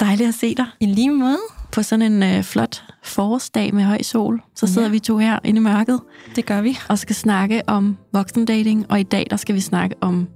Dejligt 0.00 0.28
at 0.28 0.34
se 0.34 0.54
dig. 0.54 0.66
I 0.80 0.86
lige 0.86 1.10
måde. 1.10 1.38
På 1.72 1.82
sådan 1.82 2.12
en 2.12 2.22
øh, 2.22 2.42
flot 2.42 2.84
forårsdag 3.02 3.74
med 3.74 3.84
høj 3.84 4.02
sol, 4.02 4.42
så 4.54 4.66
sidder 4.66 4.88
Ja. 4.88 4.92
vi 4.92 4.98
to 4.98 5.18
her 5.18 5.38
inde 5.44 5.58
i 5.58 5.62
mørket 5.62 6.00
Det 6.36 6.46
gør 6.46 6.60
vi. 6.60 6.78
og 6.88 6.98
skal 6.98 7.16
snakke 7.16 7.62
om 7.66 7.96
voksendating. 8.12 8.86
Og 8.90 9.00
i 9.00 9.02
dag, 9.02 9.26
der 9.30 9.36
skal 9.36 9.54
vi 9.54 9.60
snakke 9.60 9.96
om 10.00 10.28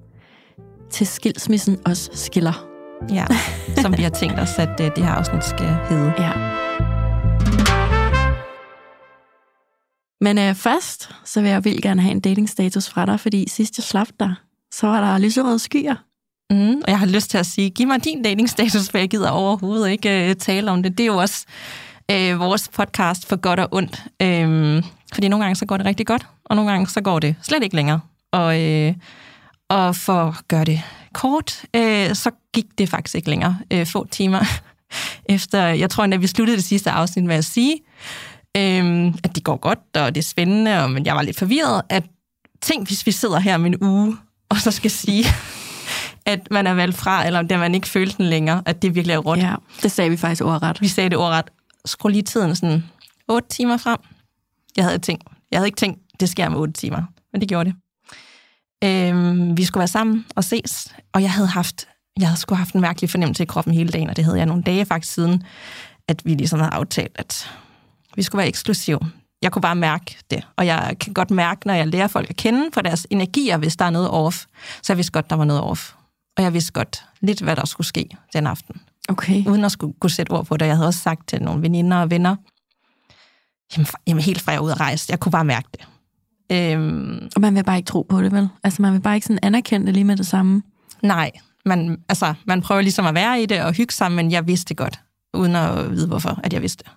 til 0.90 1.06
skilsmissen 1.06 1.78
os 1.84 2.10
skiller. 2.12 2.64
Ja, 3.10 3.26
som 3.76 3.96
vi 3.96 4.02
har 4.02 4.10
tænkt 4.10 4.40
os, 4.40 4.58
at 4.58 4.80
øh, 4.80 4.90
det 4.96 5.04
her 5.04 5.12
afsnit 5.12 5.44
skal 5.44 5.76
hedde. 5.88 6.12
Ja. 6.18 6.32
Men 10.20 10.38
øh, 10.38 10.54
først, 10.54 11.10
så 11.24 11.40
vil 11.40 11.50
jeg 11.50 11.64
vildt 11.64 11.82
gerne 11.82 12.02
have 12.02 12.12
en 12.12 12.20
datingstatus 12.20 12.88
fra 12.90 13.06
dig, 13.06 13.20
fordi 13.20 13.48
sidst 13.48 13.78
jeg 13.78 13.84
slap 13.84 14.08
dig, 14.20 14.34
så 14.72 14.86
var 14.86 15.00
der 15.00 15.18
lyserøde 15.18 15.58
skyer. 15.58 15.94
Mm, 16.50 16.76
og 16.76 16.88
jeg 16.88 16.98
har 16.98 17.06
lyst 17.06 17.30
til 17.30 17.38
at 17.38 17.46
sige, 17.46 17.70
giv 17.70 17.86
mig 17.86 18.04
din 18.04 18.22
datingstatus, 18.22 18.90
for 18.90 18.98
jeg 18.98 19.08
gider 19.08 19.30
overhovedet 19.30 19.90
ikke 19.90 20.28
øh, 20.28 20.36
tale 20.36 20.70
om 20.70 20.82
det. 20.82 20.98
Det 20.98 21.04
er 21.04 21.06
jo 21.06 21.16
også 21.16 21.46
øh, 22.10 22.40
vores 22.40 22.68
podcast 22.68 23.26
for 23.26 23.36
godt 23.36 23.60
og 23.60 23.68
ondt. 23.72 24.02
Øh, 24.22 24.82
fordi 25.14 25.28
nogle 25.28 25.44
gange 25.44 25.56
så 25.56 25.66
går 25.66 25.76
det 25.76 25.86
rigtig 25.86 26.06
godt, 26.06 26.26
og 26.44 26.56
nogle 26.56 26.70
gange 26.70 26.86
så 26.86 27.00
går 27.00 27.18
det 27.18 27.36
slet 27.42 27.62
ikke 27.62 27.76
længere. 27.76 28.00
Og, 28.32 28.62
øh, 28.62 28.94
og 29.68 29.96
for 29.96 30.22
at 30.22 30.34
gøre 30.48 30.64
det 30.64 30.82
kort, 31.12 31.64
øh, 31.76 32.14
så 32.14 32.30
gik 32.54 32.66
det 32.78 32.88
faktisk 32.88 33.14
ikke 33.14 33.30
længere. 33.30 33.58
Øh, 33.70 33.86
få 33.86 34.06
timer 34.10 34.40
efter, 35.34 35.64
jeg 35.64 35.90
tror, 35.90 36.04
at 36.04 36.22
vi 36.22 36.26
sluttede 36.26 36.56
det 36.56 36.64
sidste 36.64 36.90
afsnit 36.90 37.24
med 37.24 37.36
at 37.36 37.44
sige, 37.44 37.74
øh, 38.56 39.06
at 39.24 39.34
det 39.34 39.44
går 39.44 39.56
godt, 39.56 39.96
og 39.96 40.14
det 40.14 40.20
er 40.20 40.28
spændende, 40.28 40.82
og, 40.82 40.90
men 40.90 41.06
jeg 41.06 41.14
var 41.14 41.22
lidt 41.22 41.38
forvirret, 41.38 41.82
at 41.88 42.04
tænk, 42.62 42.86
hvis 42.88 43.06
vi 43.06 43.12
sidder 43.12 43.38
her 43.38 43.54
om 43.54 43.66
en 43.66 43.82
uge, 43.82 44.16
og 44.48 44.56
så 44.56 44.70
skal 44.70 44.90
sige, 44.90 45.24
at 46.28 46.50
man 46.50 46.66
er 46.66 46.74
valgt 46.74 46.96
fra, 46.96 47.26
eller 47.26 47.40
at 47.40 47.50
man 47.50 47.74
ikke 47.74 47.88
følte 47.88 48.16
den 48.16 48.26
længere, 48.26 48.62
at 48.66 48.82
det 48.82 48.94
virkelig 48.94 49.14
er 49.14 49.18
råt. 49.18 49.38
Ja, 49.38 49.54
det 49.82 49.92
sagde 49.92 50.10
vi 50.10 50.16
faktisk 50.16 50.44
ordret. 50.44 50.80
Vi 50.80 50.88
sagde 50.88 51.10
det 51.10 51.18
ordret. 51.18 51.44
Skru 51.84 52.08
lige 52.08 52.22
tiden 52.22 52.56
sådan 52.56 52.84
8 53.28 53.48
timer 53.48 53.76
frem. 53.76 53.98
Jeg 54.76 54.84
havde, 54.84 54.98
tænkt, 54.98 55.24
jeg 55.50 55.58
havde 55.58 55.68
ikke 55.68 55.76
tænkt, 55.76 56.00
det 56.20 56.28
sker 56.28 56.46
om 56.46 56.54
8 56.54 56.72
timer, 56.72 57.02
men 57.32 57.40
det 57.40 57.48
gjorde 57.48 57.70
det. 57.70 57.76
Øhm, 58.84 59.56
vi 59.56 59.64
skulle 59.64 59.80
være 59.80 59.88
sammen 59.88 60.26
og 60.36 60.44
ses, 60.44 60.94
og 61.12 61.22
jeg 61.22 61.32
havde 61.32 61.48
haft, 61.48 61.88
jeg 62.20 62.28
havde 62.28 62.40
sgu 62.40 62.54
haft 62.54 62.74
en 62.74 62.80
mærkelig 62.80 63.10
fornemmelse 63.10 63.42
i 63.42 63.46
kroppen 63.46 63.74
hele 63.74 63.88
dagen, 63.88 64.10
og 64.10 64.16
det 64.16 64.24
havde 64.24 64.38
jeg 64.38 64.46
nogle 64.46 64.62
dage 64.62 64.86
faktisk 64.86 65.14
siden, 65.14 65.42
at 66.08 66.24
vi 66.24 66.34
ligesom 66.34 66.60
havde 66.60 66.72
aftalt, 66.72 67.12
at 67.14 67.50
vi 68.16 68.22
skulle 68.22 68.38
være 68.38 68.48
eksklusiv. 68.48 68.98
Jeg 69.42 69.52
kunne 69.52 69.62
bare 69.62 69.74
mærke 69.74 70.16
det, 70.30 70.46
og 70.56 70.66
jeg 70.66 70.96
kan 71.00 71.14
godt 71.14 71.30
mærke, 71.30 71.66
når 71.66 71.74
jeg 71.74 71.86
lærer 71.86 72.06
folk 72.06 72.30
at 72.30 72.36
kende 72.36 72.64
for 72.72 72.80
deres 72.80 73.06
energier, 73.10 73.56
hvis 73.56 73.76
der 73.76 73.84
er 73.84 73.90
noget 73.90 74.10
off. 74.10 74.44
Så 74.82 74.92
jeg 74.92 74.96
vidste 74.96 75.12
godt, 75.12 75.30
der 75.30 75.36
var 75.36 75.44
noget 75.44 75.62
off. 75.62 75.92
Og 76.38 76.44
jeg 76.44 76.52
vidste 76.52 76.72
godt 76.72 77.04
lidt, 77.20 77.40
hvad 77.40 77.56
der 77.56 77.66
skulle 77.66 77.86
ske 77.86 78.08
den 78.32 78.46
aften 78.46 78.80
Okay. 79.08 79.44
uden 79.46 79.64
at 79.64 79.72
skulle 79.72 79.94
kunne 80.00 80.10
sætte 80.10 80.30
ord 80.30 80.46
på 80.46 80.56
det. 80.56 80.66
Jeg 80.66 80.76
havde 80.76 80.86
også 80.88 81.00
sagt 81.00 81.28
til 81.28 81.42
nogle 81.42 81.62
veninder 81.62 81.96
og 81.96 82.10
venner, 82.10 82.36
jamen, 83.76 83.86
jamen 84.06 84.22
helt 84.22 84.40
fra 84.40 84.52
jeg 84.52 84.60
ude 84.60 84.72
at 84.72 84.80
rejse, 84.80 85.06
jeg 85.10 85.20
kunne 85.20 85.32
bare 85.32 85.44
mærke 85.44 85.68
det. 85.72 85.88
Øhm, 86.52 87.28
Og 87.34 87.40
man 87.40 87.54
vil 87.54 87.64
bare 87.64 87.76
ikke 87.76 87.86
tro 87.86 88.06
på 88.08 88.22
det, 88.22 88.32
vel? 88.32 88.48
Altså, 88.64 88.82
man 88.82 88.92
vil 88.92 89.00
bare 89.00 89.14
ikke 89.14 89.26
sådan 89.26 89.38
anerkende 89.42 89.86
det 89.86 89.94
lige 89.94 90.04
med 90.04 90.16
det 90.16 90.26
samme. 90.26 90.62
nej, 91.02 91.30
man, 91.64 91.98
altså, 92.08 92.34
man 92.46 92.60
prøver 92.62 92.80
ligesom 92.80 93.06
at 93.06 93.14
være 93.14 93.42
i 93.42 93.46
det 93.46 93.62
og 93.62 93.72
hygge 93.72 93.94
sammen, 93.94 94.16
men 94.16 94.30
jeg 94.32 94.46
vidste 94.46 94.68
det 94.68 94.76
godt, 94.76 95.00
uden 95.34 95.56
at 95.56 95.90
vide 95.90 96.06
hvorfor, 96.06 96.40
at 96.44 96.52
jeg 96.52 96.62
vidste 96.62 96.84
det. 96.84 96.92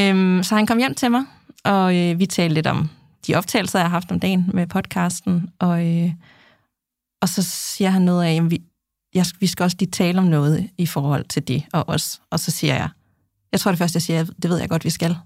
Øhm, 0.00 0.42
så 0.42 0.54
han 0.54 0.66
kom 0.66 0.78
hjem 0.78 0.94
til 0.94 1.10
mig, 1.10 1.24
og 1.64 1.96
øh, 1.96 2.18
vi 2.18 2.26
talte 2.26 2.54
lidt 2.54 2.66
om 2.66 2.90
de 3.26 3.34
optagelser, 3.34 3.78
jeg 3.78 3.86
har 3.86 3.90
haft 3.96 4.10
om 4.10 4.20
dagen 4.20 4.50
med 4.54 4.66
podcasten, 4.66 5.50
og, 5.58 5.86
øh, 5.86 6.10
og 7.24 7.28
så 7.28 7.42
siger 7.42 7.90
han 7.90 8.02
noget 8.02 8.24
af, 8.24 8.34
at 8.34 8.50
vi, 8.50 8.62
jeg, 9.14 9.26
vi 9.40 9.46
skal 9.46 9.64
også 9.64 9.76
lige 9.80 9.90
tale 9.90 10.18
om 10.18 10.24
noget 10.24 10.70
i 10.78 10.86
forhold 10.86 11.24
til 11.24 11.48
det 11.48 11.64
og 11.72 11.88
os. 11.88 12.20
Og 12.30 12.40
så 12.40 12.50
siger 12.50 12.74
jeg, 12.74 12.88
jeg 13.52 13.60
tror 13.60 13.70
det 13.70 13.78
første, 13.78 13.96
jeg 13.96 14.02
siger, 14.02 14.24
det 14.24 14.50
ved 14.50 14.58
jeg 14.58 14.68
godt, 14.68 14.84
vi 14.84 14.90
skal. 14.90 15.16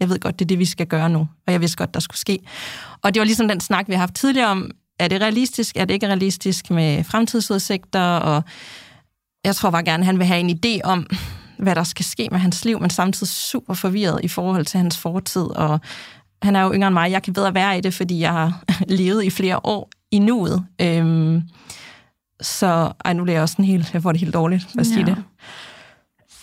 Jeg 0.00 0.08
ved 0.08 0.20
godt, 0.20 0.38
det 0.38 0.44
er 0.44 0.46
det, 0.46 0.58
vi 0.58 0.64
skal 0.64 0.86
gøre 0.86 1.08
nu, 1.08 1.28
og 1.46 1.52
jeg 1.52 1.60
vidste 1.60 1.76
godt, 1.76 1.94
der 1.94 2.00
skulle 2.00 2.18
ske. 2.18 2.38
Og 3.02 3.14
det 3.14 3.20
var 3.20 3.24
ligesom 3.24 3.48
den 3.48 3.60
snak, 3.60 3.88
vi 3.88 3.92
har 3.92 3.98
haft 3.98 4.14
tidligere 4.14 4.48
om, 4.48 4.70
er 4.98 5.08
det 5.08 5.20
realistisk, 5.20 5.76
er 5.76 5.84
det 5.84 5.94
ikke 5.94 6.06
realistisk 6.06 6.70
med 6.70 7.04
fremtidsudsigter, 7.04 8.00
og 8.00 8.42
jeg 9.44 9.56
tror 9.56 9.70
bare 9.70 9.84
gerne, 9.84 10.04
han 10.04 10.18
vil 10.18 10.26
have 10.26 10.40
en 10.40 10.58
idé 10.64 10.80
om, 10.84 11.06
hvad 11.58 11.74
der 11.74 11.84
skal 11.84 12.04
ske 12.04 12.28
med 12.30 12.38
hans 12.38 12.64
liv, 12.64 12.80
men 12.80 12.90
samtidig 12.90 13.32
super 13.32 13.74
forvirret 13.74 14.24
i 14.24 14.28
forhold 14.28 14.64
til 14.66 14.78
hans 14.78 14.98
fortid, 14.98 15.42
og 15.42 15.80
han 16.42 16.56
er 16.56 16.62
jo 16.62 16.74
yngre 16.74 16.88
end 16.88 16.94
mig, 16.94 17.10
jeg 17.10 17.22
kan 17.22 17.32
bedre 17.32 17.54
være 17.54 17.78
i 17.78 17.80
det, 17.80 17.94
fordi 17.94 18.20
jeg 18.20 18.32
har 18.32 18.64
levet 18.98 19.24
i 19.24 19.30
flere 19.30 19.60
år 19.64 19.90
i 20.10 20.18
nuet. 20.18 20.66
Øhm, 20.80 21.42
så 22.40 22.92
ej, 23.04 23.12
nu 23.12 23.22
bliver 23.22 23.34
jeg 23.36 23.42
også 23.42 23.52
sådan 23.52 23.64
helt, 23.64 23.94
jeg 23.94 24.02
får 24.02 24.12
det 24.12 24.20
helt 24.20 24.34
dårligt 24.34 24.66
at 24.78 24.86
sige 24.86 25.00
Ja. 25.08 25.14
det. 25.14 25.24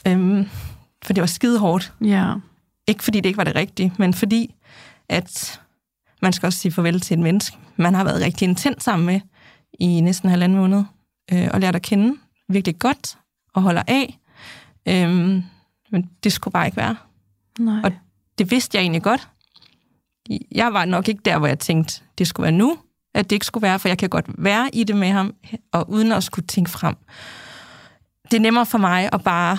Øhm, 0.08 0.50
for 1.04 1.14
det 1.14 1.22
var 1.22 1.28
skide 1.28 1.60
hårdt. 1.60 1.94
Ja. 2.02 2.34
Ikke 2.88 3.04
fordi 3.04 3.18
det 3.20 3.26
ikke 3.30 3.38
var 3.38 3.44
det 3.44 3.56
rigtige, 3.56 3.94
men 3.98 4.14
fordi, 4.14 4.56
at 5.10 5.62
man 6.22 6.34
skal 6.34 6.48
også 6.48 6.60
sige 6.60 6.72
farvel 6.72 7.00
til 7.00 7.14
et 7.14 7.20
menneske, 7.20 7.58
man 7.76 7.94
har 7.96 8.04
været 8.04 8.22
rigtig 8.22 8.46
intens 8.48 8.84
sammen 8.84 9.06
med 9.06 9.20
i 9.80 10.02
næsten 10.02 10.30
halvanden 10.30 10.58
måned, 10.58 10.84
øh, 11.34 11.48
og 11.54 11.60
lært 11.62 11.76
at 11.76 11.82
kende 11.82 12.16
virkelig 12.50 12.80
godt 12.80 13.18
og 13.54 13.62
holder 13.62 13.84
af. 13.88 14.18
Øhm, 14.88 15.44
men 15.92 16.10
det 16.24 16.34
skulle 16.34 16.52
bare 16.52 16.66
ikke 16.66 16.78
være. 16.78 16.96
Nej. 17.60 17.82
Og 17.84 17.92
det 18.38 18.52
vidste 18.52 18.76
jeg 18.78 18.82
egentlig 18.82 19.04
godt. 19.04 19.28
Jeg 20.52 20.74
var 20.74 20.86
nok 20.86 21.08
ikke 21.08 21.22
der, 21.26 21.38
hvor 21.38 21.48
jeg 21.48 21.60
tænkte, 21.60 22.02
det 22.18 22.28
skulle 22.28 22.44
være 22.44 22.52
nu, 22.58 22.78
at 23.14 23.30
det 23.30 23.36
ikke 23.36 23.46
skulle 23.46 23.62
være, 23.62 23.80
for 23.80 23.88
jeg 23.88 23.98
kan 23.98 24.10
godt 24.10 24.26
være 24.38 24.70
i 24.74 24.84
det 24.84 24.96
med 24.96 25.10
ham, 25.10 25.34
og 25.72 25.90
uden 25.90 26.12
at 26.12 26.24
skulle 26.24 26.48
tænke 26.48 26.72
frem. 26.72 26.96
Det 28.32 28.38
er 28.38 28.42
nemmere 28.42 28.66
for 28.66 28.78
mig 28.78 29.10
at 29.14 29.24
bare 29.24 29.58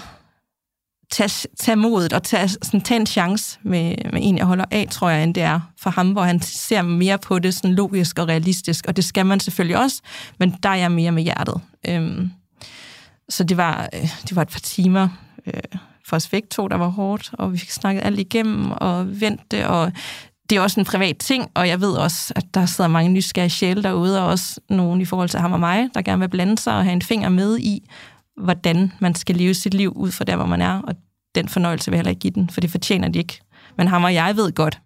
tage, 1.12 1.48
tage 1.60 1.76
modet 1.76 2.12
og 2.12 2.22
tage, 2.22 2.48
sådan, 2.48 2.80
tage 2.80 3.00
en 3.00 3.06
chance 3.06 3.58
med, 3.62 3.94
med 4.12 4.20
en, 4.22 4.38
jeg 4.38 4.46
holder 4.46 4.64
af, 4.70 4.86
tror 4.90 5.08
jeg, 5.10 5.22
end 5.22 5.34
det 5.34 5.42
er 5.42 5.60
for 5.78 5.90
ham, 5.90 6.10
hvor 6.10 6.22
han 6.22 6.40
ser 6.40 6.82
mere 6.82 7.18
på 7.18 7.38
det 7.38 7.54
sådan 7.54 7.74
logisk 7.74 8.18
og 8.18 8.28
realistisk, 8.28 8.86
og 8.88 8.96
det 8.96 9.04
skal 9.04 9.26
man 9.26 9.40
selvfølgelig 9.40 9.78
også, 9.78 10.02
men 10.38 10.56
der 10.62 10.68
er 10.68 10.74
jeg 10.74 10.92
mere 10.92 11.12
med 11.12 11.22
hjertet. 11.22 11.60
Øhm, 11.88 12.30
så 13.28 13.44
det 13.44 13.56
var, 13.56 13.88
øh, 13.94 14.08
det 14.22 14.36
var 14.36 14.42
et 14.42 14.48
par 14.48 14.60
timer 14.60 15.08
øh, 15.46 15.62
for 16.06 16.16
os 16.16 16.28
begge 16.28 16.48
to, 16.50 16.68
der 16.68 16.76
var 16.76 16.88
hårdt, 16.88 17.30
og 17.32 17.52
vi 17.52 17.58
fik 17.58 17.70
snakket 17.70 18.04
alt 18.04 18.18
igennem 18.18 18.70
og 18.70 19.20
vendt 19.20 19.50
det, 19.50 19.66
og 19.66 19.92
det 20.52 20.58
er 20.58 20.62
også 20.62 20.80
en 20.80 20.86
privat 20.86 21.16
ting, 21.18 21.50
og 21.54 21.68
jeg 21.68 21.80
ved 21.80 21.92
også, 21.92 22.32
at 22.36 22.44
der 22.54 22.66
sidder 22.66 22.90
mange 22.90 23.10
nysgerrige 23.10 23.50
sjæle 23.50 23.82
derude, 23.82 24.20
og 24.20 24.26
også 24.26 24.60
nogen 24.68 25.00
i 25.00 25.04
forhold 25.04 25.28
til 25.28 25.40
ham 25.40 25.52
og 25.52 25.60
mig, 25.60 25.88
der 25.94 26.02
gerne 26.02 26.20
vil 26.20 26.28
blande 26.28 26.58
sig 26.58 26.76
og 26.76 26.84
have 26.84 26.92
en 26.92 27.02
finger 27.02 27.28
med 27.28 27.58
i, 27.58 27.88
hvordan 28.36 28.92
man 29.00 29.14
skal 29.14 29.36
leve 29.36 29.54
sit 29.54 29.74
liv 29.74 29.92
ud 29.96 30.12
fra 30.12 30.24
der, 30.24 30.36
hvor 30.36 30.46
man 30.46 30.62
er, 30.62 30.82
og 30.82 30.94
den 31.34 31.48
fornøjelse 31.48 31.90
vil 31.90 31.96
jeg 31.96 31.98
heller 31.98 32.10
ikke 32.10 32.20
give 32.20 32.32
den, 32.32 32.50
for 32.50 32.60
det 32.60 32.70
fortjener 32.70 33.08
de 33.08 33.18
ikke. 33.18 33.40
Men 33.78 33.88
ham 33.88 34.04
og 34.04 34.14
jeg 34.14 34.36
ved 34.36 34.52
godt, 34.52 34.80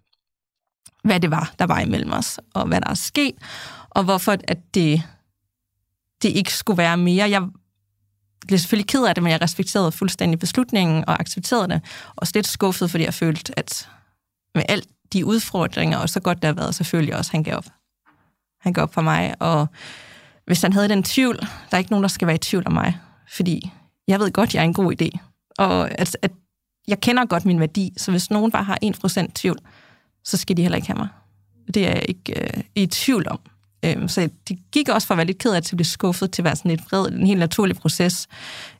hvad 1.03 1.19
det 1.19 1.31
var, 1.31 1.53
der 1.59 1.65
var 1.65 1.79
imellem 1.79 2.13
os, 2.13 2.39
og 2.53 2.67
hvad 2.67 2.81
der 2.81 2.89
er 2.89 2.93
sket, 2.93 3.35
og 3.89 4.03
hvorfor 4.03 4.31
at 4.31 4.59
det, 4.73 5.03
det 6.21 6.29
ikke 6.29 6.53
skulle 6.53 6.77
være 6.77 6.97
mere. 6.97 7.29
Jeg 7.29 7.41
blev 8.47 8.59
selvfølgelig 8.59 8.87
ked 8.87 9.05
af 9.05 9.15
det, 9.15 9.23
men 9.23 9.31
jeg 9.31 9.41
respekterede 9.41 9.91
fuldstændig 9.91 10.39
beslutningen 10.39 11.05
og 11.07 11.19
accepterede 11.19 11.67
det, 11.67 11.81
og 12.15 12.27
lidt 12.33 12.47
skuffet, 12.47 12.91
fordi 12.91 13.03
jeg 13.03 13.13
følte, 13.13 13.59
at 13.59 13.89
med 14.57 14.65
alt 14.69 14.87
de 15.13 15.25
udfordringer, 15.25 15.97
og 15.97 16.09
så 16.09 16.19
godt 16.19 16.41
det 16.41 16.47
har 16.47 16.53
været, 16.53 16.75
selvfølgelig 16.75 17.15
også, 17.15 17.31
han 17.31 17.43
gav 17.43 17.57
op. 17.57 17.65
Han 18.61 18.73
gav 18.73 18.81
op 18.81 18.93
for 18.93 19.01
mig, 19.01 19.35
og 19.39 19.67
hvis 20.45 20.61
han 20.61 20.73
havde 20.73 20.89
den 20.89 21.03
tvivl, 21.03 21.37
der 21.39 21.47
er 21.71 21.77
ikke 21.77 21.91
nogen, 21.91 22.03
der 22.03 22.09
skal 22.09 22.27
være 22.27 22.35
i 22.35 22.39
tvivl 22.39 22.63
om 22.65 22.73
mig, 22.73 22.97
fordi 23.31 23.71
jeg 24.07 24.19
ved 24.19 24.31
godt, 24.31 24.55
jeg 24.55 24.59
er 24.59 24.63
en 24.63 24.73
god 24.73 25.01
idé, 25.01 25.09
og 25.57 25.99
at, 25.99 26.17
at 26.21 26.31
jeg 26.87 26.99
kender 26.99 27.25
godt 27.25 27.45
min 27.45 27.59
værdi, 27.59 27.93
så 27.97 28.11
hvis 28.11 28.29
nogen 28.29 28.51
bare 28.51 28.63
har 28.63 28.77
1% 28.85 29.27
tvivl, 29.35 29.57
så 30.23 30.37
skal 30.37 30.57
de 30.57 30.61
heller 30.61 30.75
ikke 30.75 30.87
have 30.87 30.97
mig. 30.97 31.07
Det 31.73 31.87
er 31.87 31.91
jeg 31.91 32.05
ikke 32.09 32.41
øh, 32.41 32.63
i 32.75 32.85
tvivl 32.85 33.27
om. 33.29 33.39
Øhm, 33.85 34.07
så 34.07 34.29
det 34.49 34.57
gik 34.71 34.89
også 34.89 35.07
fra 35.07 35.13
at 35.13 35.17
være 35.17 35.25
lidt 35.27 35.37
ked 35.37 35.53
af 35.53 35.57
at 35.57 35.71
blive 35.75 35.85
skuffet, 35.85 36.31
til 36.31 36.41
at 36.41 36.43
være 36.43 36.55
sådan 36.55 36.71
lidt 36.71 36.91
vred, 36.91 37.07
en 37.11 37.27
helt 37.27 37.39
naturlig 37.39 37.75
proces. 37.75 38.27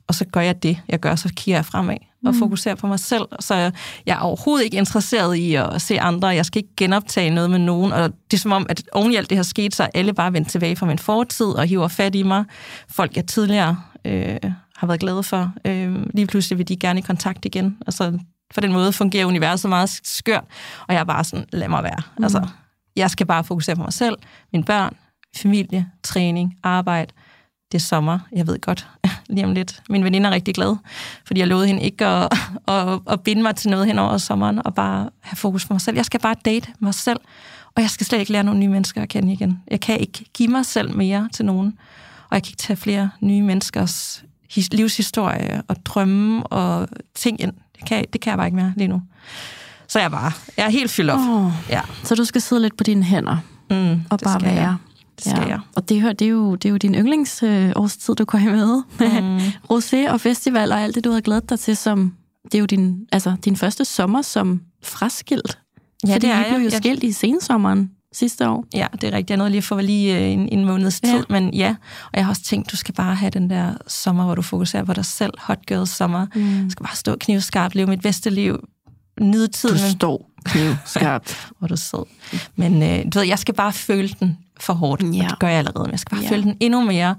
Og 0.08 0.16
så 0.16 0.26
gør 0.26 0.42
jeg 0.42 0.64
det, 0.64 0.80
jeg 0.90 1.00
gør, 1.00 1.16
så 1.16 1.30
kigger 1.36 1.58
jeg 1.58 1.66
fremad 1.66 1.98
og 2.26 2.34
Mm. 2.34 2.40
fokuserer 2.40 2.76
på 2.76 2.88
mig 2.88 3.00
selv. 3.00 3.26
Så 3.40 3.56
jeg 3.56 3.72
er 4.16 4.20
overhovedet 4.20 4.66
ikke 4.66 4.78
interesseret 4.78 5.36
i 5.36 5.56
at 5.56 5.82
se 5.82 6.00
andre. 6.00 6.28
Jeg 6.28 6.46
skal 6.46 6.60
ikke 6.60 6.76
genoptage 6.78 7.30
noget 7.30 7.50
med 7.52 7.60
nogen. 7.60 7.92
Og 7.92 8.10
det 8.32 8.38
er 8.38 8.42
som 8.42 8.52
om, 8.52 8.66
at 8.70 8.84
oven 8.92 9.12
i 9.12 9.16
alt 9.16 9.30
det 9.30 9.38
her 9.38 9.44
sket, 9.44 9.76
så 9.76 9.84
er 9.84 9.88
alle 9.94 10.14
bare 10.14 10.34
vendt 10.34 10.50
tilbage 10.50 10.76
fra 10.76 10.86
min 10.86 11.00
fortid 11.00 11.46
og 11.46 11.66
hiver 11.68 11.88
fat 11.88 12.16
i 12.16 12.24
mig. 12.24 12.46
Folk, 12.90 13.16
jeg 13.16 13.26
tidligere 13.28 13.78
øh, 14.06 14.38
har 14.76 14.88
været 14.88 15.00
glade 15.00 15.24
for. 15.24 15.54
Øh, 15.66 15.96
lige 16.14 16.28
pludselig 16.28 16.58
vil 16.58 16.68
de 16.68 16.76
gerne 16.78 17.00
i 17.00 17.02
kontakt 17.04 17.46
igen. 17.46 17.78
Altså, 17.88 18.20
for 18.54 18.62
den 18.62 18.74
måde 18.74 18.94
fungerer 18.94 19.26
universet 19.26 19.70
meget 19.70 19.90
skørt, 20.04 20.44
og 20.88 20.94
jeg 20.94 21.00
er 21.00 21.04
bare 21.06 21.24
sådan, 21.24 21.46
lad 21.54 21.68
mig 21.68 21.84
være. 21.84 22.02
Mm. 22.18 22.24
Altså, 22.24 22.48
jeg 22.96 23.10
skal 23.12 23.26
bare 23.26 23.44
fokusere 23.44 23.76
på 23.76 23.82
mig 23.82 23.94
selv, 23.94 24.16
mine 24.54 24.66
børn, 24.66 24.96
familie, 25.38 25.88
træning, 26.04 26.54
arbejde. 26.64 27.14
Det 27.72 27.78
er 27.78 27.82
sommer, 27.82 28.20
jeg 28.32 28.48
ved 28.48 28.62
godt, 28.62 28.88
lige 29.30 29.46
om 29.46 29.52
lidt. 29.52 29.82
Min 29.90 30.04
veninde 30.04 30.30
er 30.30 30.34
rigtig 30.34 30.56
glad, 30.56 30.76
fordi 31.26 31.40
jeg 31.40 31.48
lovede 31.48 31.68
hende 31.68 31.82
ikke 31.82 32.06
at, 32.06 32.34
at, 32.68 33.00
at 33.10 33.22
binde 33.22 33.42
mig 33.42 33.56
til 33.56 33.70
noget 33.70 33.86
hen 33.86 34.00
over 34.00 34.18
sommeren, 34.18 34.66
og 34.66 34.76
bare 34.76 35.10
have 35.20 35.36
fokus 35.36 35.66
på 35.66 35.74
mig 35.74 35.82
selv. 35.82 35.96
Jeg 35.96 36.06
skal 36.06 36.20
bare 36.20 36.36
date 36.46 36.68
mig 36.80 36.94
selv, 36.94 37.20
og 37.76 37.82
jeg 37.82 37.90
skal 37.90 38.06
slet 38.06 38.20
ikke 38.20 38.32
lære 38.32 38.44
nogle 38.44 38.60
nye 38.60 38.68
mennesker 38.68 39.02
at 39.02 39.10
kende 39.10 39.34
igen. 39.34 39.62
Jeg 39.72 39.80
kan 39.80 40.00
ikke 40.00 40.26
give 40.34 40.50
mig 40.50 40.66
selv 40.66 40.96
mere 40.96 41.30
til 41.34 41.46
nogen, 41.46 41.78
og 42.30 42.36
jeg 42.36 42.44
kan 42.44 42.50
ikke 42.50 42.62
tage 42.62 42.78
flere 42.78 43.10
nye 43.22 43.42
menneskers 43.42 44.24
livshistorie 44.72 45.62
og 45.68 45.86
drømme 45.86 46.48
og 46.48 46.88
ting 47.16 47.42
ind. 47.42 47.54
Det 47.80 47.88
kan, 47.88 48.06
det 48.14 48.22
kan 48.22 48.32
jeg 48.32 48.38
bare 48.38 48.48
ikke 48.48 48.56
mere 48.56 48.74
lige 48.76 48.88
nu. 48.88 49.02
Så 49.88 50.00
jeg 50.00 50.06
er 50.06 50.10
bare, 50.10 50.32
jeg 50.58 50.66
er 50.66 50.70
helt 50.70 50.92
fyldt 50.92 51.12
op. 51.12 51.20
Oh, 51.20 51.52
ja. 51.70 51.82
Så 52.04 52.16
du 52.16 52.26
skal 52.26 52.42
sidde 52.42 52.62
lidt 52.62 52.78
på 52.78 52.84
dine 52.84 53.04
hænder 53.04 53.38
mm, 53.70 54.02
og 54.10 54.20
bare 54.20 54.42
være. 54.42 54.54
Jeg. 54.54 54.76
Det 55.18 55.26
skal 55.26 55.42
ja. 55.42 55.48
jeg. 55.48 55.60
Og 55.76 55.90
det, 55.90 56.20
det, 56.20 56.26
er 56.26 56.30
jo, 56.30 56.56
det 56.56 56.66
er 56.66 56.70
jo 56.70 56.78
din 56.78 56.96
yndlingsårstid, 56.96 58.14
øh, 58.14 58.18
du 58.18 58.26
går 58.26 58.38
i 58.38 58.46
med. 58.46 58.84
Mm. 59.22 59.38
Rosé 59.72 60.12
og 60.12 60.22
festival 60.22 60.72
og 60.72 60.82
alt 60.82 60.96
det, 60.96 61.04
du 61.04 61.12
har 61.12 61.22
glædet 61.22 61.50
dig 61.50 61.60
til, 61.60 61.78
som 61.78 62.14
det 62.44 62.56
er 62.56 62.60
jo 62.60 62.66
din, 62.66 63.08
altså, 63.12 63.36
din 63.46 63.56
første 63.56 63.86
sommer 63.86 64.22
som 64.22 64.62
fraskilt. 64.84 65.60
Ja, 66.08 66.14
Fordi 66.14 66.28
det 66.28 66.34
er 66.34 66.46
I 66.46 66.50
blev 66.50 66.58
jo 66.60 66.64
jeg. 66.64 66.72
skilt 66.72 67.04
i 67.04 67.12
sensommeren 67.12 67.92
sidste 68.14 68.50
år. 68.50 68.66
Ja, 68.74 68.88
det 68.94 69.04
er 69.04 69.12
rigtigt. 69.12 69.30
Jeg 69.30 69.38
nåede 69.38 69.52
lige 69.52 69.62
for 69.62 69.82
lige 69.82 70.18
øh, 70.18 70.32
en, 70.32 70.50
en 70.50 70.66
måneds 70.66 71.02
tid, 71.02 71.14
ja. 71.14 71.24
men 71.30 71.54
ja. 71.54 71.76
Og 72.04 72.12
jeg 72.14 72.26
har 72.26 72.30
også 72.30 72.44
tænkt, 72.44 72.72
du 72.72 72.76
skal 72.78 72.94
bare 72.94 73.16
have 73.16 73.30
den 73.30 73.50
der 73.50 73.74
sommer, 73.88 74.26
hvor 74.26 74.36
du 74.36 74.42
fokuserer 74.42 74.84
på 74.84 74.94
dig 74.94 75.06
selv. 75.06 75.34
Hot 75.40 75.66
girls 75.66 75.90
sommer. 75.90 76.28
Mm. 76.36 76.64
Du 76.64 76.70
skal 76.70 76.86
bare 76.86 76.96
stå 76.96 77.16
knivskarpt, 77.20 77.76
leve 77.76 77.88
mit 77.88 78.02
bedste 78.02 78.30
liv, 78.30 78.60
nyde 79.22 79.48
tiden. 79.48 79.78
Du 79.78 79.92
står 79.92 80.30
knivskarpt. 80.48 81.48
hvor 81.60 81.68
du 81.68 81.78
sidder. 81.78 82.06
Men 82.56 82.84
øh, 82.84 83.06
du 83.14 83.20
ved, 83.20 83.28
jeg 83.28 83.40
skal 83.40 83.54
bare 83.54 83.74
føle 83.74 84.10
den 84.20 84.38
for 84.60 84.74
hårdt, 84.74 85.04
ja. 85.04 85.24
og 85.24 85.30
det 85.30 85.40
gør 85.40 85.48
jeg 85.48 85.58
allerede. 85.58 85.84
Men 85.84 85.92
jeg 85.92 86.00
skal 86.00 86.16
bare 86.16 86.24
ja. 86.24 86.30
føle 86.30 86.44
den 86.44 86.58
endnu 86.60 86.82
mere, 86.82 87.16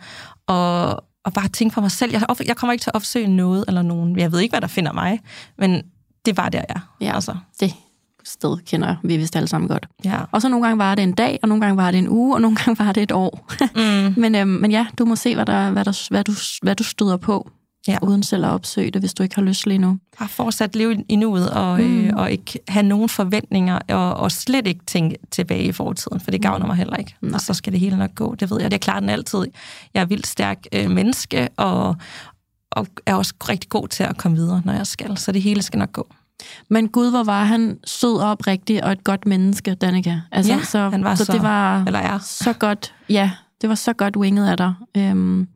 og, 0.46 0.90
og 1.24 1.32
bare 1.34 1.48
tænke 1.48 1.74
for 1.74 1.80
mig 1.80 1.90
selv. 1.90 2.12
Jeg, 2.12 2.22
jeg 2.46 2.56
kommer 2.56 2.72
ikke 2.72 2.82
til 2.82 2.90
at 2.90 2.94
opsøge 2.94 3.28
noget 3.28 3.64
eller 3.68 3.82
nogen. 3.82 4.18
Jeg 4.18 4.32
ved 4.32 4.40
ikke, 4.40 4.52
hvad 4.52 4.60
der 4.60 4.66
finder 4.66 4.92
mig, 4.92 5.20
men 5.58 5.82
det 6.26 6.36
var 6.36 6.48
der, 6.48 6.62
jeg 6.68 6.80
ja. 7.00 7.14
Altså. 7.14 7.36
Det 7.60 7.74
sted 8.24 8.56
kender 8.66 8.96
vi 9.02 9.16
vist 9.16 9.36
alle 9.36 9.48
sammen 9.48 9.68
godt. 9.68 9.86
Ja. 10.04 10.20
Og 10.30 10.42
så 10.42 10.48
nogle 10.48 10.66
gange 10.66 10.78
var 10.78 10.94
det 10.94 11.02
en 11.02 11.12
dag, 11.12 11.38
og 11.42 11.48
nogle 11.48 11.64
gange 11.64 11.76
var 11.76 11.90
det 11.90 11.98
en 11.98 12.08
uge, 12.08 12.34
og 12.34 12.40
nogle 12.40 12.56
gange 12.56 12.84
var 12.84 12.92
det 12.92 13.02
et 13.02 13.12
år. 13.12 13.46
Mm. 13.74 14.14
men, 14.16 14.34
øhm, 14.34 14.48
men 14.48 14.70
ja, 14.70 14.86
du 14.98 15.04
må 15.04 15.16
se, 15.16 15.34
hvad, 15.34 15.46
der, 15.46 15.70
hvad, 15.70 15.84
der, 15.84 16.06
hvad, 16.10 16.24
du, 16.24 16.32
hvad 16.62 16.76
du 16.76 16.84
støder 16.84 17.16
på, 17.16 17.50
ja. 17.92 17.98
uden 18.02 18.22
selv 18.22 18.44
at 18.44 18.50
opsøge 18.50 18.90
det, 18.90 19.02
hvis 19.02 19.14
du 19.14 19.22
ikke 19.22 19.34
har 19.34 19.42
lyst 19.42 19.66
lige 19.66 19.78
nu. 19.78 19.98
Bare 20.18 20.28
fortsat 20.28 20.76
leve 20.76 21.04
i 21.08 21.16
nuet, 21.16 21.50
og, 21.50 21.80
mm. 21.80 22.06
øh, 22.06 22.12
og 22.16 22.32
ikke 22.32 22.58
have 22.68 22.82
nogen 22.82 23.08
forventninger, 23.08 23.78
og, 23.88 24.14
og 24.14 24.32
slet 24.32 24.66
ikke 24.66 24.84
tænke 24.86 25.16
tilbage 25.30 25.64
i 25.64 25.72
fortiden, 25.72 26.20
for 26.20 26.30
det 26.30 26.42
gavner 26.42 26.66
mig 26.66 26.76
heller 26.76 26.96
ikke. 26.96 27.14
Og 27.34 27.40
så 27.40 27.54
skal 27.54 27.72
det 27.72 27.80
hele 27.80 27.98
nok 27.98 28.14
gå, 28.14 28.34
det 28.34 28.50
ved 28.50 28.60
jeg. 28.60 28.70
Det 28.70 28.76
er 28.76 28.78
klart 28.78 29.02
den 29.02 29.10
altid. 29.10 29.46
Jeg 29.94 30.00
er 30.00 30.04
vildt 30.04 30.26
stærk 30.26 30.58
øh, 30.72 30.90
menneske, 30.90 31.48
og, 31.56 31.96
og 32.70 32.86
er 33.06 33.14
også 33.14 33.34
rigtig 33.48 33.70
god 33.70 33.88
til 33.88 34.02
at 34.02 34.16
komme 34.16 34.36
videre, 34.36 34.62
når 34.64 34.72
jeg 34.72 34.86
skal. 34.86 35.16
Så 35.16 35.32
det 35.32 35.42
hele 35.42 35.62
skal 35.62 35.78
nok 35.78 35.92
gå. 35.92 36.08
Men 36.68 36.88
Gud, 36.88 37.10
hvor 37.10 37.24
var 37.24 37.44
han 37.44 37.78
sød 37.84 38.16
og 38.16 38.30
oprigtig 38.30 38.84
og 38.84 38.92
et 38.92 39.04
godt 39.04 39.26
menneske, 39.26 39.74
Danika. 39.74 40.20
Altså, 40.32 40.52
ja, 40.52 40.62
så, 40.62 40.88
han 40.88 41.04
var 41.04 41.14
så, 41.14 41.24
så 41.24 41.32
det 41.32 41.42
var 41.42 41.84
eller 41.86 41.98
er. 41.98 42.18
så 42.18 42.52
godt, 42.52 42.94
ja, 43.08 43.30
det 43.60 43.68
var 43.68 43.74
så 43.74 43.92
godt 43.92 44.16
winget 44.16 44.48
af 44.50 44.56
dig. 44.56 44.74
Øhm, 44.96 45.48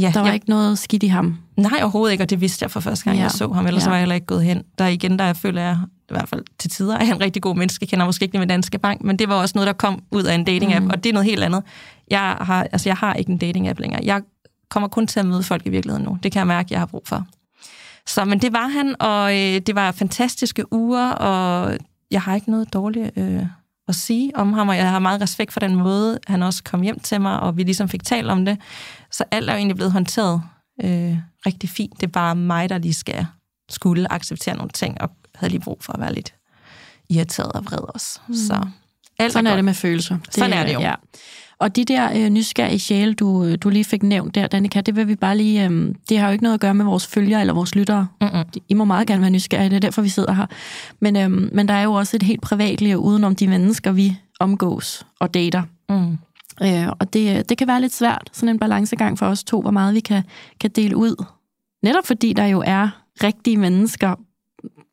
ja, 0.00 0.10
der 0.14 0.20
var 0.20 0.26
ja. 0.26 0.34
ikke 0.34 0.48
noget 0.48 0.78
skidt 0.78 1.02
i 1.02 1.06
ham. 1.06 1.38
Nej, 1.56 1.78
overhovedet 1.82 2.12
ikke, 2.12 2.24
og 2.24 2.30
det 2.30 2.40
vidste 2.40 2.62
jeg 2.62 2.70
for 2.70 2.80
første 2.80 3.04
gang, 3.04 3.16
ja. 3.16 3.22
jeg 3.22 3.30
så 3.30 3.52
ham. 3.52 3.66
Ellers 3.66 3.84
ja. 3.84 3.88
var 3.88 3.96
jeg 3.96 4.00
heller 4.00 4.14
ikke 4.14 4.26
gået 4.26 4.44
hen. 4.44 4.62
Der 4.78 4.86
igen, 4.86 5.18
der 5.18 5.24
jeg 5.24 5.36
føler, 5.36 5.62
jeg 5.62 5.78
i 5.84 6.14
hvert 6.14 6.28
fald 6.28 6.44
til 6.58 6.70
tider 6.70 6.96
er 6.96 7.14
en 7.14 7.20
rigtig 7.20 7.42
god 7.42 7.56
menneske. 7.56 7.82
Jeg 7.82 7.88
kender 7.88 8.06
måske 8.06 8.22
ikke 8.22 8.38
med 8.38 8.46
Danske 8.46 8.78
Bank, 8.78 9.02
men 9.02 9.18
det 9.18 9.28
var 9.28 9.34
også 9.34 9.52
noget, 9.54 9.66
der 9.66 9.72
kom 9.72 10.02
ud 10.10 10.24
af 10.24 10.34
en 10.34 10.48
dating-app, 10.48 10.84
mm. 10.84 10.90
og 10.90 11.04
det 11.04 11.10
er 11.10 11.12
noget 11.12 11.26
helt 11.26 11.42
andet. 11.42 11.62
Jeg 12.10 12.36
har, 12.40 12.66
altså, 12.72 12.88
jeg 12.88 12.96
har 12.96 13.14
ikke 13.14 13.32
en 13.32 13.38
dating-app 13.38 13.80
længere. 13.80 14.00
Jeg 14.04 14.22
kommer 14.68 14.88
kun 14.88 15.06
til 15.06 15.20
at 15.20 15.26
møde 15.26 15.42
folk 15.42 15.66
i 15.66 15.70
virkeligheden 15.70 16.06
nu. 16.06 16.18
Det 16.22 16.32
kan 16.32 16.38
jeg 16.38 16.46
mærke, 16.46 16.68
jeg 16.70 16.80
har 16.80 16.86
brug 16.86 17.02
for. 17.06 17.26
Så, 18.06 18.24
men 18.24 18.38
det 18.38 18.52
var 18.52 18.68
han, 18.68 18.94
og 19.00 19.32
øh, 19.32 19.60
det 19.60 19.74
var 19.74 19.92
fantastiske 19.92 20.72
uger, 20.72 21.10
og 21.10 21.78
jeg 22.10 22.22
har 22.22 22.34
ikke 22.34 22.50
noget 22.50 22.72
dårligt 22.72 23.10
øh, 23.16 23.42
at 23.88 23.94
sige 23.94 24.36
om 24.36 24.52
ham, 24.52 24.68
og 24.68 24.76
jeg 24.76 24.90
har 24.90 24.98
meget 24.98 25.20
respekt 25.20 25.52
for 25.52 25.60
den 25.60 25.74
måde, 25.74 26.18
han 26.26 26.42
også 26.42 26.64
kom 26.64 26.82
hjem 26.82 27.00
til 27.00 27.20
mig, 27.20 27.40
og 27.40 27.56
vi 27.56 27.62
ligesom 27.62 27.88
fik 27.88 28.04
talt 28.04 28.28
om 28.28 28.44
det. 28.44 28.58
Så 29.10 29.24
alt 29.30 29.48
er 29.48 29.52
jo 29.52 29.56
egentlig 29.56 29.76
blevet 29.76 29.92
håndteret 29.92 30.42
øh, 30.84 31.16
rigtig 31.46 31.70
fint. 31.70 32.00
Det 32.00 32.02
er 32.06 32.12
bare 32.12 32.36
mig, 32.36 32.68
der 32.68 32.78
lige 32.78 32.94
skal 32.94 33.26
skulle 33.70 34.12
acceptere 34.12 34.56
nogle 34.56 34.70
ting, 34.70 35.00
og 35.00 35.10
havde 35.34 35.50
lige 35.50 35.60
brug 35.60 35.78
for 35.80 35.92
at 35.92 36.00
være 36.00 36.14
lidt 36.14 36.34
irriteret 37.10 37.52
og 37.52 37.64
vred 37.64 37.94
også. 37.94 38.20
Mm. 38.26 38.34
Så 38.34 38.66
alt 39.18 39.32
Sådan 39.32 39.46
er, 39.46 39.50
er 39.50 39.54
det 39.56 39.64
med 39.64 39.74
følelser. 39.74 40.18
Det, 40.18 40.34
Sådan 40.34 40.52
er 40.52 40.66
det 40.66 40.74
jo. 40.74 40.80
Ja. 40.80 40.94
Og 41.60 41.76
de 41.76 41.84
der 41.84 42.10
øh, 42.16 42.28
nysgerrige 42.28 42.78
sjæle, 42.78 43.14
du, 43.14 43.44
øh, 43.44 43.58
du 43.60 43.68
lige 43.68 43.84
fik 43.84 44.02
nævnt 44.02 44.34
der, 44.34 44.46
Danika, 44.46 44.80
det 44.80 44.96
vil 44.96 45.08
vi 45.08 45.14
bare 45.14 45.36
lige... 45.36 45.64
Øh, 45.64 45.94
det 46.08 46.18
har 46.18 46.26
jo 46.26 46.32
ikke 46.32 46.44
noget 46.44 46.54
at 46.54 46.60
gøre 46.60 46.74
med 46.74 46.84
vores 46.84 47.06
følgere 47.06 47.40
eller 47.40 47.54
vores 47.54 47.74
lyttere. 47.74 48.06
Mm-mm. 48.20 48.44
I 48.68 48.74
må 48.74 48.84
meget 48.84 49.06
gerne 49.06 49.20
være 49.20 49.30
nysgerrige, 49.30 49.70
det 49.70 49.76
er 49.76 49.80
derfor, 49.80 50.02
vi 50.02 50.08
sidder 50.08 50.32
her. 50.32 50.46
Men, 51.00 51.16
øh, 51.16 51.30
men 51.30 51.68
der 51.68 51.74
er 51.74 51.82
jo 51.82 51.92
også 51.92 52.16
et 52.16 52.22
helt 52.22 52.40
privatliv 52.40 52.96
udenom 52.96 53.36
de 53.36 53.48
mennesker, 53.48 53.92
vi 53.92 54.16
omgås 54.40 55.06
og 55.20 55.34
dater. 55.34 55.62
Mm. 55.88 56.18
Øh, 56.62 56.88
og 57.00 57.12
det, 57.12 57.48
det 57.48 57.58
kan 57.58 57.68
være 57.68 57.80
lidt 57.80 57.94
svært, 57.94 58.30
sådan 58.32 58.48
en 58.48 58.58
balancegang 58.58 59.18
for 59.18 59.26
os 59.26 59.44
to, 59.44 59.60
hvor 59.60 59.70
meget 59.70 59.94
vi 59.94 60.00
kan, 60.00 60.22
kan 60.60 60.70
dele 60.70 60.96
ud. 60.96 61.24
Netop 61.82 62.06
fordi 62.06 62.32
der 62.32 62.46
jo 62.46 62.62
er 62.66 62.88
rigtige 63.22 63.56
mennesker 63.56 64.14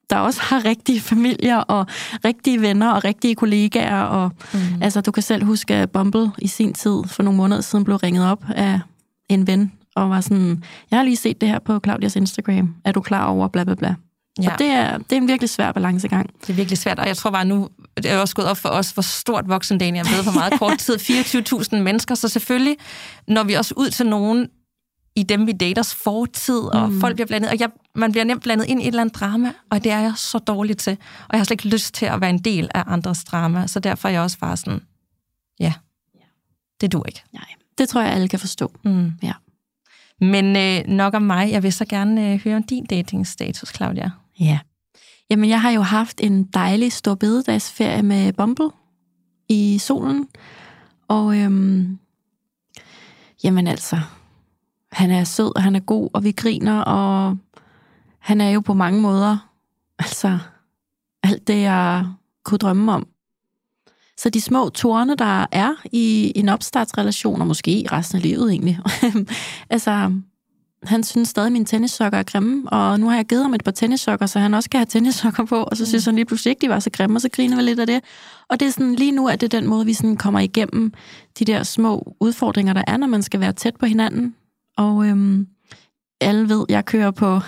der 0.10 0.16
også 0.18 0.42
har 0.42 0.66
rigtige 0.66 1.02
familier 1.02 1.57
og 1.57 1.86
rigtige 2.25 2.62
venner 2.62 2.92
og 2.92 3.04
rigtige 3.04 3.36
kollegaer. 3.36 4.02
Og, 4.02 4.31
mm. 4.54 4.60
Altså, 4.81 5.02
du 5.02 5.12
kan 5.12 5.24
selv 5.24 5.44
huske, 5.44 5.75
at 5.75 5.92
Bumble 5.92 6.31
i 6.38 6.48
sin 6.48 6.74
tid 6.74 7.04
for 7.07 7.24
nogle 7.24 7.38
måneder 7.38 7.62
siden 7.62 7.86
blev 7.86 7.98
ringet 7.98 8.31
op 8.31 8.44
af 8.50 8.80
en 9.30 9.48
ven, 9.48 9.72
og 9.96 10.10
var 10.10 10.22
sådan, 10.22 10.63
jeg 10.92 11.00
har 11.00 11.04
lige 11.04 11.16
set 11.16 11.42
det 11.42 11.50
her 11.50 11.59
på 11.59 11.80
Claudias 11.83 12.16
Instagram. 12.16 12.76
Er 12.85 12.92
du 12.92 13.02
klar 13.02 13.26
over 13.26 13.47
bla 13.47 13.64
bla 13.64 13.76
bla? 13.76 13.95
Ja. 14.44 14.54
Og 14.54 14.59
det 14.59 14.68
er, 14.68 14.97
det 14.97 15.12
er 15.12 15.18
en 15.18 15.28
virkelig 15.28 15.50
svær 15.50 15.71
balancegang. 15.71 16.30
Det 16.42 16.50
er 16.50 16.54
virkelig 16.54 16.78
svært, 16.78 17.00
og 17.00 17.07
jeg 17.07 17.18
tror 17.18 17.31
bare 17.31 17.45
nu, 17.45 17.69
det 17.97 18.06
er 18.06 18.18
også 18.18 18.35
gået 18.35 18.47
op 18.47 18.57
for 18.57 18.69
os, 18.69 18.92
hvor 18.92 19.02
stort 19.02 19.44
voksendagen 19.47 19.95
er 19.95 20.04
blevet 20.04 20.26
på 20.26 20.31
meget 20.31 20.59
kort 20.59 20.78
tid. 20.78 20.95
24.000 21.74 21.78
mennesker, 21.78 22.16
så 22.16 22.28
selvfølgelig 22.28 22.78
når 23.28 23.44
vi 23.44 23.54
også 23.54 23.74
ud 23.78 23.90
til 23.90 24.06
nogen, 24.06 24.47
i 25.16 25.24
dem, 25.24 25.48
vi 25.48 25.52
daters 25.52 25.95
fortid, 25.95 26.60
og 26.60 26.92
mm. 26.92 27.00
folk 27.00 27.16
bliver 27.16 27.28
blandet, 27.28 27.50
og 27.50 27.60
jeg, 27.60 27.69
man 27.95 28.12
bliver 28.12 28.24
nemt 28.24 28.44
blandet 28.44 28.66
ind 28.66 28.81
i 28.81 28.84
et 28.84 28.88
eller 28.88 29.02
andet 29.02 29.16
drama, 29.16 29.54
og 29.69 29.84
det 29.84 29.92
er 29.92 30.00
jeg 30.00 30.14
så 30.16 30.40
dårligt 30.40 30.80
til. 30.80 30.98
Og 31.19 31.30
jeg 31.31 31.40
har 31.40 31.44
slet 31.44 31.52
ikke 31.52 31.76
lyst 31.76 31.94
til 31.94 32.06
at 32.06 32.22
være 32.22 32.30
en 32.30 32.40
del 32.40 32.69
af 32.74 32.84
andres 32.88 33.24
drama, 33.24 33.68
så 33.68 33.80
derfor 33.80 34.07
er 34.07 34.14
jeg 34.14 34.22
også 34.22 34.40
bare 34.40 34.57
sådan, 34.57 34.81
ja, 35.60 35.74
det 36.81 36.92
du 36.92 37.04
ikke. 37.07 37.24
Nej, 37.34 37.45
det 37.78 37.90
tror 37.90 38.02
jeg, 38.02 38.12
alle 38.12 38.28
kan 38.28 38.40
forstå. 38.40 38.72
Mm. 38.84 39.12
Ja. 39.24 39.34
Men 40.22 40.56
øh, 40.56 40.88
nok 40.88 41.14
om 41.14 41.22
mig. 41.22 41.52
Jeg 41.52 41.64
vil 41.64 41.74
så 41.74 41.86
gerne 41.86 42.31
øh, 42.34 42.40
høre 42.40 42.56
om 42.56 42.64
din 42.64 42.86
datingstatus, 42.86 43.76
Claudia. 43.76 44.12
Ja. 44.40 44.60
Jamen, 45.30 45.50
jeg 45.50 45.62
har 45.62 45.72
jo 45.72 45.81
haft 45.81 46.22
en 46.22 46.44
dejlig 46.44 46.92
stor 46.92 47.16
bededagsferie 47.16 48.04
med 48.04 48.34
Bumble 48.34 48.69
i 49.50 49.78
solen. 49.78 50.28
Og 51.07 51.38
øhm, 51.38 52.00
jamen 53.44 53.68
altså, 53.68 54.00
han 54.95 55.11
er 55.11 55.23
sød, 55.23 55.56
og 55.56 55.64
han 55.64 55.75
er 55.75 55.80
god, 55.80 56.09
og 56.14 56.23
vi 56.23 56.31
griner, 56.31 56.80
og 56.80 57.37
han 58.19 58.42
er 58.42 58.49
jo 58.49 58.59
på 58.59 58.73
mange 58.73 59.02
måder, 59.02 59.37
altså, 59.99 60.37
alt 61.23 61.47
det, 61.47 61.61
jeg 61.61 62.06
kunne 62.44 62.57
drømme 62.57 62.92
om. 62.92 63.07
Så 64.18 64.30
de 64.30 64.42
små 64.42 64.69
torne, 64.69 65.16
der 65.16 65.45
er 65.52 65.73
i 65.92 66.31
en 66.35 66.49
opstartsrelation, 66.49 67.42
og 67.42 67.47
måske 67.47 67.87
resten 67.92 68.16
af 68.16 68.21
livet 68.21 68.52
egentlig, 68.52 68.80
altså, 69.69 70.11
han 70.83 71.04
synes 71.04 71.30
stadig, 71.30 71.45
at 71.45 71.52
mine 71.52 71.66
tennissokker 71.66 72.19
er 72.19 72.23
grimme, 72.23 72.69
og 72.69 72.99
nu 72.99 73.09
har 73.09 73.16
jeg 73.16 73.25
givet 73.25 73.44
ham 73.44 73.54
et 73.54 73.64
par 73.64 73.71
tennissokker, 73.71 74.25
så 74.25 74.40
han 74.40 74.54
også 74.54 74.68
skal 74.68 74.78
have 74.78 74.85
tennissokker 74.85 75.45
på, 75.45 75.64
og 75.64 75.78
så 75.78 75.85
synes 75.85 76.06
han 76.06 76.16
lige 76.16 76.25
pludselig 76.25 76.52
ikke, 76.52 76.61
de 76.61 76.69
var 76.69 76.80
så 76.80 76.90
grimme, 76.90 77.18
og 77.18 77.21
så 77.21 77.30
griner 77.30 77.56
vi 77.56 77.61
lidt 77.61 77.80
af 77.80 77.87
det. 77.87 78.04
Og 78.49 78.59
det 78.59 78.68
er 78.68 78.71
sådan, 78.71 78.95
lige 78.95 79.11
nu 79.11 79.28
er 79.28 79.35
det 79.35 79.52
den 79.52 79.68
måde, 79.68 79.85
vi 79.85 79.94
sådan 79.94 80.18
kommer 80.18 80.40
igennem 80.40 80.94
de 81.40 81.45
der 81.45 81.64
små 81.64 82.16
udfordringer, 82.19 82.73
der 82.73 82.83
er, 82.87 82.97
når 82.97 83.07
man 83.07 83.23
skal 83.23 83.40
være 83.40 83.54
tæt 83.54 83.75
på 83.75 83.85
hinanden. 83.85 84.35
Og 84.77 85.07
øhm, 85.07 85.47
alle 86.21 86.49
ved, 86.49 86.65
jeg 86.69 86.85
kører 86.85 87.11
på 87.11 87.39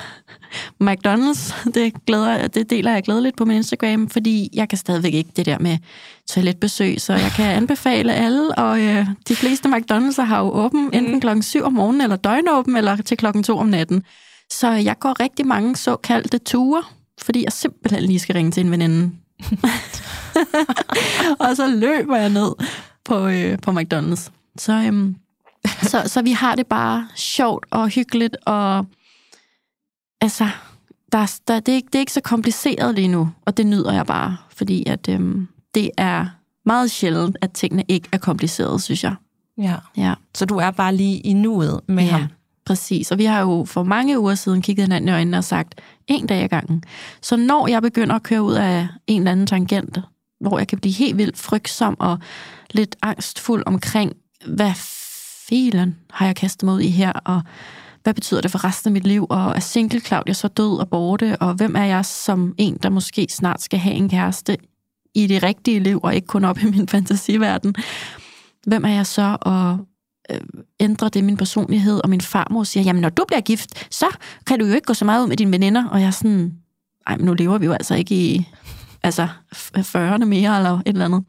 McDonald's. 0.83 1.71
Det, 1.73 2.05
glæder, 2.05 2.47
det 2.47 2.69
deler 2.69 2.91
jeg 2.91 3.03
glædeligt 3.03 3.37
på 3.37 3.45
min 3.45 3.57
Instagram, 3.57 4.09
fordi 4.09 4.49
jeg 4.53 4.69
kan 4.69 4.77
stadigvæk 4.77 5.13
ikke 5.13 5.31
det 5.35 5.45
der 5.45 5.59
med 5.59 5.77
toiletbesøg, 6.29 7.01
så 7.01 7.13
jeg 7.13 7.31
kan 7.35 7.45
anbefale 7.45 8.13
alle, 8.13 8.57
og 8.57 8.81
øh, 8.81 9.07
de 9.27 9.35
fleste 9.35 9.69
McDonald's 9.69 10.21
har 10.21 10.39
jo 10.39 10.51
åben 10.51 10.83
mm. 10.83 10.89
enten 10.93 11.21
klokken 11.21 11.43
7 11.43 11.61
om 11.63 11.73
morgenen, 11.73 12.01
eller 12.01 12.15
døgnåben, 12.15 12.77
eller 12.77 12.95
til 12.95 13.17
klokken 13.17 13.43
2 13.43 13.57
om 13.57 13.67
natten. 13.67 14.03
Så 14.51 14.71
jeg 14.71 14.99
går 14.99 15.19
rigtig 15.19 15.47
mange 15.47 15.75
såkaldte 15.75 16.37
ture, 16.37 16.83
fordi 17.21 17.43
jeg 17.43 17.51
simpelthen 17.51 18.03
lige 18.03 18.19
skal 18.19 18.35
ringe 18.35 18.51
til 18.51 18.65
en 18.65 18.71
veninde. 18.71 19.11
og 21.39 21.55
så 21.55 21.67
løber 21.67 22.17
jeg 22.17 22.29
ned 22.29 22.51
på, 23.05 23.27
øh, 23.27 23.57
på 23.59 23.71
McDonald's. 23.71 24.31
Så 24.57 24.73
øhm, 24.73 25.15
så, 25.91 26.03
så 26.05 26.21
vi 26.21 26.31
har 26.31 26.55
det 26.55 26.67
bare 26.67 27.07
sjovt 27.15 27.65
og 27.71 27.87
hyggeligt, 27.89 28.37
og 28.45 28.85
altså, 30.21 30.49
der, 31.11 31.39
der, 31.47 31.59
det, 31.59 31.71
er, 31.71 31.75
ikke- 31.75 31.87
det 31.87 31.95
er 31.95 31.99
ikke 31.99 32.13
så 32.13 32.21
kompliceret 32.21 32.95
lige 32.95 33.07
nu, 33.07 33.29
og 33.45 33.57
det 33.57 33.65
nyder 33.65 33.93
jeg 33.93 34.05
bare, 34.05 34.37
fordi 34.55 34.83
at 34.87 35.09
øhm, 35.09 35.47
det 35.75 35.89
er 35.97 36.25
meget 36.65 36.91
sjældent, 36.91 37.37
at 37.41 37.51
tingene 37.51 37.83
ikke 37.87 38.09
er 38.11 38.17
komplicerede, 38.17 38.79
synes 38.79 39.03
jeg. 39.03 39.15
Ja. 39.57 39.75
Ja. 39.97 40.13
Så 40.35 40.45
du 40.45 40.57
er 40.57 40.71
bare 40.71 40.95
lige 40.95 41.19
i 41.19 41.33
nuet 41.33 41.81
med 41.87 42.03
Ja, 42.03 42.09
ham. 42.11 42.27
præcis. 42.65 43.11
Og 43.11 43.17
vi 43.17 43.25
har 43.25 43.39
jo 43.39 43.65
for 43.67 43.83
mange 43.83 44.19
uger 44.19 44.35
siden 44.35 44.61
kigget 44.61 44.83
hinanden 44.83 45.07
i 45.09 45.11
øjnene 45.11 45.37
og 45.37 45.43
sagt, 45.43 45.81
en 46.07 46.27
dag 46.27 46.43
ad 46.43 46.47
gangen. 46.49 46.83
Så 47.21 47.35
når 47.35 47.67
jeg 47.67 47.81
begynder 47.81 48.15
at 48.15 48.23
køre 48.23 48.43
ud 48.43 48.53
af 48.53 48.87
en 49.07 49.21
eller 49.21 49.31
anden 49.31 49.47
tangent, 49.47 49.99
hvor 50.39 50.57
jeg 50.57 50.67
kan 50.67 50.79
blive 50.79 50.93
helt 50.93 51.17
vildt 51.17 51.37
frygtsom 51.37 51.95
og 51.99 52.19
lidt 52.71 52.95
angstfuld 53.01 53.63
omkring, 53.65 54.13
hvad 54.47 54.71
filen 55.49 55.95
har 56.09 56.25
jeg 56.25 56.35
kastet 56.35 56.63
mig 56.63 56.75
ud 56.75 56.81
i 56.81 56.89
her, 56.89 57.11
og 57.11 57.41
hvad 58.03 58.13
betyder 58.13 58.41
det 58.41 58.51
for 58.51 58.63
resten 58.63 58.87
af 58.87 58.91
mit 58.91 59.07
liv, 59.07 59.27
og 59.29 59.55
er 59.55 59.59
single 59.59 59.99
Claudia 59.99 60.33
så 60.33 60.47
død 60.47 60.79
og 60.79 60.89
borte, 60.89 61.37
og 61.39 61.53
hvem 61.53 61.75
er 61.75 61.83
jeg 61.83 62.05
som 62.05 62.55
en, 62.57 62.77
der 62.83 62.89
måske 62.89 63.27
snart 63.29 63.61
skal 63.61 63.79
have 63.79 63.95
en 63.95 64.09
kæreste 64.09 64.57
i 65.15 65.27
det 65.27 65.43
rigtige 65.43 65.79
liv, 65.79 65.99
og 66.03 66.15
ikke 66.15 66.27
kun 66.27 66.43
op 66.43 66.59
i 66.59 66.65
min 66.65 66.87
fantasiverden. 66.87 67.75
Hvem 68.67 68.85
er 68.85 68.89
jeg 68.89 69.05
så, 69.05 69.37
og 69.41 69.77
øh, 70.31 70.41
ændrer 70.79 71.09
det 71.09 71.23
min 71.23 71.37
personlighed, 71.37 72.01
og 72.03 72.09
min 72.09 72.21
farmor 72.21 72.63
siger, 72.63 72.83
jamen 72.83 73.01
når 73.01 73.09
du 73.09 73.23
bliver 73.27 73.41
gift, 73.41 73.93
så 73.93 74.05
kan 74.45 74.59
du 74.59 74.65
jo 74.65 74.73
ikke 74.73 74.85
gå 74.85 74.93
så 74.93 75.05
meget 75.05 75.23
ud 75.23 75.27
med 75.27 75.37
dine 75.37 75.51
veninder, 75.51 75.87
og 75.87 76.01
jeg 76.01 76.07
er 76.07 76.11
sådan, 76.11 76.53
ej, 77.07 77.17
men 77.17 77.25
nu 77.25 77.33
lever 77.33 77.57
vi 77.57 77.65
jo 77.65 77.73
altså 77.73 77.95
ikke 77.95 78.15
i 78.15 78.49
altså, 79.03 79.27
40'erne 79.55 80.25
mere, 80.25 80.57
eller 80.57 80.79
et 80.79 80.87
eller 80.87 81.05
andet. 81.05 81.23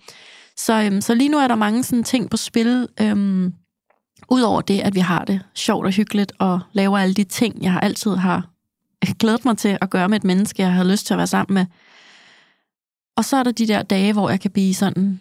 Så, 0.56 0.82
øhm, 0.82 1.00
så 1.00 1.14
lige 1.14 1.28
nu 1.28 1.38
er 1.38 1.48
der 1.48 1.54
mange 1.54 1.82
sådan 1.82 2.04
ting 2.04 2.30
på 2.30 2.36
spil, 2.36 2.88
øhm, 3.00 3.52
Udover 4.30 4.60
det, 4.60 4.80
at 4.80 4.94
vi 4.94 5.00
har 5.00 5.24
det 5.24 5.40
sjovt 5.54 5.86
og 5.86 5.92
hyggeligt, 5.92 6.32
og 6.38 6.60
laver 6.72 6.98
alle 6.98 7.14
de 7.14 7.24
ting, 7.24 7.62
jeg 7.62 7.72
har 7.72 7.80
altid 7.80 8.14
har 8.16 8.48
glædet 9.18 9.44
mig 9.44 9.58
til 9.58 9.78
at 9.80 9.90
gøre 9.90 10.08
med 10.08 10.16
et 10.16 10.24
menneske, 10.24 10.62
jeg 10.62 10.72
har 10.72 10.84
lyst 10.84 11.06
til 11.06 11.14
at 11.14 11.18
være 11.18 11.26
sammen 11.26 11.54
med. 11.54 11.66
Og 13.16 13.24
så 13.24 13.36
er 13.36 13.42
der 13.42 13.52
de 13.52 13.66
der 13.68 13.82
dage, 13.82 14.12
hvor 14.12 14.30
jeg 14.30 14.40
kan 14.40 14.50
blive 14.50 14.74
sådan, 14.74 15.20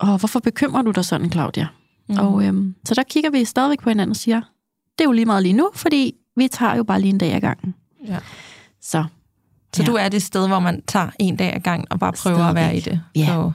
og 0.00 0.18
hvorfor 0.18 0.40
bekymrer 0.40 0.82
du 0.82 0.90
dig 0.90 1.04
sådan, 1.04 1.32
Claudia? 1.32 1.66
Mm. 2.08 2.18
Og 2.18 2.44
øhm, 2.44 2.74
så 2.84 2.94
der 2.94 3.02
kigger 3.02 3.30
vi 3.30 3.44
stadigvæk 3.44 3.80
på 3.82 3.90
hinanden 3.90 4.10
og 4.10 4.16
siger, 4.16 4.40
det 4.98 5.04
er 5.04 5.08
jo 5.08 5.12
lige 5.12 5.24
meget 5.26 5.42
lige 5.42 5.52
nu, 5.52 5.70
fordi 5.74 6.14
vi 6.36 6.48
tager 6.48 6.74
jo 6.76 6.84
bare 6.84 7.00
lige 7.00 7.10
en 7.10 7.18
dag 7.18 7.32
ad 7.34 7.40
gangen. 7.40 7.74
Ja. 8.06 8.18
Så 8.82 9.04
Så 9.74 9.82
Ja. 9.82 9.86
du 9.86 9.94
er 9.94 10.08
det 10.08 10.22
sted, 10.22 10.46
hvor 10.48 10.58
man 10.58 10.82
tager 10.82 11.10
en 11.18 11.36
dag 11.36 11.54
ad 11.54 11.60
gang 11.60 11.84
og 11.90 11.98
bare 12.00 12.12
prøver 12.12 12.44
at 12.44 12.54
være 12.54 12.76
i 12.76 12.80
det. 12.80 13.00
Ja. 13.16 13.26
Så, 13.26 13.52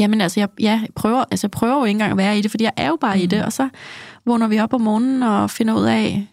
Jamen 0.00 0.20
altså, 0.20 0.40
jeg, 0.40 0.48
ja, 0.60 0.80
jeg, 0.82 0.88
prøver, 0.96 1.24
altså, 1.30 1.44
jeg 1.44 1.50
prøver 1.50 1.76
jo 1.76 1.84
ikke 1.84 1.94
engang 1.94 2.10
at 2.10 2.16
være 2.16 2.38
i 2.38 2.42
det, 2.42 2.50
fordi 2.50 2.64
jeg 2.64 2.72
er 2.76 2.88
jo 2.88 2.96
bare 3.00 3.16
mm. 3.16 3.22
i 3.22 3.26
det, 3.26 3.44
og 3.44 3.52
så 3.52 3.68
vågner 4.26 4.48
vi 4.48 4.58
op 4.58 4.74
om 4.74 4.80
morgenen 4.80 5.22
og 5.22 5.50
finder 5.50 5.74
ud 5.74 5.84
af, 5.84 6.26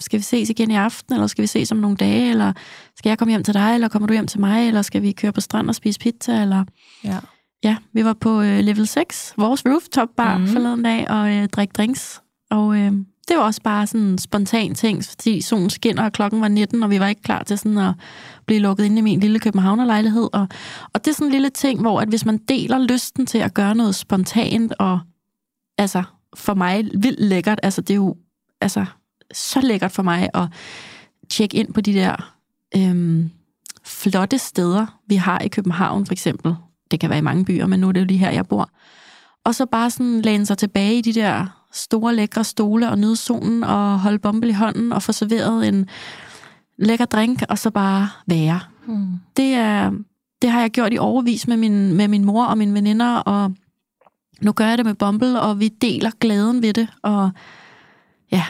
skal 0.00 0.18
vi 0.18 0.22
ses 0.22 0.50
igen 0.50 0.70
i 0.70 0.74
aften, 0.74 1.14
eller 1.14 1.26
skal 1.26 1.42
vi 1.42 1.46
ses 1.46 1.72
om 1.72 1.78
nogle 1.78 1.96
dage, 1.96 2.30
eller 2.30 2.52
skal 2.96 3.10
jeg 3.10 3.18
komme 3.18 3.32
hjem 3.32 3.44
til 3.44 3.54
dig, 3.54 3.74
eller 3.74 3.88
kommer 3.88 4.06
du 4.06 4.12
hjem 4.12 4.26
til 4.26 4.40
mig, 4.40 4.66
eller 4.68 4.82
skal 4.82 5.02
vi 5.02 5.12
køre 5.12 5.32
på 5.32 5.40
strand 5.40 5.68
og 5.68 5.74
spise 5.74 6.00
pizza, 6.00 6.42
eller... 6.42 6.64
ja. 7.04 7.18
Ja, 7.64 7.76
vi 7.92 8.04
var 8.04 8.12
på 8.12 8.40
øh, 8.40 8.58
level 8.58 8.86
6, 8.86 9.34
vores 9.36 9.66
rooftop 9.66 10.08
bar 10.16 10.38
mm. 10.38 10.46
forleden 10.46 10.82
dag, 10.82 11.10
og 11.10 11.34
øh, 11.34 11.48
drikke 11.48 11.72
drinks, 11.72 12.22
og 12.50 12.78
øh, 12.78 12.92
det 13.28 13.36
var 13.36 13.42
også 13.42 13.62
bare 13.62 13.86
sådan 13.86 14.06
en 14.06 14.18
spontan 14.18 14.74
ting, 14.74 15.04
fordi 15.04 15.40
solen 15.40 15.70
skinner, 15.70 16.04
og 16.04 16.12
klokken 16.12 16.40
var 16.40 16.48
19, 16.48 16.82
og 16.82 16.90
vi 16.90 17.00
var 17.00 17.08
ikke 17.08 17.22
klar 17.22 17.42
til 17.42 17.58
sådan 17.58 17.78
at 17.78 17.94
blive 18.46 18.60
lukket 18.60 18.84
ind 18.84 18.98
i 18.98 19.00
min 19.00 19.20
lille 19.20 19.38
københavnerlejlighed. 19.38 20.28
Og, 20.32 20.48
og 20.92 21.04
det 21.04 21.10
er 21.10 21.14
sådan 21.14 21.26
en 21.26 21.32
lille 21.32 21.50
ting, 21.50 21.80
hvor 21.80 22.00
at 22.00 22.08
hvis 22.08 22.24
man 22.24 22.38
deler 22.38 22.78
lysten 22.78 23.26
til 23.26 23.38
at 23.38 23.54
gøre 23.54 23.74
noget 23.74 23.94
spontant, 23.94 24.72
og 24.78 25.00
altså 25.78 26.02
for 26.36 26.54
mig 26.54 26.84
vildt 26.94 27.20
lækkert, 27.20 27.60
altså 27.62 27.80
det 27.80 27.90
er 27.90 27.96
jo 27.96 28.16
altså, 28.60 28.84
så 29.32 29.60
lækkert 29.60 29.92
for 29.92 30.02
mig 30.02 30.28
at 30.34 30.48
tjekke 31.30 31.56
ind 31.56 31.74
på 31.74 31.80
de 31.80 31.92
der 31.92 32.34
øhm, 32.76 33.30
flotte 33.84 34.38
steder, 34.38 34.86
vi 35.06 35.14
har 35.14 35.40
i 35.40 35.48
København 35.48 36.06
for 36.06 36.12
eksempel. 36.12 36.54
Det 36.90 37.00
kan 37.00 37.10
være 37.10 37.18
i 37.18 37.22
mange 37.22 37.44
byer, 37.44 37.66
men 37.66 37.80
nu 37.80 37.88
er 37.88 37.92
det 37.92 38.00
jo 38.00 38.06
lige 38.06 38.18
her, 38.18 38.30
jeg 38.30 38.46
bor. 38.46 38.70
Og 39.44 39.54
så 39.54 39.66
bare 39.66 39.90
sådan 39.90 40.20
læne 40.20 40.46
sig 40.46 40.58
tilbage 40.58 40.98
i 40.98 41.00
de 41.00 41.12
der 41.12 41.57
store, 41.72 42.14
lækre 42.14 42.44
stole 42.44 42.90
og 42.90 42.98
nyde 42.98 43.16
solen 43.16 43.64
og 43.64 44.00
holde 44.00 44.18
bombel 44.18 44.48
i 44.50 44.52
hånden 44.52 44.92
og 44.92 45.02
få 45.02 45.12
serveret 45.12 45.68
en 45.68 45.86
lækker 46.78 47.04
drink, 47.04 47.42
og 47.48 47.58
så 47.58 47.70
bare 47.70 48.08
være. 48.26 48.60
Mm. 48.86 49.06
Det, 49.36 49.54
er, 49.54 49.90
det 50.42 50.50
har 50.50 50.60
jeg 50.60 50.70
gjort 50.70 50.92
i 50.94 50.98
overvis 50.98 51.46
med 51.48 51.56
min, 51.56 51.94
med 51.94 52.08
min 52.08 52.24
mor 52.24 52.44
og 52.44 52.58
mine 52.58 52.74
veninder, 52.74 53.16
og 53.16 53.52
nu 54.40 54.52
gør 54.52 54.66
jeg 54.66 54.78
det 54.78 54.86
med 54.86 54.94
Bumble, 54.94 55.40
og 55.40 55.60
vi 55.60 55.68
deler 55.68 56.10
glæden 56.20 56.62
ved 56.62 56.72
det, 56.74 56.88
og 57.02 57.30
ja, 58.32 58.44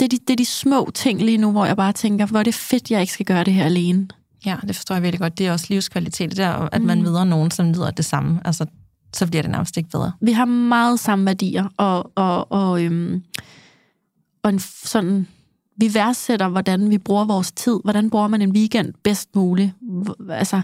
det 0.00 0.04
er, 0.04 0.08
de, 0.08 0.18
det 0.18 0.30
er 0.30 0.36
de 0.36 0.44
små 0.46 0.90
ting 0.94 1.22
lige 1.22 1.38
nu, 1.38 1.50
hvor 1.50 1.64
jeg 1.66 1.76
bare 1.76 1.92
tænker, 1.92 2.26
hvor 2.26 2.38
er 2.38 2.42
det 2.42 2.54
fedt, 2.54 2.90
jeg 2.90 3.00
ikke 3.00 3.12
skal 3.12 3.26
gøre 3.26 3.44
det 3.44 3.52
her 3.54 3.64
alene. 3.64 4.08
ja, 4.46 4.56
det 4.68 4.76
forstår 4.76 4.94
jeg 4.94 5.02
virkelig 5.02 5.20
godt. 5.20 5.38
Det 5.38 5.46
er 5.46 5.52
også 5.52 5.66
livskvalitet, 5.68 6.30
det 6.30 6.36
der, 6.36 6.68
at 6.72 6.82
man 6.82 6.98
Mm. 6.98 7.04
møder 7.04 7.24
nogen, 7.24 7.50
som 7.50 7.66
nyder 7.70 7.90
det 7.90 8.04
samme. 8.04 8.40
Altså, 8.44 8.66
så 9.16 9.26
bliver 9.26 9.42
det 9.42 9.50
nærmest 9.50 9.76
ikke 9.76 9.90
bedre. 9.90 10.12
Vi 10.20 10.32
har 10.32 10.44
meget 10.44 11.00
samme 11.00 11.26
værdier, 11.26 11.68
og, 11.76 12.10
og, 12.14 12.52
og, 12.52 12.84
øhm, 12.84 13.22
og 14.42 14.50
en 14.50 14.58
sådan, 14.84 15.26
vi 15.76 15.94
værdsætter, 15.94 16.48
hvordan 16.48 16.90
vi 16.90 16.98
bruger 16.98 17.24
vores 17.24 17.52
tid. 17.52 17.80
Hvordan 17.84 18.10
bruger 18.10 18.28
man 18.28 18.42
en 18.42 18.50
weekend 18.50 18.94
bedst 19.02 19.36
muligt? 19.36 19.72
Altså, 20.30 20.62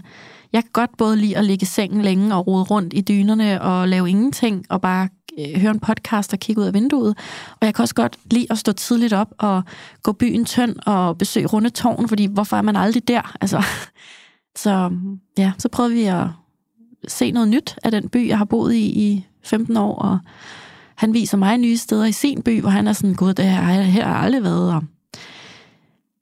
jeg 0.53 0.63
kan 0.63 0.71
godt 0.73 0.97
både 0.97 1.17
lide 1.17 1.37
at 1.37 1.45
ligge 1.45 1.63
i 1.63 1.65
sengen 1.65 2.01
længe 2.01 2.35
og 2.35 2.47
rode 2.47 2.63
rundt 2.63 2.93
i 2.93 3.01
dynerne 3.01 3.61
og 3.61 3.87
lave 3.87 4.09
ingenting, 4.09 4.65
og 4.69 4.81
bare 4.81 5.09
øh, 5.39 5.61
høre 5.61 5.71
en 5.71 5.79
podcast 5.79 6.33
og 6.33 6.39
kigge 6.39 6.61
ud 6.61 6.67
af 6.67 6.73
vinduet. 6.73 7.17
Og 7.49 7.65
jeg 7.65 7.75
kan 7.75 7.83
også 7.83 7.95
godt 7.95 8.17
lide 8.31 8.47
at 8.49 8.57
stå 8.57 8.71
tidligt 8.71 9.13
op 9.13 9.33
og 9.37 9.63
gå 10.03 10.11
byen 10.11 10.45
tynd 10.45 10.75
og 10.85 11.17
besøge 11.17 11.47
runde 11.47 11.69
tårn, 11.69 12.07
fordi 12.07 12.25
hvorfor 12.25 12.57
er 12.57 12.61
man 12.61 12.75
aldrig 12.75 13.07
der? 13.07 13.35
Altså, 13.41 13.63
så 14.63 14.91
ja, 15.37 15.51
så 15.57 15.69
prøvede 15.69 15.93
vi 15.93 16.03
at 16.03 16.27
se 17.07 17.31
noget 17.31 17.47
nyt 17.49 17.75
af 17.83 17.91
den 17.91 18.09
by, 18.09 18.27
jeg 18.27 18.37
har 18.37 18.45
boet 18.45 18.73
i 18.73 18.85
i 18.85 19.25
15 19.43 19.77
år, 19.77 19.95
og 19.95 20.19
han 20.95 21.13
viser 21.13 21.37
mig 21.37 21.57
nye 21.57 21.77
steder 21.77 22.05
i 22.05 22.11
sin 22.11 22.41
by, 22.41 22.61
hvor 22.61 22.69
han 22.69 22.87
er 22.87 22.93
sådan, 22.93 23.15
gud, 23.15 23.33
det 23.33 23.45
her, 23.45 23.61
her 23.81 24.05
har 24.05 24.13
jeg 24.13 24.21
aldrig 24.23 24.43
været. 24.43 24.73
Og 24.73 24.83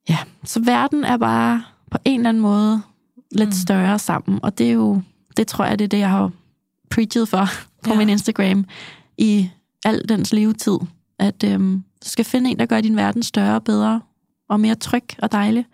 ja, 0.10 0.18
så 0.44 0.60
verden 0.60 1.04
er 1.04 1.18
bare 1.18 1.64
på 1.92 1.98
en 2.06 2.20
eller 2.20 2.30
anden 2.30 2.42
måde 2.44 2.82
lidt 3.32 3.50
Mm. 3.50 3.54
større 3.54 4.00
sammen, 4.00 4.40
og 4.44 4.58
det 4.58 4.68
er 4.68 4.72
jo, 4.72 5.02
det 5.38 5.48
tror 5.48 5.66
jeg, 5.66 5.80
det 5.80 5.86
er 5.86 5.90
det, 5.90 6.00
jeg 6.00 6.10
har 6.10 6.32
preachet 6.92 7.30
for 7.30 7.46
på 7.84 7.90
Ja. 7.90 7.98
min 7.98 8.10
Instagram 8.10 8.66
i 9.18 9.50
al 9.86 10.02
dens 10.10 10.34
levetid, 10.34 10.78
at 11.20 11.44
øhm, 11.44 11.84
du 12.04 12.10
skal 12.10 12.26
finde 12.26 12.50
en, 12.52 12.60
der 12.60 12.66
gør 12.66 12.82
din 12.82 12.96
verden 12.96 13.24
større 13.24 13.62
bedre, 13.62 14.02
og 14.50 14.60
mere 14.60 14.76
tryg 14.76 15.04
og 15.20 15.32
dejlig. 15.32 15.66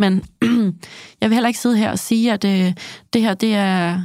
Men 0.00 0.24
jeg 1.20 1.30
vil 1.30 1.32
heller 1.32 1.48
ikke 1.48 1.60
sidde 1.60 1.76
her 1.76 1.90
og 1.90 1.98
sige, 1.98 2.32
at 2.32 2.44
øh, 2.44 2.72
det 3.12 3.22
her 3.22 3.34
det 3.34 3.54
er, 3.54 4.02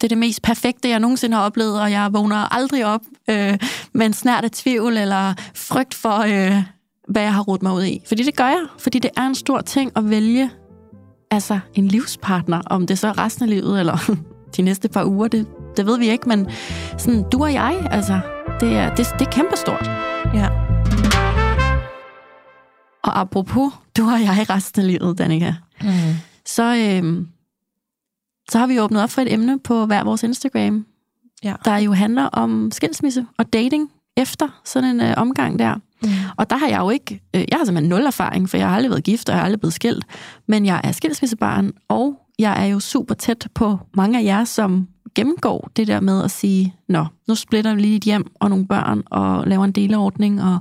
det 0.00 0.04
er 0.04 0.08
det 0.08 0.18
mest 0.18 0.42
perfekte, 0.42 0.88
jeg 0.88 1.00
nogensinde 1.00 1.36
har 1.36 1.44
oplevet, 1.44 1.80
og 1.80 1.90
jeg 1.90 2.08
vågner 2.12 2.54
aldrig 2.54 2.86
op 2.86 3.00
øh, 3.30 3.58
med 3.92 4.06
en 4.06 4.12
snært 4.12 4.44
af 4.44 4.50
tvivl 4.50 4.96
eller 4.96 5.34
frygt 5.54 5.94
for, 5.94 6.18
øh, 6.18 6.62
hvad 7.08 7.22
jeg 7.22 7.34
har 7.34 7.42
rodet 7.42 7.62
mig 7.62 7.72
ud 7.74 7.84
i. 7.84 8.02
Fordi 8.06 8.22
det 8.22 8.36
gør 8.36 8.46
jeg, 8.46 8.66
fordi 8.78 8.98
det 8.98 9.10
er 9.16 9.26
en 9.26 9.34
stor 9.34 9.60
ting 9.60 9.92
at 9.96 10.10
vælge 10.10 10.50
altså 11.30 11.58
en 11.74 11.88
livspartner, 11.88 12.62
om 12.66 12.86
det 12.86 12.98
så 12.98 13.08
er 13.08 13.24
resten 13.24 13.42
af 13.42 13.50
livet, 13.50 13.80
eller 13.80 14.10
de 14.56 14.62
næste 14.62 14.88
par 14.88 15.04
uger, 15.04 15.28
det, 15.28 15.46
det 15.76 15.86
ved 15.86 15.98
vi 15.98 16.10
ikke, 16.10 16.28
men 16.28 16.48
sådan, 16.98 17.24
du 17.32 17.42
og 17.42 17.52
jeg, 17.52 17.88
altså, 17.90 18.20
det 18.60 18.76
er, 18.76 18.94
det, 18.94 19.06
det 19.18 19.26
er 19.26 19.30
kæmpestort. 19.30 19.90
Ja. 20.34 20.69
Og 23.02 23.20
apropos, 23.20 23.72
du 23.96 24.04
og 24.10 24.20
jeg 24.20 24.46
resten 24.50 24.80
af 24.82 24.88
livet, 24.88 25.18
Danika, 25.18 25.54
Mm. 25.82 25.88
så, 26.46 26.76
øhm, 26.76 27.28
så 28.50 28.58
har 28.58 28.66
vi 28.66 28.80
åbnet 28.80 29.02
op 29.02 29.10
for 29.10 29.22
et 29.22 29.32
emne 29.32 29.58
på 29.58 29.86
hver 29.86 30.04
vores 30.04 30.22
Instagram, 30.22 30.86
Ja. 31.44 31.54
der 31.64 31.76
jo 31.76 31.92
handler 31.92 32.24
om 32.24 32.70
skilsmisse 32.72 33.26
og 33.38 33.52
dating 33.52 33.90
efter 34.16 34.60
sådan 34.64 34.90
en 34.90 35.00
øh, 35.00 35.14
omgang 35.16 35.58
der. 35.58 35.74
Mm. 36.02 36.08
Og 36.36 36.50
der 36.50 36.56
har 36.56 36.68
jeg 36.68 36.78
jo 36.80 36.90
ikke, 36.90 37.22
øh, 37.34 37.44
jeg 37.50 37.58
har 37.58 37.64
simpelthen 37.64 37.88
nul 37.90 38.00
erfaring, 38.06 38.50
for 38.50 38.56
jeg 38.56 38.68
har 38.68 38.76
aldrig 38.76 38.90
været 38.90 39.04
gift, 39.04 39.28
og 39.28 39.32
jeg 39.32 39.40
har 39.40 39.44
aldrig 39.44 39.60
blevet 39.60 39.74
skilt, 39.74 40.04
men 40.48 40.66
jeg 40.66 40.80
er 40.84 40.92
skilsmissebarn, 40.92 41.72
og 41.88 42.18
jeg 42.38 42.62
er 42.62 42.66
jo 42.66 42.80
super 42.80 43.14
tæt 43.14 43.48
på 43.54 43.78
mange 43.94 44.18
af 44.18 44.24
jer, 44.24 44.44
som 44.44 44.88
gennemgår 45.14 45.70
det 45.76 45.86
der 45.86 46.00
med 46.00 46.24
at 46.24 46.30
sige, 46.30 46.74
nå, 46.88 47.06
nu 47.28 47.34
splitter 47.34 47.74
vi 47.74 47.80
lige 47.80 47.96
et 47.96 48.02
hjem 48.04 48.26
og 48.34 48.50
nogle 48.50 48.66
børn, 48.66 49.02
og 49.06 49.46
laver 49.46 49.64
en 49.64 49.72
deleordning, 49.72 50.42
og, 50.42 50.58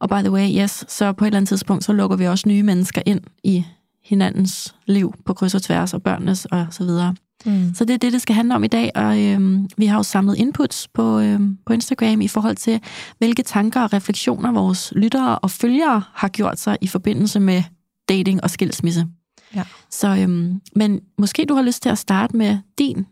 og 0.00 0.08
by 0.08 0.20
the 0.22 0.30
way, 0.30 0.62
yes, 0.62 0.84
så 0.88 1.12
på 1.12 1.24
et 1.24 1.26
eller 1.26 1.36
andet 1.36 1.48
tidspunkt, 1.48 1.84
så 1.84 1.92
lukker 1.92 2.16
vi 2.16 2.26
også 2.26 2.48
nye 2.48 2.62
mennesker 2.62 3.02
ind 3.06 3.20
i 3.44 3.64
hinandens 4.04 4.74
liv 4.86 5.14
på 5.24 5.34
kryds 5.34 5.54
og 5.54 5.62
tværs, 5.62 5.94
og 5.94 6.02
børnenes 6.02 6.44
og 6.44 6.66
så 6.70 6.84
videre. 6.84 7.14
Mm. 7.46 7.74
Så 7.74 7.84
det 7.84 7.94
er 7.94 7.98
det, 7.98 8.12
det 8.12 8.22
skal 8.22 8.34
handle 8.34 8.54
om 8.54 8.64
i 8.64 8.66
dag, 8.66 8.90
og 8.94 9.20
øhm, 9.22 9.68
vi 9.76 9.86
har 9.86 9.96
jo 9.96 10.02
samlet 10.02 10.36
inputs 10.36 10.88
på, 10.88 11.18
øhm, 11.18 11.58
på 11.66 11.72
Instagram 11.72 12.20
i 12.20 12.28
forhold 12.28 12.56
til, 12.56 12.80
hvilke 13.18 13.42
tanker 13.42 13.80
og 13.80 13.92
refleksioner 13.92 14.52
vores 14.52 14.92
lyttere 14.96 15.38
og 15.38 15.50
følgere 15.50 16.02
har 16.14 16.28
gjort 16.28 16.60
sig 16.60 16.78
i 16.80 16.86
forbindelse 16.86 17.40
med 17.40 17.62
dating 18.08 18.42
og 18.42 18.50
skilsmisse. 18.50 19.06
Ja. 19.54 19.64
Så, 19.90 20.16
øhm, 20.16 20.60
men 20.76 21.00
måske 21.18 21.44
du 21.48 21.54
har 21.54 21.62
lyst 21.62 21.82
til 21.82 21.88
at 21.88 21.98
starte 21.98 22.36
med 22.36 22.58
din 22.78 23.06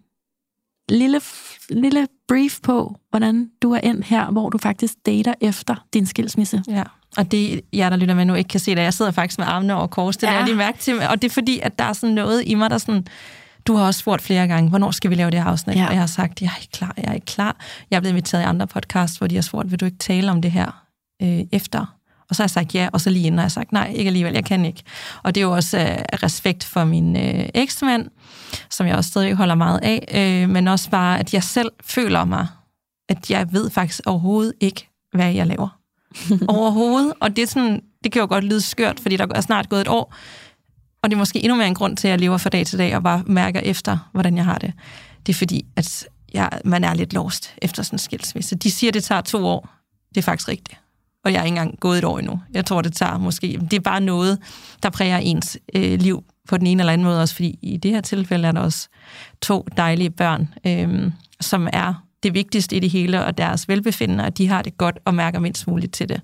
lille, 0.89 1.21
lille 1.71 2.09
brief 2.29 2.59
på, 2.63 2.97
hvordan 3.11 3.51
du 3.63 3.73
er 3.73 3.79
endt 3.79 4.05
her, 4.05 4.31
hvor 4.31 4.51
du 4.51 4.59
faktisk 4.59 4.95
dater 5.07 5.35
efter 5.41 5.75
din 5.95 6.07
skilsmisse. 6.07 6.63
Ja, 6.69 6.83
og 7.17 7.33
det, 7.33 7.61
jeg 7.73 7.91
der 7.91 7.97
lytter 7.97 8.15
med 8.15 8.25
nu 8.25 8.35
ikke 8.35 8.49
kan 8.49 8.61
se 8.61 8.75
det, 8.75 8.83
jeg 8.83 8.95
sidder 8.95 9.11
faktisk 9.11 9.39
med 9.39 9.47
armene 9.47 9.75
over 9.75 9.87
kors, 9.87 10.17
det 10.17 10.27
ja. 10.27 10.33
er 10.33 10.45
lige 10.45 10.57
mærke 10.57 10.79
til, 10.79 11.01
og 11.11 11.23
det 11.23 11.29
er 11.29 11.33
fordi, 11.33 11.61
at 11.63 11.79
der 11.79 11.85
er 11.85 11.93
sådan 11.93 12.15
noget 12.15 12.43
i 12.47 12.55
mig, 12.55 12.71
der 12.71 12.79
sådan, 12.79 13.07
du 13.67 13.75
har 13.75 13.87
også 13.87 14.01
spurgt 14.01 14.23
flere 14.23 14.47
gange, 14.47 14.69
hvornår 14.69 14.91
skal 14.91 15.11
vi 15.11 15.15
lave 15.15 15.31
det 15.31 15.43
her 15.43 15.51
afsnit? 15.51 15.77
Ja. 15.77 15.87
Og 15.87 15.93
jeg 15.93 16.01
har 16.01 16.07
sagt, 16.07 16.43
jeg 16.43 16.51
er 16.57 16.61
ikke 16.61 16.73
klar, 16.73 16.95
jeg 16.97 17.05
er 17.05 17.13
ikke 17.13 17.27
klar. 17.27 17.57
Jeg 17.91 17.97
er 17.97 18.01
blevet 18.01 18.13
inviteret 18.13 18.43
i 18.43 18.45
andre 18.45 18.67
podcasts, 18.67 19.19
hvor 19.19 19.27
de 19.27 19.35
har 19.35 19.43
spurgt, 19.43 19.71
vil 19.71 19.81
du 19.81 19.85
ikke 19.85 19.99
tale 19.99 20.31
om 20.31 20.43
det 20.43 20.51
her 20.51 20.85
øh, 21.23 21.41
efter? 21.53 21.97
Og 22.29 22.37
så 22.37 22.43
har 22.43 22.45
jeg 22.45 22.51
sagt 22.51 22.75
ja, 22.75 22.89
og 22.93 23.01
så 23.01 23.11
lige 23.11 23.27
inden 23.27 23.39
har 23.39 23.45
jeg 23.45 23.53
sagt 23.53 23.73
nej, 23.73 23.93
ikke 23.95 24.09
alligevel, 24.09 24.33
jeg 24.33 24.45
kan 24.45 24.65
ikke. 24.65 24.83
Og 25.23 25.35
det 25.35 25.41
er 25.41 25.45
jo 25.45 25.53
også 25.53 25.79
øh, 25.79 25.97
respekt 26.23 26.65
for 26.65 26.85
min 26.85 27.17
øh, 27.17 27.49
eksmand, 27.55 28.09
som 28.71 28.87
jeg 28.87 28.97
også 28.97 29.11
stadig 29.11 29.35
holder 29.35 29.55
meget 29.55 29.81
af, 29.83 30.09
øh, 30.15 30.49
men 30.49 30.69
også 30.69 30.91
bare, 30.91 31.19
at 31.19 31.35
jeg 31.35 31.43
selv 31.43 31.73
føler 31.85 32.25
mig, 32.25 32.47
at 33.09 33.31
jeg 33.31 33.53
ved 33.53 33.71
faktisk 33.71 34.01
overhovedet 34.07 34.53
ikke, 34.61 34.89
hvad 35.13 35.33
jeg 35.33 35.47
laver. 35.47 35.79
overhovedet. 36.49 37.13
Og 37.21 37.37
det, 37.37 37.43
er 37.43 37.47
sådan, 37.47 37.83
det 38.05 38.13
kan 38.13 38.21
jo 38.21 38.27
godt 38.29 38.45
lyde 38.45 38.61
skørt, 38.61 39.01
fordi 39.01 39.17
der 39.17 39.27
er 39.35 39.41
snart 39.41 39.69
gået 39.69 39.81
et 39.81 39.89
år, 39.89 40.15
og 41.03 41.11
det 41.11 41.17
er 41.17 41.19
måske 41.19 41.45
endnu 41.45 41.57
mere 41.57 41.67
en 41.67 41.75
grund 41.75 41.97
til, 41.97 42.09
at 42.09 42.11
jeg 42.11 42.21
lever 42.21 42.39
fra 42.39 42.51
dag 42.51 42.67
til 42.67 42.79
dag 42.79 42.97
og 42.97 43.03
bare 43.03 43.23
mærker 43.27 43.61
efter, 43.61 43.99
hvordan 44.13 44.37
jeg 44.37 44.45
har 44.45 44.59
det. 44.59 44.73
Det 45.27 45.33
er 45.33 45.37
fordi, 45.37 45.67
at 45.77 46.09
jeg, 46.35 46.61
man 46.65 46.85
er 46.85 46.95
lidt 46.95 47.13
lost 47.13 47.55
efter 47.63 47.83
sådan 47.83 47.95
en 47.95 47.99
skilsmisse. 47.99 48.57
De 48.57 48.71
siger, 48.71 48.91
at 48.91 48.95
det 48.95 49.05
tager 49.05 49.21
to 49.21 49.47
år. 49.47 49.69
Det 50.09 50.17
er 50.17 50.23
faktisk 50.23 50.49
rigtigt. 50.49 50.81
Og 51.25 51.33
jeg 51.33 51.41
er 51.41 51.45
ikke 51.45 51.53
engang 51.53 51.81
gået 51.81 51.99
et 51.99 52.05
år 52.05 52.19
endnu. 52.19 52.41
Jeg 52.55 52.67
tror, 52.67 52.83
det 52.83 52.93
tager 52.93 53.19
måske... 53.19 53.61
Det 53.71 53.77
er 53.77 53.81
bare 53.81 54.01
noget, 54.01 54.39
der 54.83 54.91
præger 54.91 55.19
ens 55.19 55.59
øh, 55.75 56.01
liv 56.01 56.25
på 56.49 56.57
den 56.57 56.67
ene 56.67 56.83
eller 56.83 56.93
anden 56.93 57.05
måde 57.05 57.23
også, 57.23 57.35
fordi 57.35 57.59
i 57.63 57.77
det 57.77 57.91
her 57.91 58.01
tilfælde 58.01 58.49
er 58.49 58.53
der 58.53 58.61
også 58.61 58.89
to 59.43 59.67
dejlige 59.77 60.11
børn, 60.11 60.55
øh, 60.67 61.13
som 61.41 61.69
er 61.73 62.07
det 62.23 62.35
vigtigste 62.35 62.77
i 62.77 62.81
det 62.81 62.91
hele, 62.91 63.25
og 63.25 63.39
deres 63.39 63.69
velbefindende, 63.69 64.25
og 64.25 64.39
de 64.39 64.49
har 64.49 64.63
det 64.63 64.79
godt 64.79 64.99
og 65.05 65.15
mærker 65.15 65.39
mindst 65.39 65.67
muligt 65.67 65.93
til 65.93 66.09
det. 66.09 66.21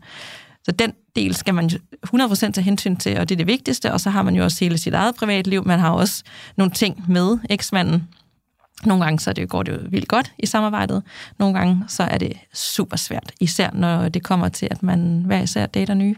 Så 0.65 0.73
den 0.73 0.93
del 1.17 1.35
skal 1.35 1.55
man 1.55 1.71
100% 2.07 2.37
tage 2.53 2.63
hensyn 2.63 2.97
til, 2.97 3.19
og 3.19 3.29
det 3.29 3.35
er 3.35 3.37
det 3.37 3.47
vigtigste, 3.47 3.93
og 3.93 4.01
så 4.01 4.11
har 4.11 4.23
man 4.23 4.35
jo 4.37 4.45
også 4.45 4.65
hele 4.65 4.79
sit 4.79 4.95
eget 4.95 5.15
privatliv. 5.15 5.67
Man 5.67 5.79
har 5.79 5.91
også 5.91 6.23
nogle 6.57 6.73
ting 6.73 7.05
med 7.09 7.39
eksmanden. 7.51 8.09
Nogle 8.85 9.05
gange 9.05 9.21
så 9.21 9.33
det, 9.33 9.49
går 9.49 9.63
det 9.63 9.73
jo 9.73 9.79
vildt 9.91 10.09
godt 10.09 10.33
i 10.39 10.47
samarbejdet. 10.47 11.03
Nogle 11.39 11.59
gange 11.59 11.85
så 11.89 12.03
er 12.03 12.19
det 12.19 12.33
super 12.55 12.97
svært, 12.97 13.33
især 13.41 13.71
når 13.73 14.09
det 14.09 14.23
kommer 14.23 14.49
til, 14.49 14.69
at 14.71 14.83
man 14.83 15.23
hver 15.27 15.43
især 15.43 15.67
dater 15.67 15.95
nye. 15.95 16.15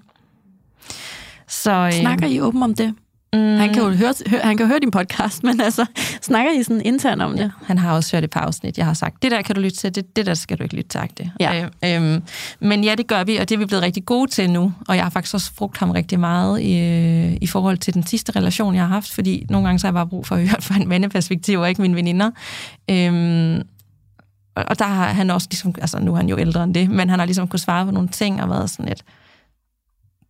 Så, 1.49 1.73
øh, 1.73 1.93
Snakker 1.93 2.27
I 2.27 2.41
åben 2.41 2.63
om 2.63 2.75
det? 2.75 2.95
Mm. 3.35 3.57
Han 3.57 3.73
kan 3.73 3.83
jo 3.83 3.91
høre, 3.91 4.15
høre, 4.27 4.41
han 4.41 4.57
kan 4.57 4.67
høre 4.67 4.79
din 4.79 4.91
podcast, 4.91 5.43
men 5.43 5.61
altså, 5.61 5.87
snakker 6.21 6.53
I 6.53 6.63
sådan 6.63 6.83
internt 6.85 7.23
om 7.23 7.33
det? 7.33 7.41
Ja, 7.41 7.51
han 7.67 7.79
har 7.79 7.95
også 7.95 8.17
hørt 8.17 8.25
et 8.25 8.31
par 8.31 8.41
afsnit. 8.41 8.79
Jeg 8.79 8.87
har 8.87 8.95
sagt, 8.95 9.23
det 9.23 9.31
der 9.31 9.43
kan 9.43 9.55
du 9.55 9.61
lytte 9.61 9.77
til, 9.77 9.95
det, 9.95 10.17
det 10.17 10.27
der 10.27 10.35
skal 10.35 10.59
du 10.59 10.63
ikke 10.63 10.77
lytte 10.77 10.89
til. 10.89 11.01
Det. 11.19 11.31
Ja. 11.41 11.69
Øh, 11.85 12.15
øh, 12.15 12.21
men 12.61 12.85
ja, 12.85 12.95
det 12.95 13.07
gør 13.07 13.25
vi, 13.25 13.37
og 13.37 13.49
det 13.49 13.55
er 13.55 13.59
vi 13.59 13.67
blevet 13.67 13.83
rigtig 13.83 14.05
gode 14.05 14.31
til 14.31 14.51
nu. 14.51 14.73
Og 14.89 14.97
jeg 14.97 15.05
har 15.05 15.11
faktisk 15.11 15.35
også 15.35 15.53
frugt 15.55 15.79
ham 15.79 15.91
rigtig 15.91 16.21
meget 16.21 16.61
i, 16.61 16.79
øh, 16.79 17.37
i 17.41 17.47
forhold 17.47 17.79
til 17.79 17.95
den 17.95 18.07
sidste 18.07 18.33
relation, 18.37 18.75
jeg 18.75 18.83
har 18.83 18.89
haft, 18.89 19.11
fordi 19.11 19.47
nogle 19.51 19.67
gange 19.67 19.79
så 19.79 19.87
har 19.87 19.89
jeg 19.89 19.95
bare 19.95 20.07
brug 20.07 20.27
for 20.27 20.35
at 20.35 20.49
høre 20.49 20.61
fra 20.69 20.77
en 20.77 20.89
mandeperspektiv, 20.89 21.61
og 21.61 21.69
ikke 21.69 21.83
mine 21.83 21.97
veninder. 21.97 22.31
Øh, 22.91 23.61
og 24.57 24.79
der 24.79 24.85
har 24.85 25.09
han 25.09 25.31
også 25.31 25.49
ligesom, 25.51 25.75
altså 25.81 25.99
nu 25.99 26.13
er 26.13 26.17
han 26.17 26.29
jo 26.29 26.39
ældre 26.39 26.65
end 26.65 26.75
det, 26.75 26.91
men 26.91 27.11
han 27.11 27.19
har 27.19 27.27
ligesom 27.27 27.49
kunne 27.49 27.61
svare 27.61 27.85
på 27.85 27.91
nogle 27.91 28.09
ting 28.09 28.43
og 28.43 28.51
været 28.51 28.71
sådan 28.71 28.93
et, 28.93 29.05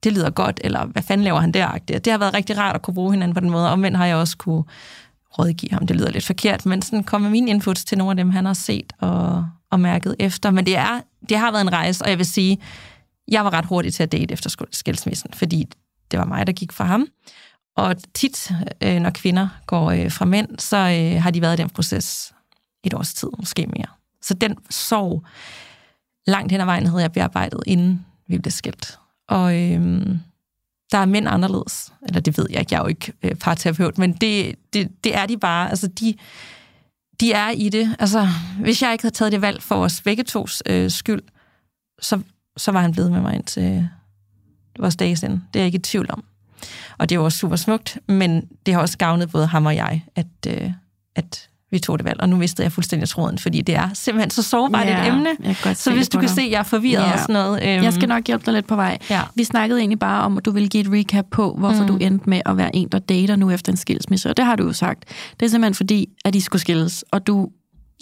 det 0.05 0.13
lyder 0.13 0.31
godt, 0.31 0.61
eller 0.65 0.87
hvad 0.87 1.03
fanden 1.03 1.25
laver 1.25 1.41
han 1.41 1.53
der? 1.53 1.79
Det 1.79 2.07
har 2.07 2.19
været 2.19 2.35
rigtig 2.35 2.59
rart 2.59 2.75
at 2.75 2.83
kunne 2.83 2.95
bruge 2.95 3.13
hinanden 3.13 3.35
på 3.35 3.41
den 3.41 3.51
måde, 3.51 3.71
og 3.71 3.79
har 3.95 4.07
jeg 4.07 4.17
også 4.17 4.37
kunne 4.37 4.65
rådgive 5.39 5.73
ham. 5.73 5.87
Det 5.87 5.97
lyder 5.97 6.11
lidt 6.11 6.27
forkert, 6.27 6.67
men 6.67 6.83
sådan 6.83 7.05
kom 7.05 7.21
min 7.21 7.31
mine 7.31 7.51
inputs 7.51 7.85
til 7.85 7.99
nogle 7.99 8.11
af 8.11 8.17
dem, 8.17 8.31
han 8.31 8.45
har 8.45 8.53
set 8.53 8.93
og, 9.01 9.47
og 9.71 9.81
mærket 9.81 10.17
efter. 10.19 10.51
Men 10.51 10.67
det, 10.67 10.77
er, 10.77 11.01
det 11.29 11.39
har 11.39 11.51
været 11.51 11.63
en 11.63 11.73
rejse, 11.73 12.05
og 12.05 12.11
jeg 12.11 12.19
vil 12.19 12.27
sige, 12.27 12.59
jeg 13.29 13.45
var 13.45 13.53
ret 13.53 13.65
hurtig 13.65 13.95
til 13.95 14.03
at 14.03 14.13
date 14.13 14.33
efter 14.33 14.67
skilsmissen, 14.73 15.31
fordi 15.35 15.65
det 16.11 16.19
var 16.19 16.25
mig, 16.25 16.47
der 16.47 16.53
gik 16.53 16.73
fra 16.73 16.85
ham. 16.85 17.07
Og 17.77 17.97
tit, 18.15 18.53
øh, 18.83 19.01
når 19.01 19.11
kvinder 19.11 19.49
går 19.67 19.91
øh, 19.91 20.13
fra 20.13 20.25
mænd, 20.25 20.59
så 20.59 20.77
øh, 20.77 21.23
har 21.23 21.31
de 21.31 21.41
været 21.41 21.59
i 21.59 21.63
den 21.63 21.71
proces 21.71 22.33
et 22.85 22.95
års 22.95 23.15
tid, 23.15 23.29
måske 23.39 23.67
mere. 23.67 23.87
Så 24.23 24.35
den 24.35 24.57
sorg 24.71 25.25
langt 26.27 26.53
hen 26.53 26.61
ad 26.61 26.67
vejen 26.67 26.87
havde 26.87 27.03
jeg 27.03 27.13
bearbejdet, 27.13 27.61
inden 27.67 28.07
vi 28.29 28.39
blev 28.39 28.51
skilt. 28.51 28.99
Og 29.29 29.63
øhm, 29.63 30.21
der 30.93 30.99
er 30.99 31.05
mænd 31.05 31.29
anderledes. 31.29 31.93
Eller 32.03 32.21
det 32.21 32.39
ved 32.39 32.47
jeg 32.51 32.61
ikke, 32.61 32.75
jeg 32.75 32.79
er 32.79 32.83
jo 32.83 32.89
ikke 32.89 33.13
øh, 33.23 33.35
parterapeut, 33.35 33.99
men 33.99 34.13
det, 34.13 34.55
det, 34.73 35.05
det 35.05 35.17
er 35.17 35.27
de 35.27 35.39
bare. 35.39 35.71
Altså, 35.71 35.87
de, 35.87 36.15
de 37.21 37.33
er 37.33 37.51
i 37.51 37.69
det. 37.69 37.97
Altså, 37.99 38.29
hvis 38.61 38.83
jeg 38.83 38.93
ikke 38.93 39.03
havde 39.03 39.15
taget 39.15 39.33
det 39.33 39.41
valg 39.41 39.63
for 39.63 39.77
vores 39.77 40.03
begge 40.03 40.23
tos 40.23 40.63
øh, 40.67 40.91
skyld, 40.91 41.23
så, 42.01 42.21
så 42.57 42.73
var 42.73 42.81
han 42.81 42.93
blevet 42.93 43.13
med 43.13 43.21
mig 43.21 43.35
indtil 43.35 43.63
øh, 43.63 43.85
vores 44.79 44.97
dages 44.97 45.23
ende. 45.23 45.43
Det 45.55 45.61
er 45.61 45.65
jeg 45.65 45.67
ikke 45.67 45.77
i 45.77 45.83
tvivl 45.83 46.07
om. 46.11 46.25
Og 46.99 47.09
det 47.09 47.19
var 47.19 47.25
også 47.25 47.39
super 47.39 47.57
smukt, 47.57 47.99
men 48.09 48.49
det 48.67 48.75
har 48.75 48.81
også 48.81 48.99
gavnet 48.99 49.31
både 49.31 49.47
ham 49.47 49.67
og 49.67 49.77
jeg, 49.77 50.05
at, 50.15 50.27
øh, 50.49 50.73
at 51.15 51.49
vi 51.75 51.79
tog 51.79 51.99
det 51.99 52.05
valg, 52.05 52.21
og 52.21 52.29
nu 52.29 52.37
mistede 52.37 52.65
jeg 52.65 52.73
fuldstændig 52.73 53.09
tråden, 53.09 53.39
fordi 53.39 53.61
det 53.61 53.75
er 53.75 53.89
simpelthen 53.95 54.31
så 54.31 54.43
sårbart 54.43 54.87
ja, 54.87 55.03
et 55.03 55.09
emne. 55.09 55.55
Så 55.75 55.93
hvis 55.93 56.09
du 56.09 56.19
kan 56.19 56.29
dig. 56.29 56.35
se, 56.35 56.43
at 56.43 56.51
jeg 56.51 56.59
er 56.59 56.63
forvirret 56.63 57.03
ja. 57.03 57.13
og 57.13 57.19
sådan 57.19 57.33
noget. 57.33 57.63
Øhm, 57.63 57.85
jeg 57.85 57.93
skal 57.93 58.09
nok 58.09 58.27
hjælpe 58.27 58.47
dig 58.47 58.55
lidt 58.55 58.67
på 58.67 58.77
vej. 58.77 58.99
Ja. 59.11 59.23
Vi 59.35 59.45
snakkede 59.45 59.81
egentlig 59.81 59.99
bare 59.99 60.25
om, 60.25 60.39
at 60.39 60.45
du 60.45 60.51
ville 60.51 60.69
give 60.69 60.81
et 60.81 60.93
recap 60.93 61.25
på, 61.31 61.55
hvorfor 61.59 61.83
mm. 61.83 61.89
du 61.89 61.97
endte 61.97 62.31
med 62.31 62.41
at 62.47 62.57
være 62.57 62.77
en, 62.77 62.89
der 62.89 62.99
dater 62.99 63.37
nu 63.37 63.51
efter 63.51 63.73
en 63.73 63.77
skilsmisse, 63.77 64.31
og 64.31 64.37
det 64.37 64.45
har 64.45 64.57
du 64.57 64.65
jo 64.65 64.73
sagt. 64.73 65.05
Det 65.41 65.47
er 65.47 65.51
simpelthen 65.51 65.75
fordi, 65.75 66.09
at 66.25 66.35
de 66.35 66.41
skulle 66.41 66.61
skilles, 66.61 67.05
og 67.11 67.27
du 67.27 67.49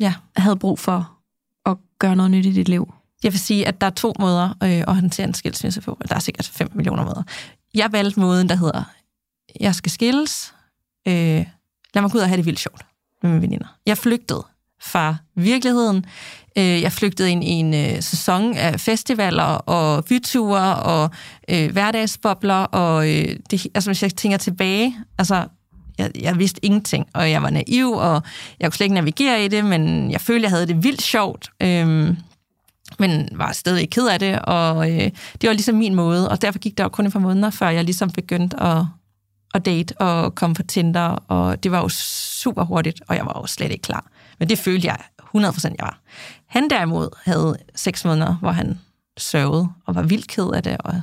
ja. 0.01 0.15
havde 0.37 0.57
brug 0.57 0.79
for 0.79 1.11
at 1.67 1.77
gøre 1.99 2.17
noget 2.17 2.31
nyt 2.31 2.47
i 2.47 2.53
dit 2.53 2.69
liv. 2.69 2.95
Jeg 3.23 3.33
vil 3.33 3.41
sige, 3.41 3.69
at 3.69 3.81
der 3.81 3.87
er 3.87 3.91
to 3.91 4.13
måder 4.19 4.49
øh, 4.63 4.71
at 4.71 4.95
håndtere 4.95 5.27
en 5.27 5.35
skilsmisse 5.35 5.81
på. 5.81 5.99
Der 6.09 6.15
er 6.15 6.19
sikkert 6.19 6.51
5 6.55 6.71
millioner 6.75 7.05
måder. 7.05 7.23
Jeg 7.75 7.93
valgte 7.93 8.21
måden, 8.21 8.49
der 8.49 8.55
hedder, 8.55 8.85
jeg 9.61 9.75
skal 9.75 9.93
skilles, 9.93 10.55
øh, 11.09 11.47
lad 11.95 12.01
mig 12.03 12.11
gå 12.11 12.19
ud 12.19 12.23
og 12.23 12.29
have 12.29 12.37
det 12.37 12.47
vildt 12.47 12.61
sjovt 12.61 12.83
med 13.23 13.31
mine 13.31 13.43
veninder. 13.43 13.77
Jeg 13.87 13.99
flygtede 13.99 14.45
fra 14.83 15.17
virkeligheden. 15.37 16.05
Øh, 16.59 16.83
jeg 16.83 16.93
flygtede 16.93 17.31
ind 17.31 17.45
i 17.45 17.51
en 17.51 17.75
øh, 17.75 18.03
sæson 18.03 18.57
af 18.57 18.81
festivaler 18.81 19.43
og 19.45 20.05
byture 20.05 20.77
og 20.77 21.11
øh, 21.51 21.73
hverdagsbobler, 21.73 22.55
og 22.65 23.09
øh, 23.09 23.37
det, 23.51 23.67
altså, 23.75 23.91
hvis 23.91 24.03
jeg 24.03 24.17
tænker 24.17 24.39
tilbage, 24.39 24.97
altså, 25.19 25.45
jeg, 25.99 26.11
jeg 26.21 26.39
vidste 26.39 26.65
ingenting, 26.65 27.07
og 27.15 27.31
jeg 27.31 27.43
var 27.43 27.51
naiv, 27.51 27.93
og 27.93 28.23
jeg 28.61 28.71
kunne 28.71 28.77
slet 28.77 28.85
ikke 28.85 28.95
navigere 28.95 29.45
i 29.45 29.49
det, 29.49 29.65
men 29.65 30.11
jeg 30.11 30.21
følte, 30.21 30.43
jeg 30.43 30.51
havde 30.51 30.67
det 30.67 30.85
vildt 30.85 31.03
sjovt, 31.03 31.51
øh, 31.63 32.17
men 32.99 33.29
var 33.33 33.53
stadig 33.53 33.91
ked 33.91 34.09
af 34.09 34.19
det, 34.19 34.39
og 34.39 34.91
øh, 34.91 35.11
det 35.41 35.49
var 35.49 35.53
ligesom 35.53 35.75
min 35.75 35.95
måde, 35.95 36.29
og 36.29 36.43
derfor 36.43 36.59
gik 36.59 36.79
der 36.79 36.85
jo 36.85 36.89
kun 36.89 37.07
et 37.07 37.13
par 37.13 37.21
måneder, 37.21 37.51
før 37.51 37.69
jeg 37.69 37.85
ligesom 37.85 38.11
begyndte 38.11 38.63
at 38.63 38.85
at 39.55 39.65
date 39.65 40.01
og 40.01 40.35
komme 40.35 40.55
på 40.55 40.63
Tinder, 40.63 41.09
og 41.29 41.63
det 41.63 41.71
var 41.71 41.79
jo 41.79 41.89
super 41.89 42.65
hurtigt, 42.65 43.03
og 43.09 43.17
jeg 43.17 43.27
var 43.27 43.41
jo 43.41 43.47
slet 43.47 43.71
ikke 43.71 43.83
klar. 43.83 44.11
Men 44.39 44.49
det 44.49 44.59
følte 44.59 44.87
jeg 44.87 44.99
100% 45.37 45.65
jeg 45.65 45.77
var. 45.81 45.99
Han 46.47 46.71
derimod 46.71 47.09
havde 47.25 47.57
seks 47.75 48.05
måneder, 48.05 48.35
hvor 48.35 48.51
han 48.51 48.79
sørgede 49.19 49.69
og 49.87 49.95
var 49.95 50.03
vildt 50.03 50.29
ked 50.29 50.51
af 50.55 50.63
det, 50.63 50.77
og 50.81 51.03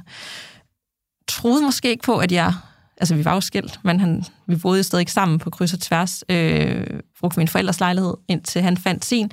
troede 1.28 1.62
måske 1.62 1.90
ikke 1.90 2.04
på, 2.04 2.18
at 2.18 2.32
jeg... 2.32 2.54
Altså, 2.98 3.16
vi 3.16 3.26
var 3.26 3.34
jo 3.34 3.42
skilt, 3.42 3.80
men 3.84 4.00
han, 4.00 4.26
vi 4.48 4.56
boede 4.56 4.84
stadig 4.84 5.02
ikke 5.02 5.12
sammen 5.12 5.40
på 5.40 5.50
kryds 5.50 5.74
og 5.74 5.80
tværs. 5.80 6.24
Øh, 6.30 6.86
brugte 7.20 7.40
min 7.40 7.48
forældres 7.48 7.80
lejlighed, 7.80 8.14
indtil 8.28 8.62
han 8.62 8.78
fandt 8.78 9.06
sin, 9.06 9.32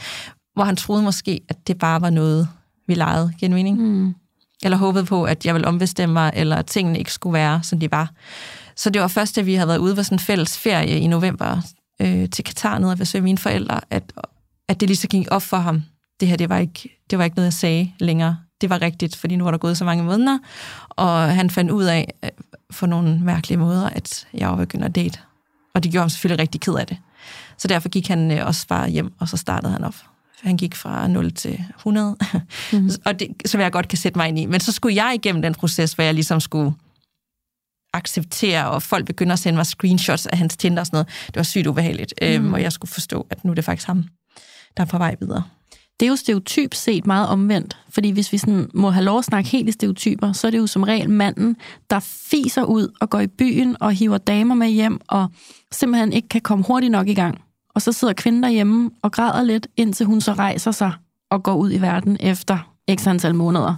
hvor 0.55 0.65
han 0.65 0.77
troede 0.77 1.03
måske, 1.03 1.41
at 1.49 1.67
det 1.67 1.79
bare 1.79 2.01
var 2.01 2.11
noget, 2.11 2.49
vi 2.87 2.95
legede. 2.95 3.33
Giver 3.39 3.75
Mm. 3.75 4.15
Eller 4.63 4.79
håbede 4.79 5.05
på, 5.05 5.25
at 5.25 5.47
jeg 5.47 5.55
ville 5.55 5.69
ombestemme 5.69 6.13
mig, 6.13 6.33
eller 6.35 6.57
at 6.57 6.67
tingene 6.67 6.99
ikke 6.99 7.13
skulle 7.13 7.35
være, 7.35 7.63
som 7.63 7.81
de 7.81 7.91
var. 7.91 8.11
Så 8.77 8.91
det 8.91 9.03
var 9.03 9.09
først, 9.09 9.37
da 9.37 9.41
vi 9.41 9.55
havde 9.55 9.69
været 9.69 9.79
ude 9.79 9.95
på 9.95 10.03
sådan 10.03 10.17
en 10.17 10.21
fælles 10.21 10.59
ferie 10.59 11.01
i 11.01 11.07
november 11.07 11.61
øh, 12.01 12.31
til 12.31 12.45
Katar 12.45 12.79
nede 12.79 12.93
og 12.93 12.99
besøge 12.99 13.23
mine 13.23 13.39
forældre, 13.39 13.81
at, 13.91 14.13
at 14.69 14.81
det 14.81 14.89
lige 14.89 14.97
så 14.97 15.09
gik 15.09 15.27
op 15.31 15.43
for 15.43 15.57
ham. 15.57 15.83
Det 16.21 16.29
her, 16.29 16.37
det 16.37 16.49
var, 16.49 16.59
ikke, 16.59 16.99
det 17.11 17.19
var 17.19 17.25
ikke 17.25 17.37
noget, 17.37 17.47
jeg 17.47 17.53
sagde 17.53 17.93
længere. 17.99 18.39
Det 18.61 18.71
var 18.71 18.83
rigtigt, 18.83 19.17
fordi 19.17 19.37
nu 19.37 19.45
var 19.45 19.51
der 19.51 19.59
gået 19.59 19.79
så 19.79 19.85
mange 19.85 20.05
måneder, 20.05 20.39
og 20.91 21.35
han 21.35 21.51
fandt 21.51 21.71
ud 21.71 21.85
af 21.85 22.15
øh, 22.25 22.31
for 22.71 22.87
nogle 22.87 23.21
mærkelige 23.21 23.59
måder, 23.59 23.89
at 23.89 24.27
jeg 24.35 24.49
var 24.49 24.57
begyndt 24.57 24.85
at 24.85 24.95
date. 24.95 25.19
Og 25.75 25.83
det 25.83 25.93
gjorde 25.93 26.03
ham 26.03 26.09
selvfølgelig 26.09 26.41
rigtig 26.41 26.61
ked 26.61 26.75
af 26.75 26.87
det. 26.87 26.97
Så 27.59 27.69
derfor 27.69 27.89
gik 27.89 28.09
han 28.09 28.31
øh, 28.31 28.47
også 28.47 28.67
bare 28.67 28.89
hjem, 28.89 29.13
og 29.19 29.29
så 29.29 29.37
startede 29.37 29.73
han 29.73 29.85
op. 29.85 29.95
Han 30.43 30.57
gik 30.57 30.75
fra 30.75 31.09
0 31.09 31.33
til 31.33 31.65
100, 31.77 32.17
mm-hmm. 32.73 32.91
og 33.07 33.21
det, 33.21 33.29
som 33.47 33.61
jeg 33.61 33.73
godt 33.73 33.89
kan 33.89 33.99
sætte 33.99 34.19
mig 34.19 34.29
ind 34.29 34.39
i. 34.39 34.47
Men 34.47 34.61
så 34.61 34.73
skulle 34.73 35.05
jeg 35.05 35.15
igennem 35.15 35.43
den 35.43 35.55
proces, 35.55 35.93
hvor 35.93 36.05
jeg 36.05 36.15
ligesom 36.15 36.41
skulle 36.41 36.73
acceptere, 37.97 38.71
og 38.71 38.83
folk 38.83 39.07
begynder 39.07 39.33
at 39.33 39.39
sende 39.39 39.57
mig 39.57 39.67
screenshots 39.67 40.27
af 40.27 40.39
hans 40.39 40.57
Tinder 40.57 40.81
og 40.81 40.87
sådan 40.87 40.97
noget. 40.97 41.09
Det 41.27 41.37
var 41.37 41.43
sygt 41.43 41.67
ubehageligt, 41.67 42.15
mm. 42.23 42.27
øhm, 42.29 42.53
og 42.53 42.63
jeg 42.63 42.73
skulle 42.73 42.91
forstå, 42.91 43.27
at 43.31 43.45
nu 43.45 43.51
er 43.51 43.55
det 43.55 43.65
faktisk 43.65 43.87
ham, 43.87 44.05
der 44.77 44.83
er 44.83 44.87
på 44.87 44.99
vej 44.99 45.17
videre. 45.21 45.43
Det 46.01 46.07
er 46.07 46.11
jo 46.11 46.17
stereotyp 46.17 46.75
set 46.75 47.07
meget 47.07 47.29
omvendt, 47.29 47.77
fordi 47.91 48.11
hvis 48.11 48.33
vi 48.33 48.39
sådan 48.39 48.71
må 48.75 48.91
have 48.91 49.05
lov 49.05 49.19
at 49.19 49.25
snakke 49.25 49.51
helt 49.51 49.69
i 49.69 49.73
stereotyper, 49.73 50.33
så 50.33 50.47
er 50.47 50.51
det 50.51 50.59
jo 50.59 50.67
som 50.67 50.83
regel 50.83 51.11
manden, 51.11 51.57
der 51.91 52.01
fiser 52.01 52.63
ud 52.63 52.89
og 53.01 53.11
går 53.11 53.21
i 53.21 53.27
byen 53.27 53.77
og 53.81 53.93
hiver 53.93 54.19
damer 54.19 54.55
med 54.55 54.69
hjem, 54.69 55.01
og 55.09 55.29
simpelthen 55.73 56.13
ikke 56.13 56.29
kan 56.29 56.41
komme 56.41 56.65
hurtigt 56.65 56.93
nok 56.93 57.09
i 57.09 57.15
gang. 57.15 57.41
og 57.75 57.83
så 57.83 57.93
sidder 57.93 58.15
kvinden 58.15 58.43
derhjemme 58.43 58.91
og 59.03 59.13
græder 59.13 59.43
lidt, 59.43 59.67
indtil 59.77 60.07
hun 60.07 60.21
så 60.21 60.33
rejser 60.33 60.71
sig 60.71 60.93
og 61.31 61.43
går 61.43 61.55
ud 61.55 61.73
i 61.73 61.81
verden 61.81 62.17
efter 62.21 62.73
x 63.01 63.07
antal 63.07 63.35
måneder. 63.35 63.75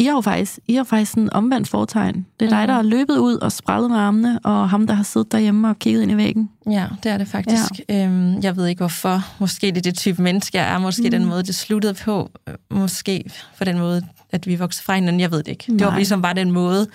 I 0.00 0.04
har 0.04 0.12
jo 0.12 0.20
faktisk, 0.20 0.58
I 0.66 0.74
har 0.74 0.84
faktisk 0.84 1.14
en 1.14 1.32
omvendt 1.32 1.68
fortegn. 1.68 2.26
Det 2.40 2.46
er 2.46 2.58
dig, 2.58 2.68
der 2.68 2.74
har 2.74 2.82
løbet 2.82 3.16
ud 3.16 3.36
og 3.36 3.52
sprællet 3.52 3.90
med 3.90 3.98
armene, 3.98 4.38
og 4.44 4.70
ham, 4.70 4.86
der 4.86 4.94
har 4.94 5.02
siddet 5.02 5.32
derhjemme 5.32 5.68
og 5.68 5.78
kigget 5.78 6.02
ind 6.02 6.12
i 6.12 6.16
væggen. 6.16 6.50
Ja, 6.70 6.86
det 7.02 7.12
er 7.12 7.18
det 7.18 7.28
faktisk. 7.28 7.80
Ja. 7.88 8.04
Øhm, 8.04 8.40
jeg 8.42 8.56
ved 8.56 8.66
ikke 8.66 8.78
hvorfor. 8.78 9.24
Måske 9.38 9.66
det 9.66 9.76
er 9.76 9.82
det 9.82 9.94
type 9.94 10.22
menneske, 10.22 10.58
jeg 10.58 10.74
er. 10.74 10.78
Måske 10.78 11.02
mm. 11.02 11.10
den 11.10 11.24
måde, 11.24 11.42
det 11.42 11.54
sluttede 11.54 11.94
på. 11.94 12.30
Måske 12.70 13.24
for 13.54 13.64
den 13.64 13.78
måde, 13.78 14.06
at 14.30 14.46
vi 14.46 14.56
voksede 14.56 14.84
fra 14.84 14.94
hinanden. 14.94 15.20
Jeg 15.20 15.30
ved 15.30 15.38
det 15.38 15.48
ikke. 15.48 15.64
Nej. 15.68 15.78
Det 15.78 15.86
var 15.86 15.96
ligesom 15.96 16.22
bare 16.22 16.34
den 16.34 16.50
måde, 16.50 16.86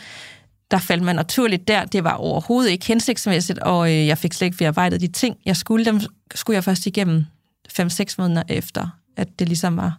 der 0.72 0.78
faldt 0.78 1.04
man 1.04 1.16
naturligt 1.16 1.68
der. 1.68 1.86
Det 1.86 2.04
var 2.04 2.14
overhovedet 2.14 2.72
ikke 2.72 2.86
hensigtsmæssigt, 2.86 3.60
og 3.60 3.92
øh, 3.92 4.08
jeg 4.08 4.18
fik 4.18 4.34
slet 4.34 4.46
ikke 4.46 4.58
bearbejdet 4.58 5.02
de 5.02 5.08
ting, 5.08 5.38
jeg 5.46 5.58
skulle. 5.58 5.86
Dem 5.86 6.00
skulle 6.36 6.56
jeg 6.56 6.64
først 6.64 6.86
igennem 6.86 7.26
5-6 7.80 8.16
måneder 8.18 8.44
efter, 8.50 8.88
at 9.18 9.40
det 9.40 9.48
ligesom 9.48 9.78
var 9.78 9.98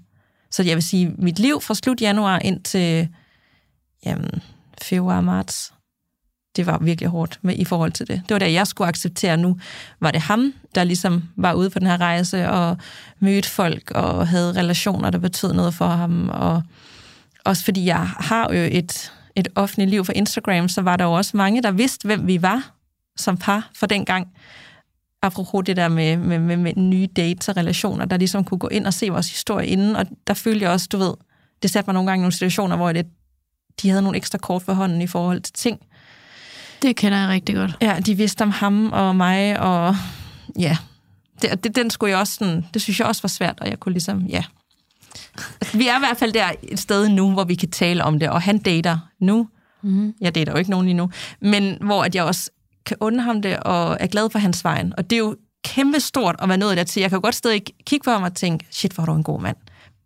så 0.51 0.63
jeg 0.63 0.75
vil 0.75 0.83
sige, 0.83 1.15
mit 1.19 1.39
liv 1.39 1.61
fra 1.61 1.75
slut 1.75 2.01
januar 2.01 2.39
ind 2.39 2.61
til 2.63 3.09
jamen, 4.07 4.43
februar, 4.83 5.21
marts, 5.21 5.73
det 6.57 6.67
var 6.67 6.79
virkelig 6.79 7.11
hårdt 7.11 7.39
med, 7.43 7.55
i 7.59 7.65
forhold 7.65 7.93
til 7.93 8.09
det. 8.09 8.23
Det 8.29 8.35
var 8.35 8.39
da 8.39 8.53
jeg 8.53 8.67
skulle 8.67 8.89
acceptere 8.89 9.37
nu. 9.37 9.59
Var 10.01 10.11
det 10.11 10.21
ham, 10.21 10.55
der 10.75 10.85
ligesom 10.85 11.25
var 11.37 11.53
ude 11.53 11.71
på 11.71 11.79
den 11.79 11.87
her 11.87 12.01
rejse 12.01 12.49
og 12.51 12.77
mødte 13.19 13.49
folk 13.49 13.91
og 13.91 14.29
havde 14.29 14.53
relationer, 14.53 15.11
der 15.11 15.19
betød 15.19 15.53
noget 15.53 15.75
for 15.75 15.87
ham. 15.87 16.29
Og 16.29 16.63
også 17.45 17.65
fordi 17.65 17.85
jeg 17.85 18.07
har 18.07 18.53
jo 18.53 18.69
et, 18.73 19.13
et 19.37 19.49
offentligt 19.55 19.91
liv 19.91 20.05
for 20.05 20.13
Instagram, 20.13 20.69
så 20.69 20.83
var 20.83 20.97
der 20.97 21.05
jo 21.05 21.13
også 21.13 21.37
mange, 21.37 21.63
der 21.63 21.71
vidste, 21.71 22.07
hvem 22.07 22.27
vi 22.27 22.43
var 22.43 22.71
som 23.17 23.37
par 23.37 23.71
for 23.75 23.87
den 23.87 24.05
gang 24.05 24.29
apropos 25.23 25.65
det 25.67 25.77
der 25.77 25.89
med, 25.89 26.17
med, 26.17 26.39
med, 26.39 26.57
med 26.57 26.73
nye 26.77 27.07
dates 27.07 27.49
og 27.49 27.57
relationer, 27.57 28.05
der 28.05 28.17
ligesom 28.17 28.45
kunne 28.45 28.59
gå 28.59 28.69
ind 28.69 28.87
og 28.87 28.95
se 28.95 29.09
vores 29.09 29.31
historie 29.31 29.67
inden, 29.67 29.97
og 29.97 30.07
der 30.27 30.35
følte 30.35 30.63
jeg 30.63 30.71
også, 30.71 30.89
du 30.93 30.99
ved, 30.99 31.15
det 31.63 31.71
satte 31.71 31.89
mig 31.89 31.95
nogle 31.95 32.11
gange 32.11 32.21
i 32.21 32.23
nogle 32.23 32.33
situationer, 32.33 32.77
hvor 32.77 32.93
det, 32.93 33.07
de 33.83 33.89
havde 33.89 34.03
nogle 34.03 34.17
ekstra 34.17 34.39
kort 34.39 34.63
for 34.63 34.73
hånden 34.73 35.03
i 35.03 35.07
forhold 35.07 35.41
til 35.41 35.53
ting. 35.53 35.81
Det 36.83 36.97
kender 36.97 37.19
jeg 37.19 37.29
rigtig 37.29 37.55
godt. 37.55 37.77
Ja, 37.81 38.01
de 38.07 38.15
vidste 38.15 38.43
om 38.43 38.51
ham 38.51 38.93
og 38.93 39.17
mig, 39.17 39.61
og 39.61 39.97
ja, 40.59 40.77
det, 41.43 41.65
det, 41.65 41.77
den 41.77 41.91
skulle 41.91 42.11
jeg 42.11 42.19
også 42.19 42.35
sådan, 42.35 42.65
det 42.75 42.83
synes 42.83 43.01
jeg 43.01 43.09
også 43.09 43.23
var 43.23 43.29
svært, 43.29 43.61
og 43.61 43.69
jeg 43.69 43.81
kunne 43.81 43.93
ligesom, 43.93 44.21
ja. 44.21 44.45
Vi 45.73 45.89
er 45.89 45.97
i 45.97 45.99
hvert 45.99 46.17
fald 46.17 46.33
der 46.33 46.51
et 46.63 46.79
sted 46.79 47.09
nu, 47.09 47.33
hvor 47.33 47.45
vi 47.45 47.55
kan 47.55 47.71
tale 47.71 48.05
om 48.05 48.19
det, 48.19 48.29
og 48.29 48.43
han 48.43 48.59
dater 48.59 48.99
nu. 49.21 49.49
Mm. 49.83 50.15
Jeg 50.21 50.35
dater 50.35 50.53
jo 50.53 50.59
ikke 50.59 50.71
nogen 50.71 50.87
lige 50.87 50.95
nu, 50.95 51.11
men 51.41 51.79
hvor 51.81 52.03
at 52.03 52.15
jeg 52.15 52.25
også 52.25 52.51
kan 52.87 52.97
undre 53.01 53.25
ham 53.25 53.43
det, 53.43 53.57
og 53.57 53.97
er 54.01 54.07
glad 54.07 54.31
for 54.31 54.39
hans 54.39 54.65
vejen. 54.65 54.93
Og 54.99 55.11
det 55.11 55.17
er 55.17 55.21
jo 55.21 55.37
kæmpe 55.65 56.01
stort 56.01 56.37
at 56.39 56.49
være 56.49 56.59
nået 56.59 56.77
dertil. 56.77 57.01
Jeg 57.01 57.11
kan 57.11 57.21
godt 57.21 57.35
stadig 57.35 57.63
kigge 57.87 58.05
på 58.05 58.11
ham 58.11 58.23
og 58.23 58.35
tænke, 58.35 58.67
shit, 58.71 58.93
hvor 58.93 59.03
er 59.03 59.07
du 59.07 59.15
en 59.15 59.23
god 59.23 59.41
mand. 59.41 59.57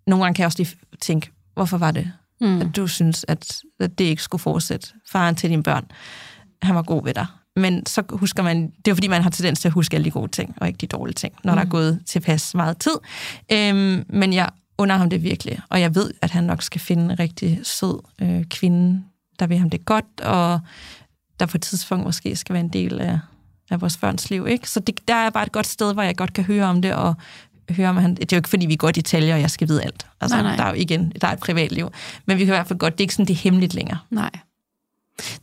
Nogle 0.06 0.24
gange 0.24 0.34
kan 0.34 0.42
jeg 0.42 0.46
også 0.46 0.58
lige 0.58 0.76
tænke, 1.00 1.30
hvorfor 1.54 1.78
var 1.78 1.90
det, 1.90 2.12
mm. 2.40 2.60
at 2.60 2.76
du 2.76 2.86
synes, 2.86 3.24
at, 3.28 3.60
at 3.80 3.98
det 3.98 4.04
ikke 4.04 4.22
skulle 4.22 4.42
fortsætte? 4.42 4.88
Faren 5.10 5.34
til 5.34 5.50
dine 5.50 5.62
børn, 5.62 5.86
han 6.62 6.74
var 6.74 6.82
god 6.82 7.04
ved 7.04 7.14
dig. 7.14 7.26
Men 7.56 7.86
så 7.86 8.02
husker 8.10 8.42
man, 8.42 8.72
det 8.84 8.90
er 8.90 8.94
fordi, 8.94 9.08
man 9.08 9.22
har 9.22 9.30
tendens 9.30 9.60
til 9.60 9.68
at 9.68 9.72
huske 9.72 9.94
alle 9.94 10.04
de 10.04 10.10
gode 10.10 10.30
ting, 10.30 10.54
og 10.56 10.66
ikke 10.66 10.76
de 10.76 10.86
dårlige 10.86 11.14
ting, 11.14 11.34
når 11.44 11.52
mm. 11.52 11.56
der 11.56 11.60
er 11.60 11.64
mm. 11.64 11.70
gået 11.70 12.00
tilpas 12.06 12.54
meget 12.54 12.78
tid. 12.78 12.96
Øhm, 13.52 14.04
men 14.08 14.32
jeg 14.32 14.48
under 14.78 14.96
ham 14.96 15.10
det 15.10 15.22
virkelig, 15.22 15.60
og 15.68 15.80
jeg 15.80 15.94
ved, 15.94 16.10
at 16.22 16.30
han 16.30 16.44
nok 16.44 16.62
skal 16.62 16.80
finde 16.80 17.02
en 17.02 17.18
rigtig 17.18 17.60
sød 17.62 18.00
øh, 18.22 18.44
kvinde, 18.44 19.02
der 19.38 19.46
vil 19.46 19.58
ham 19.58 19.70
det 19.70 19.84
godt, 19.84 20.20
og 20.22 20.60
der 21.40 21.46
på 21.46 21.56
et 21.56 21.62
tidspunkt 21.62 22.04
måske 22.04 22.36
skal 22.36 22.52
være 22.52 22.64
en 22.64 22.68
del 22.68 23.00
af, 23.00 23.18
af 23.70 23.80
vores 23.80 23.96
børns 23.96 24.30
liv. 24.30 24.46
Ikke? 24.48 24.70
Så 24.70 24.80
det, 24.80 25.08
der 25.08 25.14
er 25.14 25.30
bare 25.30 25.46
et 25.46 25.52
godt 25.52 25.66
sted, 25.66 25.92
hvor 25.94 26.02
jeg 26.02 26.16
godt 26.16 26.32
kan 26.32 26.44
høre 26.44 26.64
om 26.64 26.82
det, 26.82 26.94
og 26.94 27.14
høre 27.70 27.88
om 27.88 27.96
han... 27.96 28.14
Det 28.14 28.32
er 28.32 28.36
jo 28.36 28.38
ikke, 28.38 28.48
fordi 28.48 28.66
vi 28.66 28.76
går 28.76 28.88
i 28.88 28.92
detaljer, 28.92 29.34
og 29.34 29.40
jeg 29.40 29.50
skal 29.50 29.68
vide 29.68 29.82
alt. 29.82 30.06
Altså, 30.20 30.36
nej, 30.36 30.42
nej. 30.42 30.56
Der 30.56 30.64
er 30.64 30.68
jo 30.68 30.74
igen, 30.74 31.12
der 31.20 31.28
er 31.28 31.32
et 31.32 31.38
privatliv. 31.38 31.90
Men 32.26 32.38
vi 32.38 32.44
kan 32.44 32.54
i 32.54 32.56
hvert 32.56 32.66
fald 32.66 32.78
godt, 32.78 32.92
det 32.92 33.00
er 33.00 33.04
ikke 33.04 33.14
sådan, 33.14 33.26
det 33.26 33.34
er 33.34 33.38
hemmeligt 33.38 33.74
længere. 33.74 33.98
Nej. 34.10 34.30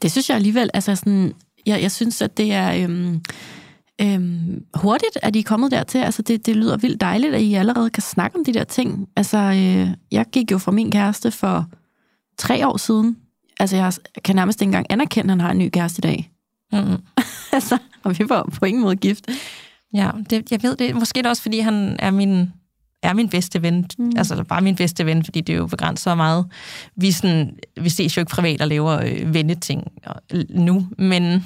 Det 0.01 0.11
synes 0.11 0.29
jeg 0.29 0.35
alligevel, 0.35 0.69
altså 0.73 0.95
sådan, 0.95 1.33
jeg, 1.65 1.81
jeg 1.81 1.91
synes, 1.91 2.21
at 2.21 2.37
det 2.37 2.53
er 2.53 2.83
øhm, 2.83 3.21
øhm, 4.01 4.65
hurtigt, 4.73 5.17
at 5.21 5.35
I 5.35 5.39
er 5.39 5.43
kommet 5.43 5.71
dertil. 5.71 5.97
Altså, 5.97 6.21
det, 6.21 6.45
det 6.45 6.55
lyder 6.55 6.77
vildt 6.77 7.01
dejligt, 7.01 7.35
at 7.35 7.41
I 7.41 7.53
allerede 7.53 7.89
kan 7.89 8.03
snakke 8.03 8.37
om 8.37 8.45
de 8.45 8.53
der 8.53 8.63
ting. 8.63 9.07
Altså, 9.15 9.37
øh, 9.37 9.89
jeg 10.11 10.25
gik 10.31 10.51
jo 10.51 10.57
fra 10.57 10.71
min 10.71 10.91
kæreste 10.91 11.31
for 11.31 11.65
tre 12.37 12.67
år 12.67 12.77
siden, 12.77 13.17
altså 13.59 13.75
jeg 13.75 13.93
kan 14.23 14.35
nærmest 14.35 14.61
ikke 14.61 14.67
engang 14.67 14.85
anerkende, 14.89 15.25
at 15.25 15.29
han 15.29 15.39
har 15.39 15.51
en 15.51 15.57
ny 15.57 15.69
kæreste 15.69 15.99
i 15.99 16.01
dag. 16.01 16.31
Mm. 16.71 16.97
altså, 17.57 17.77
og 18.03 18.19
vi 18.19 18.29
var 18.29 18.43
på 18.59 18.65
ingen 18.65 18.81
måde 18.83 18.95
gift. 18.95 19.27
Ja, 19.93 20.11
det, 20.29 20.51
jeg 20.51 20.63
ved 20.63 20.75
det. 20.75 20.95
Måske 20.95 21.17
det 21.17 21.25
også, 21.25 21.41
fordi 21.41 21.59
han 21.59 21.95
er 21.99 22.11
min, 22.11 22.51
er 23.03 23.13
min 23.13 23.29
bedste 23.29 23.61
ven. 23.61 23.89
Mm. 23.97 24.11
Altså 24.17 24.43
bare 24.43 24.61
min 24.61 24.75
bedste 24.75 25.05
ven, 25.05 25.25
fordi 25.25 25.41
det 25.41 25.53
er 25.53 25.57
jo 25.57 25.67
begrænset 25.67 26.03
så 26.03 26.15
meget. 26.15 26.45
Vi, 26.95 27.11
sådan, 27.11 27.57
vi 27.81 27.89
ses 27.89 28.17
jo 28.17 28.21
ikke 28.21 28.29
privat 28.29 28.61
og 28.61 28.67
laver 28.67 29.01
øh, 29.01 29.33
venneting 29.33 29.83
nu, 30.49 30.87
men 30.97 31.45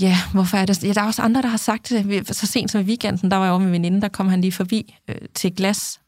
ja, 0.00 0.16
hvorfor 0.32 0.56
er 0.56 0.66
det? 0.66 0.84
Ja, 0.84 0.92
der 0.92 1.00
er 1.00 1.06
også 1.06 1.22
andre, 1.22 1.42
der 1.42 1.48
har 1.48 1.56
sagt 1.56 1.88
det. 1.88 2.36
Så 2.36 2.46
sent 2.46 2.70
som 2.70 2.80
i 2.80 2.84
weekenden, 2.84 3.30
der 3.30 3.36
var 3.36 3.44
jeg 3.44 3.52
over 3.52 3.58
med 3.58 3.66
min 3.66 3.72
veninde, 3.72 4.00
der 4.00 4.08
kom 4.08 4.28
han 4.28 4.40
lige 4.40 4.52
forbi 4.52 4.94
øh, 5.08 5.16
til 5.34 5.54
glas 5.56 6.00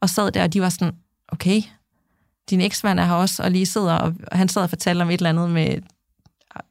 og 0.00 0.10
sad 0.10 0.32
der, 0.32 0.42
og 0.42 0.52
de 0.52 0.60
var 0.60 0.68
sådan, 0.68 0.94
okay, 1.28 1.62
din 2.50 2.60
eksmand 2.60 3.00
er 3.00 3.04
her 3.04 3.12
også, 3.12 3.42
og 3.42 3.50
lige 3.50 3.66
sidder, 3.66 3.94
og 3.94 4.14
han 4.32 4.48
sidder 4.48 4.64
og 4.64 4.70
fortæller 4.70 5.04
om 5.04 5.10
et 5.10 5.14
eller 5.14 5.30
andet 5.30 5.50
med, 5.50 5.78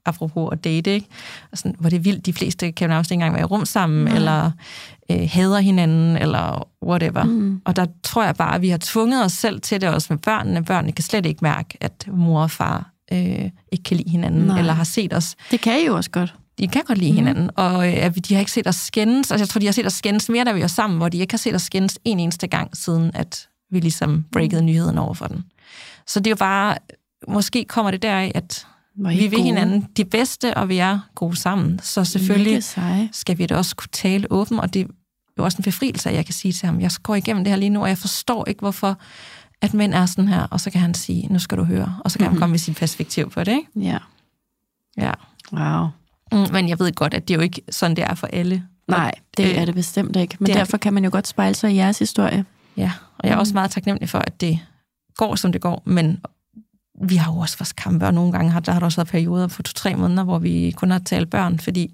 apropos 0.06 0.50
at 0.52 0.64
date, 0.64 0.94
ikke? 0.94 1.08
Og 1.52 1.58
sådan, 1.58 1.76
hvor 1.80 1.90
det 1.90 1.98
er 1.98 2.02
vildt, 2.02 2.26
de 2.26 2.34
fleste 2.34 2.72
kan 2.72 2.86
jo 2.86 2.90
nærmest 2.90 3.12
ikke 3.12 3.16
engang 3.16 3.34
være 3.34 3.42
i 3.42 3.46
rum 3.46 3.66
sammen, 3.66 4.08
ja. 4.08 4.16
eller 4.16 4.52
øh, 5.12 5.30
hader 5.32 5.60
hinanden, 5.60 6.18
eller 6.18 6.68
whatever. 6.84 7.24
Mm. 7.24 7.62
Og 7.66 7.76
der 7.76 7.86
tror 8.04 8.24
jeg 8.24 8.36
bare, 8.36 8.56
at 8.56 8.62
vi 8.62 8.70
har 8.70 8.80
tvunget 8.82 9.26
os 9.26 9.32
selv 9.32 9.62
til 9.62 9.82
det 9.82 9.90
også 9.90 10.08
med 10.10 10.18
børnene. 10.18 10.64
Børnene 10.64 10.92
kan 10.92 11.04
slet 11.04 11.26
ikke 11.26 11.40
mærke, 11.42 11.78
at 11.82 12.08
mor 12.08 12.42
og 12.42 12.52
far 12.52 12.92
øh, 13.12 13.50
ikke 13.72 13.84
kan 13.86 13.98
lide 13.98 14.10
hinanden, 14.10 14.42
Nej. 14.42 14.60
eller 14.60 14.74
har 14.74 14.84
set 14.84 15.14
os. 15.14 15.36
Det 15.52 15.62
kan 15.62 15.82
I 15.82 15.86
jo 15.86 15.96
også 15.96 16.10
godt. 16.10 16.36
De 16.60 16.68
kan 16.68 16.84
godt 16.86 16.98
lide 16.98 17.12
mm. 17.12 17.18
hinanden, 17.18 17.50
og 17.56 17.88
øh, 17.88 18.16
de 18.16 18.34
har 18.34 18.40
ikke 18.40 18.52
set 18.52 18.68
os 18.68 18.76
skændes. 18.76 19.32
Altså, 19.32 19.44
jeg 19.44 19.50
tror, 19.50 19.60
de 19.60 19.66
har 19.66 19.74
set 19.74 19.86
os 19.86 19.94
skændes 19.94 20.30
mere, 20.30 20.44
da 20.44 20.52
vi 20.52 20.62
var 20.62 20.68
sammen, 20.68 20.98
hvor 20.98 21.10
de 21.10 21.18
ikke 21.18 21.34
har 21.34 21.38
set 21.38 21.56
os 21.56 21.62
skændes 21.62 22.00
en 22.06 22.20
eneste 22.20 22.48
gang, 22.48 22.78
siden 22.78 23.12
at 23.14 23.48
vi 23.72 23.80
ligesom 23.80 24.26
breakede 24.32 24.62
mm. 24.62 24.66
nyheden 24.66 24.98
over 24.98 25.14
for 25.14 25.26
den. 25.26 25.44
Så 26.08 26.20
det 26.20 26.28
er 26.28 26.32
jo 26.32 26.36
bare, 26.36 26.78
måske 27.28 27.66
kommer 27.66 27.92
det 27.92 28.02
deraf, 28.02 28.32
at 28.36 28.68
vi 28.96 29.28
vil 29.28 29.42
hinanden 29.42 29.88
de 29.98 30.06
bedste, 30.06 30.58
og 30.58 30.70
vi 30.70 30.78
er 30.78 31.00
gode 31.16 31.36
sammen. 31.36 31.80
Så 31.84 32.04
selvfølgelig 32.04 32.64
skal 33.12 33.38
vi 33.38 33.46
da 33.46 33.56
også 33.56 33.76
kunne 33.76 33.90
tale 33.92 34.32
åbent, 34.32 34.60
og 34.60 34.74
det 34.74 34.82
er 34.82 34.88
jo 35.38 35.44
også 35.44 35.58
en 35.58 35.64
befrielse, 35.64 36.10
at 36.10 36.16
jeg 36.16 36.26
kan 36.26 36.34
sige 36.34 36.52
til 36.52 36.66
ham, 36.66 36.82
jeg 36.82 36.92
går 37.04 37.16
igennem 37.16 37.44
det 37.44 37.52
her 37.52 37.58
lige 37.58 37.70
nu, 37.70 37.82
og 37.82 37.90
jeg 37.90 37.98
forstår 37.98 38.48
ikke, 38.48 38.60
hvorfor 38.60 38.98
at 39.62 39.74
mænd 39.74 39.94
er 39.94 40.06
sådan 40.06 40.28
her, 40.28 40.42
og 40.42 40.60
så 40.60 40.72
kan 40.72 40.82
han 40.82 40.94
sige, 40.94 41.28
nu 41.34 41.40
skal 41.40 41.58
du 41.58 41.64
høre, 41.64 42.00
og 42.06 42.12
så 42.12 42.18
kan 42.18 42.26
mm-hmm. 42.26 42.34
han 42.34 42.40
komme 42.40 42.52
med 42.52 42.60
sit 42.60 42.78
perspektiv 42.78 43.30
på 43.30 43.44
det, 43.44 43.52
ikke? 43.52 43.68
Ja. 43.76 43.98
Ja. 44.98 45.12
Wow. 45.54 45.88
Mm, 46.32 46.54
men 46.54 46.70
jeg 46.70 46.80
ved 46.80 46.92
godt, 46.92 47.14
at 47.14 47.28
det 47.28 47.34
er 47.34 47.38
jo 47.38 47.42
ikke 47.42 47.62
sådan, 47.70 47.96
det 47.96 48.04
er 48.04 48.16
for 48.16 48.28
alle. 48.28 48.64
Nej, 48.88 49.12
det 49.38 49.46
øh, 49.46 49.58
er 49.58 49.66
det 49.66 49.76
bestemt 49.76 50.16
ikke. 50.16 50.38
Men 50.40 50.48
derfor 50.48 50.78
kan 50.78 50.94
man 50.94 51.04
jo 51.04 51.10
godt 51.12 51.28
spejle 51.28 51.56
sig 51.56 51.72
i 51.72 51.76
jeres 51.76 52.00
historie. 52.00 52.46
Ja, 52.78 52.92
og 53.18 53.24
jeg 53.24 53.32
er 53.32 53.36
mm. 53.36 53.40
også 53.40 53.54
meget 53.54 53.72
taknemmelig 53.72 54.10
for, 54.10 54.20
at 54.20 54.42
det 54.42 54.60
går, 55.18 55.36
som 55.36 55.52
det 55.52 55.62
går, 55.62 55.84
men 55.86 56.20
vi 57.02 57.16
har 57.16 57.34
jo 57.34 57.40
også 57.40 57.58
vores 57.58 57.74
kampe, 57.74 58.06
og 58.06 58.14
nogle 58.14 58.32
gange 58.32 58.52
har 58.52 58.60
der, 58.60 58.72
har 58.72 58.80
der 58.80 58.86
også 58.86 58.98
været 58.98 59.08
perioder 59.08 59.48
på 59.48 59.64
to-tre 59.64 59.96
måneder, 59.96 60.24
hvor 60.24 60.40
vi 60.40 60.74
kun 60.78 60.92
har 60.92 61.00
talt 61.00 61.30
børn, 61.30 61.60
fordi 61.60 61.94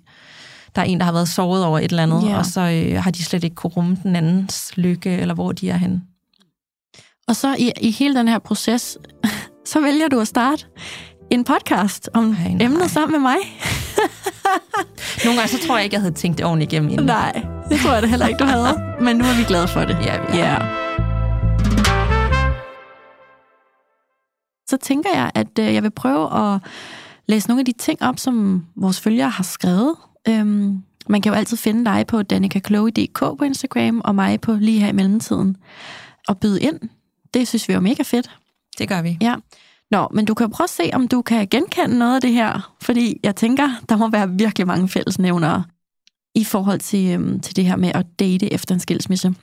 der 0.76 0.82
er 0.82 0.86
en, 0.86 1.00
der 1.00 1.06
har 1.06 1.12
været 1.12 1.30
såret 1.30 1.66
over 1.66 1.80
et 1.80 1.92
eller 1.92 2.04
andet, 2.04 2.24
yeah. 2.26 2.38
og 2.38 2.46
så 2.46 2.62
øh, 2.62 3.04
har 3.04 3.12
de 3.12 3.24
slet 3.24 3.44
ikke 3.44 3.56
kunne 3.56 3.72
rumme 3.72 3.98
den 4.04 4.16
andens 4.16 4.78
lykke, 4.78 5.10
eller 5.10 5.34
hvor 5.34 5.52
de 5.52 5.70
er 5.70 5.78
henne. 5.78 6.02
Og 7.28 7.36
så 7.36 7.56
i, 7.60 7.72
i 7.82 7.92
hele 7.92 8.16
den 8.16 8.28
her 8.28 8.40
proces, 8.40 8.98
så 9.72 9.82
vælger 9.82 10.08
du 10.08 10.20
at 10.20 10.28
starte 10.28 10.66
en 11.30 11.44
podcast 11.44 12.10
om 12.14 12.36
Ej, 12.46 12.66
emnet 12.66 12.92
sammen 12.92 13.12
med 13.12 13.20
mig. 13.20 13.38
Nogle 15.26 15.40
gange 15.40 15.58
så 15.58 15.68
tror 15.68 15.78
jeg 15.78 15.84
ikke, 15.84 15.94
jeg 15.94 16.02
havde 16.02 16.14
tænkt 16.14 16.38
det 16.38 16.46
ordentligt 16.46 16.74
igennem 16.74 16.90
inden. 16.90 17.06
Nej, 17.06 17.46
det 17.72 17.80
tror 17.80 17.94
jeg 17.94 18.02
det 18.02 18.10
heller 18.10 18.28
ikke, 18.28 18.40
du 18.40 18.50
havde. 18.56 18.68
Men 19.02 19.16
nu 19.16 19.24
er 19.24 19.38
vi 19.38 19.44
glade 19.44 19.68
for 19.68 19.82
det. 19.82 19.98
Ja, 20.06 20.16
vi 20.32 20.38
er. 20.40 20.60
Yeah. 20.62 20.82
så 24.72 24.78
tænker 24.78 25.10
jeg, 25.14 25.32
at 25.36 25.60
øh, 25.60 25.74
jeg 25.74 25.84
vil 25.84 25.92
prøve 25.92 26.54
at 26.54 26.62
læse 27.28 27.48
nogle 27.48 27.62
af 27.62 27.66
de 27.66 27.74
ting 27.74 28.02
op, 28.02 28.20
som 28.20 28.66
vores 28.76 29.00
følgere 29.02 29.30
har 29.30 29.44
skrevet. 29.44 29.96
Øhm, 30.28 30.84
man 31.10 31.22
kan 31.22 31.32
jo 31.32 31.38
altid 31.38 31.58
finde 31.58 31.86
dig 31.86 32.08
på 32.08 32.24
danikachloe.dk 32.24 33.20
på 33.20 33.44
Instagram, 33.44 34.02
og 34.04 34.16
mig 34.16 34.42
på 34.42 34.54
lige 34.54 34.80
her 34.80 34.88
i 34.88 34.92
mellemtiden. 34.92 35.58
Og 36.28 36.40
byde 36.40 36.62
ind. 36.62 36.80
Det 37.34 37.48
synes 37.48 37.68
vi 37.68 37.74
er 37.74 37.80
mega 37.80 38.04
fedt. 38.04 38.30
Det 38.78 38.90
gør 38.90 39.02
vi. 39.02 39.18
Ja. 39.22 39.36
Nå, 39.92 40.08
men 40.14 40.26
du 40.26 40.34
kan 40.34 40.52
prøve 40.52 40.66
at 40.66 40.70
se, 40.70 40.90
om 40.94 41.08
du 41.08 41.22
kan 41.22 41.48
genkende 41.48 41.98
noget 41.98 42.16
af 42.16 42.22
det 42.22 42.34
her, 42.34 42.74
fordi 42.82 43.20
jeg 43.24 43.36
tænker, 43.36 43.70
der 43.90 43.98
må 43.98 44.10
være 44.10 44.30
virkelig 44.30 44.68
mange 44.68 44.90
fællesnævnere 44.90 45.64
i 46.36 46.44
forhold 46.44 46.80
til, 46.80 47.14
øhm, 47.14 47.40
til 47.40 47.56
det 47.56 47.66
her 47.66 47.76
med 47.76 47.92
at 47.96 48.06
date 48.20 48.54
efter 48.54 48.76
en 48.76 48.80
skilsmisse. 48.80 49.34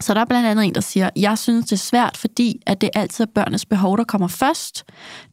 Så 0.00 0.14
der 0.14 0.20
er 0.20 0.24
blandt 0.24 0.48
andet 0.48 0.64
en, 0.64 0.74
der 0.74 0.80
siger, 0.80 1.10
jeg 1.16 1.38
synes, 1.38 1.66
det 1.66 1.72
er 1.72 1.76
svært, 1.76 2.16
fordi 2.16 2.62
at 2.66 2.80
det 2.80 2.90
altid 2.94 3.24
er 3.24 3.30
børnenes 3.34 3.66
behov, 3.66 3.98
der 3.98 4.04
kommer 4.04 4.28
først. 4.28 4.84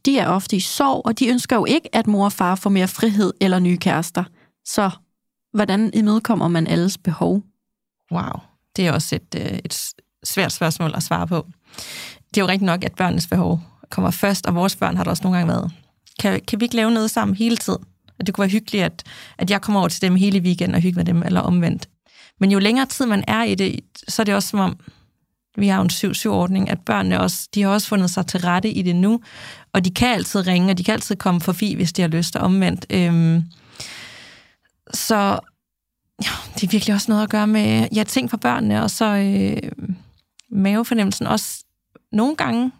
De 0.06 0.18
er 0.18 0.28
ofte 0.28 0.56
i 0.56 0.60
sorg, 0.60 1.02
og 1.04 1.18
de 1.18 1.28
ønsker 1.28 1.56
jo 1.56 1.64
ikke, 1.64 1.94
at 1.94 2.06
mor 2.06 2.24
og 2.24 2.32
far 2.32 2.54
får 2.54 2.70
mere 2.70 2.88
frihed 2.88 3.32
eller 3.40 3.58
nye 3.58 3.76
kærester. 3.76 4.24
Så 4.64 4.90
hvordan 5.52 5.90
imødekommer 5.94 6.48
man 6.48 6.66
alles 6.66 6.98
behov? 6.98 7.42
Wow, 8.12 8.40
det 8.76 8.86
er 8.86 8.92
også 8.92 9.14
et, 9.16 9.34
øh, 9.36 9.58
et 9.64 9.92
svært 10.24 10.52
spørgsmål 10.52 10.92
at 10.94 11.02
svare 11.02 11.26
på. 11.26 11.46
Det 12.34 12.40
er 12.40 12.44
jo 12.44 12.48
rigtigt 12.48 12.66
nok, 12.66 12.84
at 12.84 12.94
børnenes 12.94 13.26
behov 13.26 13.60
kommer 13.90 14.10
først, 14.10 14.46
og 14.46 14.54
vores 14.54 14.76
børn 14.76 14.96
har 14.96 15.04
der 15.04 15.10
også 15.10 15.22
nogle 15.22 15.38
gange 15.38 15.52
været. 15.52 15.72
Kan, 16.20 16.40
kan 16.48 16.60
vi 16.60 16.64
ikke 16.64 16.76
lave 16.76 16.90
noget 16.90 17.10
sammen 17.10 17.36
hele 17.36 17.56
tiden? 17.56 17.84
At 18.18 18.26
det 18.26 18.34
kunne 18.34 18.42
være 18.42 18.50
hyggeligt, 18.50 18.84
at, 18.84 19.02
at 19.38 19.50
jeg 19.50 19.60
kommer 19.60 19.80
over 19.80 19.88
til 19.88 20.02
dem 20.02 20.16
hele 20.16 20.40
weekenden 20.40 20.74
og 20.74 20.80
hygger 20.80 20.98
med 20.98 21.04
dem, 21.04 21.22
eller 21.22 21.40
omvendt. 21.40 21.88
Men 22.40 22.50
jo 22.52 22.58
længere 22.58 22.86
tid 22.86 23.06
man 23.06 23.24
er 23.28 23.42
i 23.42 23.54
det, 23.54 23.80
så 24.08 24.22
er 24.22 24.24
det 24.24 24.34
også 24.34 24.48
som 24.48 24.60
om, 24.60 24.78
vi 25.56 25.68
har 25.68 25.76
jo 25.76 25.82
en 25.82 26.12
7-7-ordning, 26.12 26.70
at 26.70 26.80
børnene 26.80 27.20
også, 27.20 27.48
de 27.54 27.62
har 27.62 27.68
også 27.68 27.88
fundet 27.88 28.10
sig 28.10 28.26
til 28.26 28.40
rette 28.40 28.70
i 28.70 28.82
det 28.82 28.96
nu, 28.96 29.20
og 29.72 29.84
de 29.84 29.90
kan 29.90 30.08
altid 30.08 30.46
ringe, 30.46 30.70
og 30.70 30.78
de 30.78 30.84
kan 30.84 30.92
altid 30.92 31.16
komme 31.16 31.40
forbi, 31.40 31.74
hvis 31.74 31.92
de 31.92 32.02
har 32.02 32.08
lyst, 32.08 32.36
og 32.36 32.42
omvendt. 32.42 32.86
Øhm, 32.90 33.42
så 34.94 35.38
ja, 36.22 36.30
det 36.54 36.62
er 36.62 36.70
virkelig 36.70 36.94
også 36.94 37.10
noget 37.10 37.22
at 37.22 37.30
gøre 37.30 37.46
med 37.46 37.88
ja, 37.94 38.04
ting 38.04 38.30
for 38.30 38.36
børnene, 38.36 38.82
og 38.82 38.90
så 38.90 39.04
øh, 39.04 39.70
mavefornemmelsen 40.50 41.26
også 41.26 41.64
nogle 42.12 42.36
gange 42.36 42.72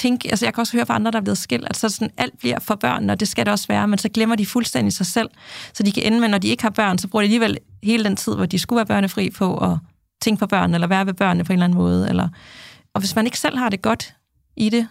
tænke, 0.00 0.30
altså 0.30 0.46
jeg 0.46 0.54
kan 0.54 0.60
også 0.60 0.76
høre 0.76 0.86
fra 0.86 0.94
andre, 0.94 1.10
der 1.10 1.18
er 1.18 1.22
blevet 1.22 1.38
skilt, 1.38 1.66
at 1.70 1.76
så 1.76 1.88
sådan, 1.88 2.10
alt 2.16 2.38
bliver 2.38 2.58
for 2.58 2.74
børn, 2.74 3.10
og 3.10 3.20
det 3.20 3.28
skal 3.28 3.46
det 3.46 3.52
også 3.52 3.66
være, 3.68 3.88
men 3.88 3.98
så 3.98 4.08
glemmer 4.08 4.36
de 4.36 4.46
fuldstændig 4.46 4.92
sig 4.92 5.06
selv. 5.06 5.28
Så 5.72 5.82
de 5.82 5.92
kan 5.92 6.02
ende 6.02 6.20
med, 6.20 6.28
når 6.28 6.38
de 6.38 6.48
ikke 6.48 6.62
har 6.62 6.70
børn, 6.70 6.98
så 6.98 7.08
bruger 7.08 7.22
de 7.22 7.24
alligevel 7.24 7.58
hele 7.82 8.04
den 8.04 8.16
tid, 8.16 8.34
hvor 8.34 8.46
de 8.46 8.58
skulle 8.58 8.76
være 8.76 8.86
børnefri 8.86 9.30
på 9.30 9.56
at 9.56 9.78
tænke 10.22 10.40
på 10.40 10.46
børn, 10.46 10.74
eller 10.74 10.86
være 10.86 11.06
ved 11.06 11.14
børnene 11.14 11.44
på 11.44 11.52
en 11.52 11.58
eller 11.58 11.64
anden 11.64 11.78
måde. 11.78 12.08
Eller, 12.08 12.28
og 12.94 13.00
hvis 13.00 13.16
man 13.16 13.24
ikke 13.26 13.38
selv 13.38 13.58
har 13.58 13.68
det 13.68 13.82
godt 13.82 14.14
i 14.56 14.68
det, 14.68 14.88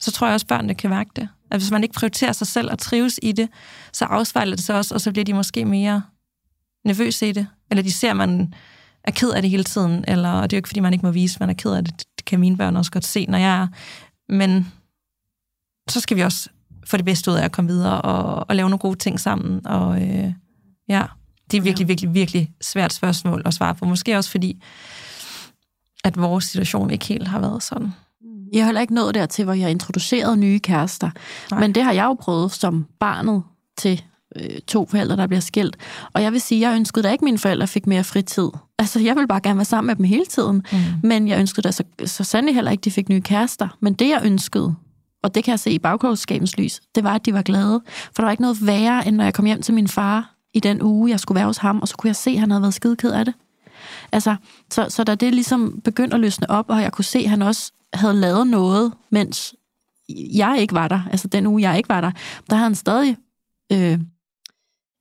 så 0.00 0.10
tror 0.10 0.26
jeg 0.26 0.34
også, 0.34 0.44
at 0.44 0.48
børnene 0.48 0.74
kan 0.74 0.90
mærke 0.90 1.10
det. 1.16 1.28
At 1.50 1.60
hvis 1.60 1.70
man 1.70 1.82
ikke 1.82 1.94
prioriterer 1.94 2.32
sig 2.32 2.46
selv 2.46 2.70
og 2.70 2.78
trives 2.78 3.20
i 3.22 3.32
det, 3.32 3.48
så 3.92 4.04
afspejler 4.04 4.56
det 4.56 4.64
sig 4.64 4.76
også, 4.76 4.94
og 4.94 5.00
så 5.00 5.12
bliver 5.12 5.24
de 5.24 5.34
måske 5.34 5.64
mere 5.64 6.02
nervøse 6.84 7.28
i 7.28 7.32
det. 7.32 7.46
Eller 7.70 7.82
de 7.82 7.92
ser, 7.92 8.10
at 8.10 8.16
man 8.16 8.54
er 9.04 9.10
ked 9.10 9.30
af 9.30 9.42
det 9.42 9.50
hele 9.50 9.64
tiden, 9.64 10.04
eller 10.08 10.30
og 10.30 10.50
det 10.50 10.56
er 10.56 10.58
jo 10.58 10.58
ikke, 10.58 10.68
fordi 10.68 10.80
man 10.80 10.92
ikke 10.92 11.06
må 11.06 11.12
vise, 11.12 11.36
at 11.36 11.40
man 11.40 11.50
er 11.50 11.54
ked 11.54 11.72
af 11.72 11.84
det. 11.84 12.04
Det 12.16 12.24
kan 12.24 12.40
mine 12.40 12.56
børn 12.56 12.76
også 12.76 12.90
godt 12.90 13.04
se, 13.04 13.26
når 13.28 13.38
jeg 13.38 13.62
er. 13.62 13.68
Men 14.28 14.72
så 15.88 16.00
skal 16.00 16.16
vi 16.16 16.22
også 16.22 16.48
få 16.86 16.96
det 16.96 17.04
bedste 17.04 17.30
ud 17.30 17.36
af 17.36 17.44
at 17.44 17.52
komme 17.52 17.70
videre 17.70 18.02
og, 18.02 18.46
og 18.48 18.56
lave 18.56 18.68
nogle 18.68 18.78
gode 18.78 18.98
ting 18.98 19.20
sammen. 19.20 19.66
Og 19.66 20.02
øh, 20.02 20.32
ja, 20.88 21.04
det 21.50 21.56
er 21.56 21.62
virkelig, 21.62 21.88
virkelig, 21.88 22.14
virkelig 22.14 22.52
svært 22.60 22.92
spørgsmål 22.92 23.42
at 23.44 23.54
svare 23.54 23.74
på. 23.74 23.84
Måske 23.84 24.16
også 24.16 24.30
fordi, 24.30 24.62
at 26.04 26.20
vores 26.20 26.44
situation 26.44 26.90
ikke 26.90 27.06
helt 27.06 27.28
har 27.28 27.40
været 27.40 27.62
sådan. 27.62 27.92
Jeg 28.52 28.62
har 28.62 28.66
heller 28.66 28.80
ikke 28.80 28.94
nået 28.94 29.14
dertil, 29.14 29.44
hvor 29.44 29.54
jeg 29.54 29.70
introducerede 29.70 30.36
nye 30.36 30.58
kærester. 30.58 31.10
Nej. 31.50 31.60
Men 31.60 31.74
det 31.74 31.84
har 31.84 31.92
jeg 31.92 32.04
jo 32.04 32.14
prøvet 32.14 32.52
som 32.52 32.86
barnet 33.00 33.42
til 33.78 34.02
øh, 34.36 34.60
to 34.66 34.86
forældre, 34.90 35.16
der 35.16 35.26
bliver 35.26 35.40
skilt. 35.40 35.76
Og 36.12 36.22
jeg 36.22 36.32
vil 36.32 36.40
sige, 36.40 36.68
jeg 36.68 36.76
ønskede 36.76 37.02
da 37.02 37.12
ikke, 37.12 37.22
at 37.22 37.24
mine 37.24 37.38
forældre 37.38 37.66
fik 37.66 37.86
mere 37.86 38.04
fritid. 38.04 38.48
Altså, 38.78 39.00
jeg 39.00 39.16
ville 39.16 39.28
bare 39.28 39.40
gerne 39.40 39.56
være 39.58 39.64
sammen 39.64 39.86
med 39.86 39.96
dem 39.96 40.04
hele 40.04 40.26
tiden. 40.26 40.62
Mm. 40.72 40.78
Men 41.02 41.28
jeg 41.28 41.38
ønskede 41.38 41.62
da 41.62 41.72
så, 41.72 41.84
så 42.04 42.24
sandelig 42.24 42.54
heller 42.54 42.70
ikke, 42.70 42.80
at 42.80 42.84
de 42.84 42.90
fik 42.90 43.08
nye 43.08 43.20
kærester. 43.20 43.68
Men 43.80 43.94
det, 43.94 44.08
jeg 44.08 44.20
ønskede, 44.24 44.74
og 45.22 45.34
det 45.34 45.44
kan 45.44 45.50
jeg 45.50 45.60
se 45.60 45.70
i 45.70 45.78
bagklogskabens 45.78 46.56
lys, 46.58 46.80
det 46.94 47.04
var, 47.04 47.14
at 47.14 47.26
de 47.26 47.34
var 47.34 47.42
glade. 47.42 47.82
For 47.86 48.12
der 48.16 48.22
var 48.22 48.30
ikke 48.30 48.42
noget 48.42 48.66
værre, 48.66 49.08
end 49.08 49.16
når 49.16 49.24
jeg 49.24 49.34
kom 49.34 49.44
hjem 49.44 49.62
til 49.62 49.74
min 49.74 49.88
far 49.88 50.34
i 50.54 50.60
den 50.60 50.82
uge, 50.82 51.10
jeg 51.10 51.20
skulle 51.20 51.36
være 51.36 51.46
hos 51.46 51.56
ham, 51.56 51.80
og 51.80 51.88
så 51.88 51.96
kunne 51.96 52.08
jeg 52.08 52.16
se, 52.16 52.30
at 52.30 52.40
han 52.40 52.50
havde 52.50 52.62
været 52.62 52.74
skide 52.74 52.96
ked 52.96 53.10
af 53.10 53.24
det. 53.24 53.34
Altså, 54.12 54.36
så, 54.70 54.86
så 54.88 55.04
da 55.04 55.14
det 55.14 55.34
ligesom 55.34 55.80
begyndte 55.84 56.14
at 56.14 56.20
løsne 56.20 56.50
op, 56.50 56.64
og 56.68 56.82
jeg 56.82 56.92
kunne 56.92 57.04
se, 57.04 57.18
at 57.18 57.30
han 57.30 57.42
også 57.42 57.72
havde 57.94 58.14
lavet 58.14 58.46
noget, 58.46 58.92
mens 59.10 59.54
jeg 60.34 60.56
ikke 60.58 60.74
var 60.74 60.88
der, 60.88 61.00
altså 61.10 61.28
den 61.28 61.46
uge, 61.46 61.62
jeg 61.62 61.76
ikke 61.76 61.88
var 61.88 62.00
der, 62.00 62.10
der 62.50 62.56
havde 62.56 62.62
han 62.62 62.74
stadig 62.74 63.16
øh, 63.72 63.98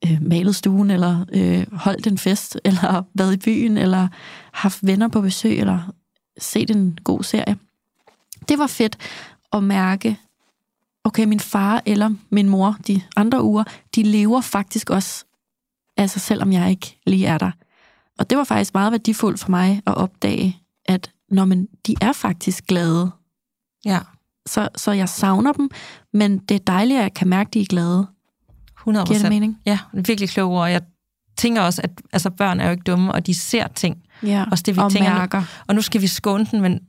øh, 0.06 0.18
malet 0.22 0.56
stuen, 0.56 0.92
eller 0.92 1.26
øh, 1.34 1.66
holdt 1.72 2.08
en 2.08 2.18
fest, 2.18 2.58
eller 2.66 3.04
været 3.20 3.34
i 3.34 3.38
byen, 3.38 3.78
eller 3.78 4.08
haft 4.52 4.80
venner 4.88 5.08
på 5.08 5.22
besøg, 5.22 5.60
eller 5.60 5.94
set 6.38 6.72
en 6.72 6.98
god 7.04 7.24
serie. 7.24 7.58
Det 8.50 8.60
var 8.60 8.68
fedt 8.68 8.98
at 9.54 9.64
mærke, 9.64 10.20
okay, 11.04 11.26
min 11.26 11.40
far 11.40 11.82
eller 11.86 12.14
min 12.30 12.50
mor 12.50 12.78
de 12.88 13.02
andre 13.16 13.44
uger, 13.44 13.64
de 13.96 14.04
lever 14.04 14.42
faktisk 14.42 14.90
også 14.90 15.26
altså 15.98 16.20
selvom 16.20 16.52
jeg 16.52 16.70
ikke 16.70 17.00
lige 17.06 17.28
er 17.28 17.38
der. 17.38 17.52
Og 18.20 18.30
det 18.30 18.38
var 18.38 18.44
faktisk 18.44 18.74
meget 18.74 18.92
værdifuldt 18.92 19.40
for 19.40 19.50
mig 19.50 19.82
at 19.86 19.96
opdage, 19.96 20.62
at 20.86 21.12
når 21.30 21.46
man, 21.46 21.68
de 21.88 21.96
er 22.02 22.14
faktisk 22.14 22.66
glade. 22.68 23.12
Ja. 23.86 24.00
Så, 24.46 24.70
så 24.76 24.92
jeg 24.92 25.10
savner 25.10 25.54
dem, 25.54 25.70
men 26.14 26.38
det 26.38 26.56
er 26.56 26.60
dejligt, 26.60 26.98
at 26.98 27.04
jeg 27.04 27.14
kan 27.14 27.28
mærke, 27.28 27.48
at 27.48 27.54
de 27.54 27.62
er 27.62 27.66
glade. 27.66 28.08
100 28.82 29.06
Giver 29.06 29.20
det 29.20 29.30
mening? 29.30 29.60
Ja, 29.66 29.80
virkelig 29.94 30.30
kloge 30.30 30.60
ord. 30.60 30.70
Jeg 30.70 30.82
tænker 31.38 31.62
også, 31.62 31.82
at 31.82 31.92
altså, 32.14 32.30
børn 32.30 32.60
er 32.60 32.66
jo 32.66 32.72
ikke 32.72 32.84
dumme, 32.84 33.12
og 33.12 33.28
de 33.28 33.34
ser 33.34 33.68
ting. 33.68 34.04
Ja, 34.24 34.46
også 34.52 34.64
det, 34.68 34.76
vi 34.76 34.82
og 34.82 34.92
tænker, 34.92 35.14
mærker. 35.14 35.44
Og 35.68 35.76
nu 35.76 35.82
skal 35.82 36.02
vi 36.02 36.08
skåne 36.08 36.48
den, 36.52 36.62
men, 36.62 36.80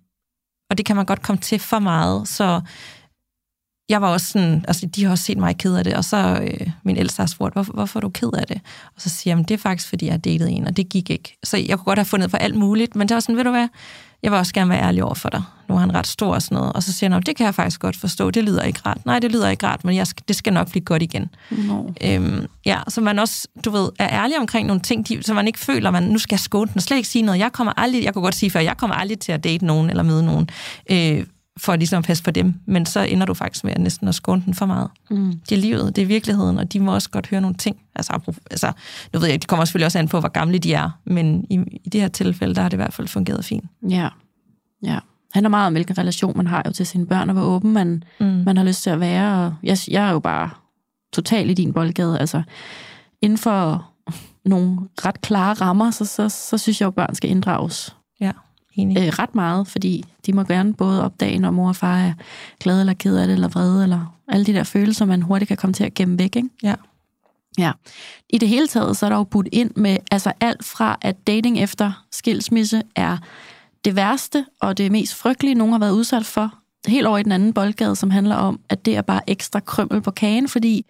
og 0.70 0.78
det 0.78 0.86
kan 0.86 0.96
man 0.96 1.06
godt 1.06 1.22
komme 1.22 1.40
til 1.40 1.58
for 1.58 1.78
meget. 1.78 2.28
Så 2.28 2.60
jeg 3.88 4.02
var 4.02 4.08
også 4.08 4.26
sådan, 4.26 4.64
altså 4.68 4.86
de 4.86 5.04
har 5.04 5.10
også 5.10 5.24
set 5.24 5.38
mig 5.38 5.58
ked 5.58 5.76
af 5.76 5.84
det, 5.84 5.94
og 5.94 6.04
så 6.04 6.40
øh, 6.42 6.70
min 6.82 6.96
ældste 6.96 7.20
har 7.20 7.26
spurgt, 7.26 7.54
hvorfor, 7.54 7.72
hvorfor 7.72 7.98
er 7.98 8.00
du 8.00 8.08
ked 8.08 8.30
af 8.38 8.46
det? 8.46 8.60
Og 8.94 9.00
så 9.00 9.08
siger 9.08 9.36
jeg, 9.36 9.48
det 9.48 9.54
er 9.54 9.58
faktisk, 9.58 9.88
fordi 9.88 10.04
jeg 10.06 10.12
har 10.12 10.18
datet 10.18 10.50
en, 10.50 10.66
og 10.66 10.76
det 10.76 10.88
gik 10.88 11.10
ikke. 11.10 11.38
Så 11.44 11.56
jeg 11.56 11.78
kunne 11.78 11.84
godt 11.84 11.98
have 11.98 12.04
fundet 12.04 12.30
på 12.30 12.36
alt 12.36 12.54
muligt, 12.54 12.96
men 12.96 13.08
det 13.08 13.14
var 13.14 13.20
sådan, 13.20 13.36
ved 13.36 13.44
du 13.44 13.50
hvad, 13.50 13.68
jeg 14.22 14.30
vil 14.30 14.38
også 14.38 14.54
gerne 14.54 14.70
være 14.70 14.82
ærlig 14.82 15.04
over 15.04 15.14
for 15.14 15.28
dig. 15.28 15.42
Nu 15.68 15.74
er 15.74 15.78
han 15.78 15.94
ret 15.94 16.06
stor 16.06 16.34
og 16.34 16.42
sådan 16.42 16.56
noget. 16.56 16.72
Og 16.72 16.82
så 16.82 16.92
siger 16.92 17.10
han, 17.10 17.22
det 17.22 17.36
kan 17.36 17.46
jeg 17.46 17.54
faktisk 17.54 17.80
godt 17.80 17.96
forstå, 17.96 18.30
det 18.30 18.44
lyder 18.44 18.62
ikke 18.62 18.80
ret. 18.86 19.06
Nej, 19.06 19.18
det 19.18 19.32
lyder 19.32 19.48
ikke 19.48 19.66
ret, 19.66 19.84
men 19.84 19.96
jeg 19.96 20.06
skal, 20.06 20.24
det 20.28 20.36
skal 20.36 20.52
nok 20.52 20.70
blive 20.70 20.84
godt 20.84 21.02
igen. 21.02 21.28
No. 21.50 21.84
Øhm, 22.04 22.46
ja, 22.66 22.78
så 22.88 23.00
man 23.00 23.18
også, 23.18 23.48
du 23.64 23.70
ved, 23.70 23.88
er 23.98 24.08
ærlig 24.08 24.38
omkring 24.38 24.66
nogle 24.66 24.80
ting, 24.80 25.08
de, 25.08 25.22
så 25.22 25.34
man 25.34 25.46
ikke 25.46 25.58
føler, 25.58 25.90
man 25.90 26.02
nu 26.02 26.18
skal 26.18 26.38
skåne 26.38 26.70
den 26.72 26.80
slet 26.80 26.96
ikke 26.96 27.08
sige 27.08 27.22
noget. 27.22 27.38
Jeg 27.38 27.52
kommer 27.52 27.72
aldrig, 27.76 28.04
jeg 28.04 28.14
kunne 28.14 28.22
godt 28.22 28.34
sige 28.34 28.50
før, 28.50 28.60
jeg 28.60 28.76
kommer 28.76 28.96
aldrig 28.96 29.18
til 29.18 29.32
at 29.32 29.44
date 29.44 29.66
nogen 29.66 29.90
eller 29.90 30.02
møde 30.02 30.24
nogen. 30.24 30.48
Øh, 30.90 31.24
for 31.56 31.76
ligesom 31.76 31.98
at 31.98 32.04
passe 32.04 32.24
på 32.24 32.30
dem, 32.30 32.54
men 32.66 32.86
så 32.86 33.00
ender 33.00 33.26
du 33.26 33.34
faktisk 33.34 33.64
med 33.64 33.72
at 33.72 33.80
næsten 33.80 34.08
at 34.08 34.14
skåne 34.14 34.42
den 34.46 34.54
for 34.54 34.66
meget. 34.66 34.90
Mm. 35.10 35.40
Det 35.48 35.56
er 35.56 35.60
livet, 35.60 35.96
det 35.96 36.02
er 36.02 36.06
virkeligheden, 36.06 36.58
og 36.58 36.72
de 36.72 36.80
må 36.80 36.94
også 36.94 37.10
godt 37.10 37.26
høre 37.26 37.40
nogle 37.40 37.56
ting. 37.56 37.76
Altså, 37.94 38.32
altså 38.50 38.72
nu 39.12 39.20
ved 39.20 39.28
jeg, 39.28 39.42
de 39.42 39.46
kommer 39.46 39.64
selvfølgelig 39.64 39.86
også 39.86 39.98
an 39.98 40.08
på, 40.08 40.20
hvor 40.20 40.28
gamle 40.28 40.58
de 40.58 40.74
er, 40.74 40.90
men 41.04 41.46
i, 41.50 41.54
i 41.84 41.88
det 41.88 42.00
her 42.00 42.08
tilfælde, 42.08 42.54
der 42.54 42.62
har 42.62 42.68
det 42.68 42.76
i 42.76 42.82
hvert 42.82 42.92
fald 42.94 43.08
fungeret 43.08 43.44
fint. 43.44 43.64
Ja, 43.88 44.08
ja. 44.82 44.98
Han 45.32 45.44
er 45.44 45.48
meget 45.48 45.66
om, 45.66 45.72
hvilken 45.72 45.98
relation 45.98 46.36
man 46.36 46.46
har 46.46 46.62
jo 46.66 46.72
til 46.72 46.86
sine 46.86 47.06
børn, 47.06 47.30
og 47.30 47.34
hvor 47.34 47.44
åben 47.44 47.72
man, 47.72 48.04
mm. 48.20 48.26
man 48.26 48.56
har 48.56 48.64
lyst 48.64 48.82
til 48.82 48.90
at 48.90 49.00
være. 49.00 49.46
Og 49.46 49.54
jeg, 49.62 49.78
jeg 49.88 50.08
er 50.08 50.12
jo 50.12 50.18
bare 50.18 50.50
totalt 51.12 51.50
i 51.50 51.54
din 51.54 51.72
boldgade. 51.72 52.18
Altså, 52.18 52.42
inden 53.22 53.38
for 53.38 53.86
nogle 54.44 54.78
ret 55.04 55.20
klare 55.20 55.54
rammer, 55.54 55.90
så, 55.90 56.04
så, 56.04 56.28
så 56.28 56.58
synes 56.58 56.80
jeg 56.80 56.84
jo, 56.84 56.88
at 56.88 56.94
børn 56.94 57.14
skal 57.14 57.30
inddrages. 57.30 57.96
Ja. 58.20 58.32
Enig. 58.74 58.98
Øh, 58.98 59.08
ret 59.18 59.34
meget, 59.34 59.68
fordi 59.68 60.04
de 60.26 60.32
må 60.32 60.42
gerne 60.42 60.74
både 60.74 61.04
opdage, 61.04 61.38
når 61.38 61.50
mor 61.50 61.68
og 61.68 61.76
far 61.76 61.98
er 61.98 62.12
glade 62.60 62.80
eller 62.80 62.94
ked 62.94 63.16
af 63.16 63.26
det, 63.26 63.34
eller 63.34 63.48
vrede, 63.48 63.82
eller 63.82 64.18
alle 64.28 64.46
de 64.46 64.52
der 64.52 64.64
følelser, 64.64 65.04
man 65.04 65.22
hurtigt 65.22 65.48
kan 65.48 65.56
komme 65.56 65.74
til 65.74 65.84
at 65.84 65.94
gemme 65.94 66.18
væk. 66.18 66.36
Ikke? 66.36 66.48
Ja. 66.62 66.74
Ja. 67.58 67.72
I 68.30 68.38
det 68.38 68.48
hele 68.48 68.66
taget, 68.66 68.96
så 68.96 69.06
er 69.06 69.10
der 69.10 69.16
jo 69.16 69.24
budt 69.24 69.48
ind 69.52 69.70
med 69.76 69.96
altså 70.10 70.32
alt 70.40 70.64
fra, 70.64 70.98
at 71.02 71.26
dating 71.26 71.58
efter 71.58 72.04
skilsmisse 72.12 72.82
er 72.96 73.18
det 73.84 73.96
værste 73.96 74.46
og 74.60 74.78
det 74.78 74.92
mest 74.92 75.14
frygtelige, 75.14 75.54
nogen 75.54 75.72
har 75.72 75.78
været 75.78 75.92
udsat 75.92 76.26
for, 76.26 76.54
helt 76.86 77.06
over 77.06 77.18
i 77.18 77.22
den 77.22 77.32
anden 77.32 77.52
boldgade, 77.52 77.96
som 77.96 78.10
handler 78.10 78.36
om, 78.36 78.60
at 78.68 78.84
det 78.84 78.96
er 78.96 79.02
bare 79.02 79.30
ekstra 79.30 79.60
krømmel 79.60 80.02
på 80.02 80.10
kagen, 80.10 80.48
fordi 80.48 80.86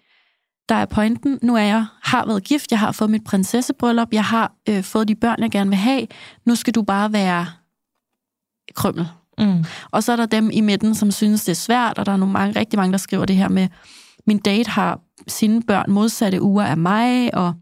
der 0.69 0.75
er 0.75 0.85
pointen, 0.85 1.39
nu 1.41 1.55
er 1.55 1.61
jeg, 1.61 1.85
har 2.03 2.25
været 2.25 2.43
gift, 2.43 2.71
jeg 2.71 2.79
har 2.79 2.91
fået 2.91 3.09
mit 3.09 3.23
prinsessebryllup, 3.23 4.07
jeg 4.11 4.23
har 4.23 4.53
øh, 4.69 4.83
fået 4.83 5.07
de 5.07 5.15
børn, 5.15 5.41
jeg 5.41 5.51
gerne 5.51 5.69
vil 5.69 5.77
have, 5.77 6.07
nu 6.45 6.55
skal 6.55 6.75
du 6.75 6.81
bare 6.81 7.13
være 7.13 7.47
krømmel. 8.75 9.07
Mm. 9.37 9.65
Og 9.91 10.03
så 10.03 10.11
er 10.11 10.15
der 10.15 10.25
dem 10.25 10.49
i 10.53 10.61
midten, 10.61 10.95
som 10.95 11.11
synes, 11.11 11.43
det 11.43 11.51
er 11.51 11.55
svært, 11.55 11.97
og 11.97 12.05
der 12.05 12.11
er 12.11 12.17
nogle 12.17 12.33
mange, 12.33 12.59
rigtig 12.59 12.79
mange, 12.79 12.91
der 12.91 12.97
skriver 12.97 13.25
det 13.25 13.35
her 13.35 13.49
med, 13.49 13.67
min 14.27 14.37
date 14.37 14.69
har 14.69 14.99
sine 15.27 15.61
børn 15.61 15.91
modsatte 15.91 16.41
uger 16.41 16.63
af 16.63 16.77
mig, 16.77 17.35
og 17.35 17.53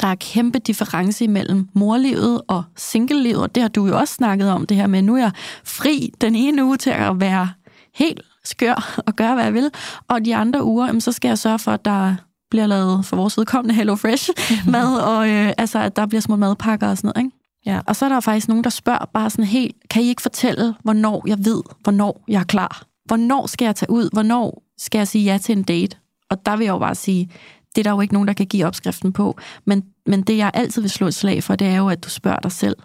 der 0.00 0.06
er 0.06 0.14
kæmpe 0.14 0.58
difference 0.58 1.24
imellem 1.24 1.68
morlivet 1.74 2.42
og 2.48 2.62
singlelivet, 2.76 3.42
og 3.42 3.54
det 3.54 3.62
har 3.62 3.68
du 3.68 3.86
jo 3.86 3.98
også 3.98 4.14
snakket 4.14 4.50
om, 4.50 4.66
det 4.66 4.76
her 4.76 4.86
med, 4.86 5.02
nu 5.02 5.14
er 5.14 5.20
jeg 5.20 5.32
fri 5.64 6.12
den 6.20 6.34
ene 6.34 6.64
uge 6.64 6.76
til 6.76 6.90
at 6.90 7.20
være 7.20 7.48
helt 7.94 8.20
skør 8.44 9.02
og 9.06 9.16
gøre, 9.16 9.34
hvad 9.34 9.44
jeg 9.44 9.54
vil, 9.54 9.70
og 10.08 10.24
de 10.24 10.36
andre 10.36 10.64
uger, 10.64 10.86
jamen, 10.86 11.00
så 11.00 11.12
skal 11.12 11.28
jeg 11.28 11.38
sørge 11.38 11.58
for, 11.58 11.72
at 11.72 11.84
der 11.84 12.14
bliver 12.50 12.66
lavet 12.66 13.06
for 13.06 13.16
vores 13.16 13.38
vedkommende 13.38 13.74
Hello 13.74 13.96
Fresh 13.96 14.30
mad, 14.72 15.00
og 15.00 15.30
øh, 15.30 15.52
altså, 15.58 15.78
at 15.78 15.96
der 15.96 16.06
bliver 16.06 16.20
små 16.20 16.36
madpakker 16.36 16.88
og 16.88 16.96
sådan 16.96 17.12
noget, 17.14 17.26
ikke? 17.26 17.37
Ja. 17.66 17.80
Og 17.86 17.96
så 17.96 18.04
er 18.04 18.08
der 18.08 18.20
faktisk 18.20 18.48
nogen, 18.48 18.64
der 18.64 18.70
spørger 18.70 19.04
bare 19.14 19.30
sådan 19.30 19.44
helt, 19.44 19.76
kan 19.90 20.02
I 20.02 20.08
ikke 20.08 20.22
fortælle, 20.22 20.74
hvornår 20.82 21.24
jeg 21.26 21.38
ved, 21.44 21.62
hvornår 21.82 22.24
jeg 22.28 22.40
er 22.40 22.44
klar? 22.44 22.82
Hvornår 23.04 23.46
skal 23.46 23.64
jeg 23.64 23.76
tage 23.76 23.90
ud? 23.90 24.08
Hvornår 24.12 24.62
skal 24.78 24.98
jeg 24.98 25.08
sige 25.08 25.24
ja 25.24 25.38
til 25.38 25.56
en 25.56 25.62
date? 25.62 25.96
Og 26.30 26.46
der 26.46 26.56
vil 26.56 26.64
jeg 26.64 26.72
jo 26.72 26.78
bare 26.78 26.94
sige, 26.94 27.30
det 27.74 27.80
er 27.80 27.82
der 27.82 27.90
jo 27.90 28.00
ikke 28.00 28.14
nogen, 28.14 28.28
der 28.28 28.34
kan 28.34 28.46
give 28.46 28.66
opskriften 28.66 29.12
på. 29.12 29.38
Men, 29.64 29.84
men 30.06 30.22
det, 30.22 30.36
jeg 30.36 30.50
altid 30.54 30.82
vil 30.82 30.90
slå 30.90 31.06
et 31.06 31.14
slag 31.14 31.42
for, 31.42 31.56
det 31.56 31.66
er 31.66 31.76
jo, 31.76 31.88
at 31.88 32.04
du 32.04 32.10
spørger 32.10 32.38
dig 32.38 32.52
selv, 32.52 32.76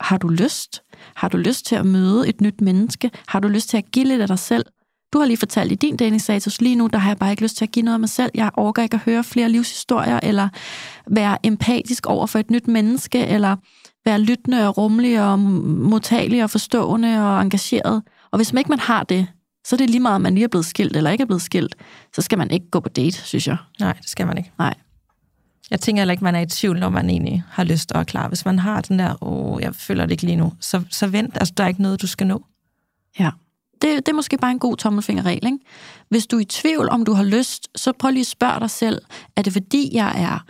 har 0.00 0.18
du 0.18 0.28
lyst? 0.28 0.82
Har 1.14 1.28
du 1.28 1.36
lyst 1.36 1.66
til 1.66 1.76
at 1.76 1.86
møde 1.86 2.28
et 2.28 2.40
nyt 2.40 2.60
menneske? 2.60 3.10
Har 3.28 3.40
du 3.40 3.48
lyst 3.48 3.68
til 3.68 3.76
at 3.76 3.90
give 3.92 4.04
lidt 4.04 4.22
af 4.22 4.28
dig 4.28 4.38
selv 4.38 4.66
du 5.12 5.18
har 5.18 5.26
lige 5.26 5.36
fortalt 5.36 5.72
i 5.72 5.74
din 5.74 5.96
datingstatus, 5.96 6.60
lige 6.60 6.76
nu, 6.76 6.86
der 6.86 6.98
har 6.98 7.10
jeg 7.10 7.18
bare 7.18 7.30
ikke 7.30 7.42
lyst 7.42 7.56
til 7.56 7.64
at 7.64 7.70
give 7.70 7.84
noget 7.84 7.94
af 7.94 8.00
mig 8.00 8.08
selv. 8.08 8.30
Jeg 8.34 8.50
overgår 8.54 8.82
ikke 8.82 8.94
at 8.94 9.00
høre 9.04 9.24
flere 9.24 9.48
livshistorier, 9.48 10.20
eller 10.22 10.48
være 11.06 11.38
empatisk 11.42 12.06
over 12.06 12.26
for 12.26 12.38
et 12.38 12.50
nyt 12.50 12.68
menneske, 12.68 13.26
eller 13.26 13.56
være 14.04 14.20
lyttende 14.20 14.68
og 14.68 14.78
rummelig 14.78 15.20
og 15.22 15.38
modtagelig 15.38 16.44
og 16.44 16.50
forstående 16.50 17.08
og 17.08 17.42
engageret. 17.42 18.02
Og 18.30 18.38
hvis 18.38 18.52
man 18.52 18.60
ikke 18.60 18.68
man 18.68 18.78
har 18.78 19.02
det, 19.02 19.26
så 19.64 19.76
er 19.76 19.78
det 19.78 19.90
lige 19.90 20.00
meget, 20.00 20.14
om 20.14 20.20
man 20.20 20.34
lige 20.34 20.44
er 20.44 20.48
blevet 20.48 20.66
skilt 20.66 20.96
eller 20.96 21.10
ikke 21.10 21.22
er 21.22 21.26
blevet 21.26 21.42
skilt. 21.42 21.74
Så 22.14 22.22
skal 22.22 22.38
man 22.38 22.50
ikke 22.50 22.70
gå 22.70 22.80
på 22.80 22.88
date, 22.88 23.16
synes 23.16 23.46
jeg. 23.46 23.56
Nej, 23.80 23.92
det 23.92 24.08
skal 24.10 24.26
man 24.26 24.38
ikke. 24.38 24.52
Nej. 24.58 24.74
Jeg 25.70 25.80
tænker 25.80 26.00
heller 26.00 26.12
ikke, 26.12 26.24
man 26.24 26.34
er 26.34 26.40
i 26.40 26.46
tvivl, 26.46 26.80
når 26.80 26.88
man 26.88 27.10
egentlig 27.10 27.44
har 27.48 27.64
lyst 27.64 27.92
og 27.92 28.00
er 28.00 28.04
klar. 28.04 28.28
Hvis 28.28 28.44
man 28.44 28.58
har 28.58 28.80
den 28.80 28.98
der, 28.98 29.24
åh, 29.24 29.62
jeg 29.62 29.74
føler 29.74 30.06
det 30.06 30.10
ikke 30.10 30.22
lige 30.22 30.36
nu, 30.36 30.52
så, 30.60 30.82
så 30.90 31.06
vent. 31.06 31.36
Altså, 31.36 31.54
der 31.56 31.64
er 31.64 31.68
ikke 31.68 31.82
noget, 31.82 32.02
du 32.02 32.06
skal 32.06 32.26
nå. 32.26 32.44
Ja. 33.18 33.30
Det, 33.82 33.96
det 33.96 34.08
er 34.08 34.16
måske 34.16 34.36
bare 34.36 34.50
en 34.50 34.58
god 34.58 34.76
tommelfingerregel, 34.76 35.46
ikke? 35.46 35.58
Hvis 36.08 36.26
du 36.26 36.36
er 36.36 36.40
i 36.40 36.44
tvivl, 36.44 36.88
om 36.88 37.04
du 37.04 37.12
har 37.12 37.24
lyst, 37.24 37.68
så 37.76 37.92
prøv 37.92 38.10
lige 38.10 38.20
at 38.20 38.26
spørge 38.26 38.60
dig 38.60 38.70
selv, 38.70 38.98
er 39.36 39.42
det 39.42 39.52
fordi, 39.52 39.90
jeg 39.92 40.12
er 40.16 40.44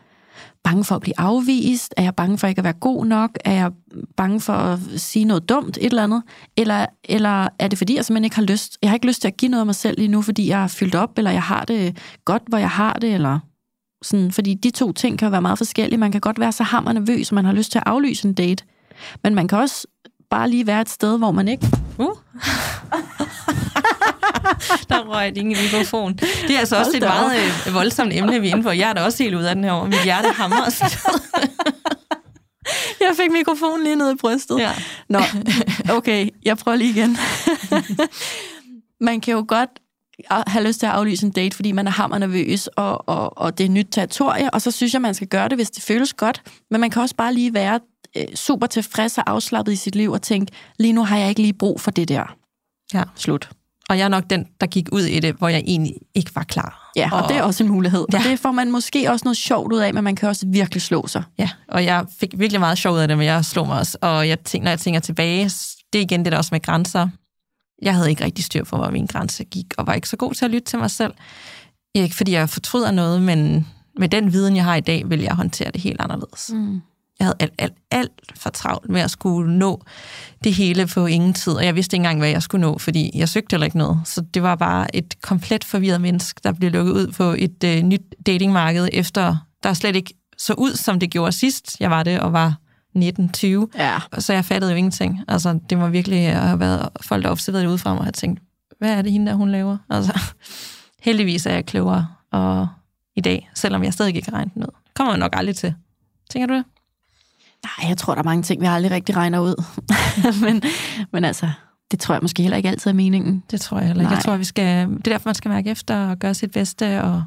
bange 0.65 0.85
for 0.85 0.95
at 0.95 1.01
blive 1.01 1.21
afvist? 1.21 1.95
Er 1.97 2.03
jeg 2.03 2.15
bange 2.15 2.39
for 2.39 2.47
ikke 2.47 2.59
at 2.59 2.65
være 2.65 2.73
god 2.73 3.07
nok? 3.07 3.31
Er 3.45 3.53
jeg 3.53 3.71
bange 4.17 4.41
for 4.41 4.53
at 4.53 4.79
sige 4.97 5.25
noget 5.25 5.49
dumt, 5.49 5.77
et 5.77 5.85
eller 5.87 6.03
andet? 6.03 6.23
Eller, 6.57 6.87
eller 7.05 7.49
er 7.59 7.69
det 7.69 7.79
fordi, 7.79 7.97
jeg 7.97 8.05
simpelthen 8.05 8.25
ikke 8.25 8.37
har 8.37 8.43
lyst? 8.43 8.79
Jeg 8.83 8.91
har 8.91 8.95
ikke 8.95 9.07
lyst 9.07 9.21
til 9.21 9.29
at 9.29 9.37
give 9.37 9.51
noget 9.51 9.61
af 9.61 9.67
mig 9.67 9.75
selv 9.75 9.99
lige 9.99 10.09
nu, 10.09 10.23
fordi 10.23 10.49
jeg 10.49 10.63
er 10.63 10.69
fyldt 10.69 10.95
op, 10.95 11.19
eller 11.19 11.31
jeg 11.31 11.43
har 11.43 11.65
det 11.65 11.99
godt, 12.25 12.43
hvor 12.49 12.59
jeg 12.59 12.71
har 12.71 12.93
det, 12.93 13.15
eller 13.15 13.39
sådan, 14.03 14.33
fordi 14.33 14.55
de 14.55 14.71
to 14.71 14.93
ting 14.93 15.19
kan 15.19 15.27
jo 15.27 15.31
være 15.31 15.43
meget 15.43 15.59
forskellige. 15.59 15.99
Man 15.99 16.13
kan 16.13 16.21
godt 16.21 16.41
være 16.41 16.53
så 16.53 16.63
hammer 16.63 16.93
nervøs, 16.93 17.31
og 17.31 17.35
man 17.35 17.45
har 17.45 17.53
lyst 17.53 17.73
til 17.73 17.79
at 17.79 17.85
aflyse 17.87 18.29
en 18.29 18.35
date. 18.35 18.65
Men 19.25 19.35
man 19.35 19.49
kan 19.49 19.59
også 19.59 19.87
bare 20.33 20.51
lige 20.51 20.67
være 20.67 20.81
et 20.81 20.91
sted, 20.91 21.19
hvor 21.19 21.31
man 21.31 21.49
ikke... 21.49 21.67
Uh. 21.99 22.07
der 24.91 25.09
røg 25.09 25.35
din 25.35 25.49
mikrofon. 25.49 26.15
Det 26.15 26.51
er 26.51 26.59
altså 26.59 26.77
også 26.77 26.97
et 26.97 27.03
meget 27.03 27.33
øh, 27.67 27.75
voldsomt 27.75 28.13
emne, 28.13 28.41
vi 28.41 28.49
er 28.49 28.51
inde 28.51 28.63
på. 28.63 28.71
Jeg 28.71 28.91
er 28.91 28.93
da 28.93 29.05
også 29.05 29.23
helt 29.23 29.35
ud 29.35 29.43
af 29.43 29.55
den 29.55 29.65
her 29.65 29.73
år. 29.73 29.85
Mit 29.85 30.05
hjerte 30.05 30.29
hammer. 30.29 30.57
jeg 33.01 33.13
fik 33.17 33.33
mikrofonen 33.33 33.85
lige 33.85 33.97
ned 33.97 34.13
i 34.13 34.17
brystet. 34.17 34.59
Ja. 34.59 34.73
Nå, 35.09 35.21
okay, 35.91 36.29
jeg 36.45 36.59
prøver 36.59 36.77
lige 36.77 36.91
igen. 36.91 37.19
man 39.09 39.21
kan 39.21 39.35
jo 39.35 39.45
godt 39.49 39.71
have 40.31 40.67
lyst 40.67 40.79
til 40.79 40.87
at 40.87 40.93
aflyse 40.93 41.27
en 41.27 41.33
date, 41.33 41.57
fordi 41.57 41.73
man 41.73 41.87
er 41.87 41.91
hammer 41.91 42.19
nervøs, 42.19 42.67
og, 42.67 43.09
og, 43.09 43.39
og 43.39 43.59
det 43.59 43.67
er 43.67 43.71
nyt 43.71 43.89
territorie, 43.91 44.51
og 44.51 44.63
så 44.63 44.71
synes 44.71 44.93
jeg, 44.93 45.03
man 45.03 45.15
skal 45.15 45.29
gøre 45.29 45.49
det, 45.49 45.59
hvis 45.59 45.71
det 45.71 45.83
føles 45.83 46.15
godt. 46.15 46.43
Men 46.71 46.81
man 46.81 46.91
kan 46.91 47.03
også 47.03 47.17
bare 47.17 47.35
lige 47.35 47.55
være 47.55 47.81
øh, 48.17 48.35
super 48.35 48.67
tilfreds 48.67 49.19
og 49.19 49.31
afslappet 49.31 49.73
i 49.73 49.77
sit 49.77 49.97
liv, 49.97 50.13
og 50.13 50.23
tænke, 50.23 50.53
lige 50.79 50.93
nu 50.93 51.05
har 51.05 51.19
jeg 51.19 51.29
ikke 51.29 51.43
lige 51.43 51.53
brug 51.53 51.81
for 51.81 51.91
det 51.91 52.09
der. 52.09 52.37
Ja. 52.95 53.03
Slut. 53.17 53.51
Og 53.89 53.99
jeg 53.99 54.05
er 54.05 54.09
nok 54.09 54.25
den, 54.31 54.47
der 54.61 54.67
gik 54.67 54.89
ud 54.93 55.03
i 55.03 55.21
det, 55.21 55.35
hvor 55.35 55.49
jeg 55.49 55.63
egentlig 55.67 55.95
ikke 56.15 56.31
var 56.35 56.43
klar. 56.43 56.93
Ja, 56.97 57.11
og, 57.13 57.23
og 57.23 57.29
det 57.29 57.37
er 57.37 57.43
også 57.43 57.65
en 57.65 57.71
mulighed. 57.71 58.07
Ja. 58.13 58.19
Og 58.19 58.25
det 58.25 58.39
får 58.39 58.53
man 58.53 58.71
måske 58.71 59.11
også 59.11 59.25
noget 59.25 59.37
sjovt 59.37 59.73
ud 59.73 59.79
af, 59.79 59.95
men 59.95 60.05
man 60.05 60.17
kan 60.17 60.29
også 60.29 60.47
virkelig 60.47 60.83
slå 60.83 61.07
sig. 61.07 61.23
Ja, 61.39 61.51
og 61.69 61.85
jeg 61.85 62.07
fik 62.21 62.39
virkelig 62.39 62.61
meget 62.61 62.79
sjov 62.79 62.95
ud 62.95 62.99
af 62.99 63.09
det, 63.09 63.19
men 63.19 63.27
jeg 63.27 63.45
slog 63.45 63.67
mig 63.67 63.79
også. 63.79 63.99
Og 64.01 64.29
jeg 64.29 64.41
tænker, 64.41 64.65
når 64.65 64.71
jeg 64.71 64.79
tænker 64.79 65.01
tilbage, 65.01 65.45
det 65.93 65.99
er 65.99 66.03
igen 66.03 66.25
det 66.25 66.33
der 66.33 66.39
også 66.39 66.55
med 66.55 66.63
grænser. 66.63 67.09
Jeg 67.83 67.95
havde 67.95 68.11
ikke 68.11 68.25
rigtig 68.25 68.45
styr 68.45 68.65
på, 68.65 68.77
hvor 68.77 68.91
min 68.91 69.07
grænse 69.07 69.45
gik, 69.45 69.75
og 69.79 69.87
var 69.87 69.95
ikke 69.95 70.09
så 70.09 70.17
god 70.17 70.35
til 70.35 70.45
at 70.45 70.51
lytte 70.51 70.65
til 70.65 70.79
mig 70.79 70.91
selv. 70.91 71.15
Ikke 71.95 72.15
fordi 72.15 72.33
jeg 72.33 72.49
fortryder 72.49 72.91
noget, 72.91 73.23
men 73.23 73.69
med 73.99 74.09
den 74.09 74.33
viden, 74.33 74.57
jeg 74.57 74.65
har 74.65 74.77
i 74.77 74.81
dag, 74.81 75.11
vil 75.11 75.21
jeg 75.21 75.35
håndtere 75.35 75.71
det 75.71 75.81
helt 75.81 76.01
anderledes. 76.01 76.51
Mm. 76.55 76.83
Jeg 77.23 77.27
havde 77.27 77.37
alt, 77.41 77.53
alt, 77.59 77.75
alt 77.91 78.33
for 78.37 78.51
travlt 78.51 78.91
med 78.91 79.01
at 79.01 79.11
skulle 79.11 79.59
nå 79.59 79.83
det 80.45 80.55
hele 80.55 80.87
på 80.87 81.07
ingen 81.07 81.35
tid, 81.35 81.53
og 81.53 81.65
jeg 81.65 81.75
vidste 81.75 81.95
ikke 81.95 82.01
engang, 82.01 82.19
hvad 82.19 82.29
jeg 82.29 82.43
skulle 82.43 82.61
nå, 82.61 82.79
fordi 82.79 83.11
jeg 83.15 83.29
søgte 83.29 83.55
heller 83.55 83.65
ikke 83.65 83.79
noget. 83.79 84.01
Så 84.05 84.21
det 84.35 84.43
var 84.43 84.57
bare 84.57 84.97
et 84.97 85.21
komplet 85.21 85.65
forvirret 85.65 86.01
menneske, 86.01 86.41
der 86.45 86.53
blev 86.53 86.71
lukket 86.71 86.93
ud 86.93 87.13
på 87.13 87.35
et 87.39 87.65
øh, 87.65 87.83
nyt 87.83 88.03
datingmarked, 88.27 88.89
efter 88.93 89.37
der 89.63 89.73
slet 89.73 89.97
ikke 89.97 90.15
så 90.39 90.55
ud, 90.55 90.75
som 90.75 91.01
det 91.01 91.11
gjorde 91.11 91.33
sidst. 91.33 91.81
Jeg 91.81 91.91
var 91.91 92.03
det 92.03 92.21
og 92.21 92.33
var 92.33 92.55
19-20, 92.99 93.67
ja. 93.79 93.99
så 94.19 94.33
jeg 94.33 94.45
fattede 94.45 94.73
jo 94.73 94.77
ingenting. 94.77 95.21
Altså, 95.29 95.59
det 95.71 95.79
var 95.79 95.89
virkelig 95.89 96.27
at 96.27 96.41
have 96.41 96.61
været 96.61 96.89
folk, 97.01 97.25
der 97.25 97.31
observerede 97.31 97.65
det 97.65 97.71
udefra 97.71 97.91
mig, 97.91 97.99
og 97.99 98.05
have 98.05 98.13
tænkt, 98.13 98.41
hvad 98.79 98.91
er 98.91 99.03
det 99.03 99.13
hende 99.13 99.27
der, 99.27 99.35
hun 99.35 99.51
laver? 99.51 99.77
Altså, 99.91 100.21
heldigvis 101.07 101.47
er 101.47 101.53
jeg 101.53 101.67
klogere 101.67 102.07
og 102.33 102.69
i 103.17 103.21
dag, 103.21 103.51
selvom 103.55 103.85
jeg 103.85 103.93
stadig 103.93 104.17
ikke 104.17 104.31
har 104.31 104.39
regnet 104.39 104.57
ud. 104.57 104.73
Kommer 104.95 105.13
jeg 105.13 105.19
nok 105.19 105.33
aldrig 105.37 105.57
til. 105.57 105.75
Tænker 106.31 106.47
du 106.47 106.55
det? 106.55 106.65
Nej, 107.65 107.89
jeg 107.89 107.97
tror, 107.99 108.15
der 108.15 108.23
er 108.23 108.25
mange 108.25 108.43
ting, 108.43 108.61
vi 108.61 108.67
aldrig 108.67 108.93
rigtig 108.93 109.17
regner 109.17 109.41
ud. 109.41 109.65
men, 110.45 110.63
men 111.13 111.25
altså, 111.25 111.51
det 111.91 112.01
tror 112.01 112.15
jeg 112.15 112.23
måske 112.23 112.43
heller 112.43 112.57
ikke 112.57 112.69
altid 112.69 112.91
er 112.91 112.95
meningen. 112.95 113.43
Det 113.51 113.61
tror 113.61 113.79
jeg 113.79 113.87
heller 113.87 114.03
ikke. 114.03 114.11
Nej. 114.11 114.17
Jeg 114.17 114.25
tror, 114.25 114.37
vi 114.37 114.45
skal, 114.45 114.89
det 114.89 115.07
er 115.07 115.11
derfor, 115.11 115.29
man 115.29 115.35
skal 115.35 115.49
mærke 115.49 115.71
efter 115.71 116.09
og 116.11 116.19
gøre 116.19 116.35
sit 116.35 116.51
bedste, 116.51 117.03
og, 117.03 117.25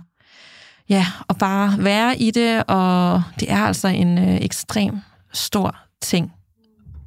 ja, 0.90 1.08
og 1.28 1.38
bare 1.38 1.76
være 1.78 2.18
i 2.18 2.32
det, 2.32 2.64
og 2.68 3.24
det 3.40 3.52
er 3.52 3.64
altså 3.64 3.88
en 3.88 4.18
øh, 4.18 4.38
ekstrem 4.42 5.00
stor 5.34 5.76
ting 6.02 6.34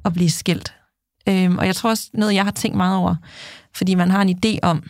at 0.05 0.13
blive 0.13 0.29
skilt. 0.29 0.73
Øhm, 1.29 1.57
og 1.57 1.65
jeg 1.65 1.75
tror 1.75 1.89
også, 1.89 2.09
noget 2.13 2.35
jeg 2.35 2.43
har 2.43 2.51
tænkt 2.51 2.77
meget 2.77 2.97
over, 2.97 3.15
fordi 3.75 3.95
man 3.95 4.11
har 4.11 4.21
en 4.21 4.39
idé 4.45 4.59
om, 4.61 4.83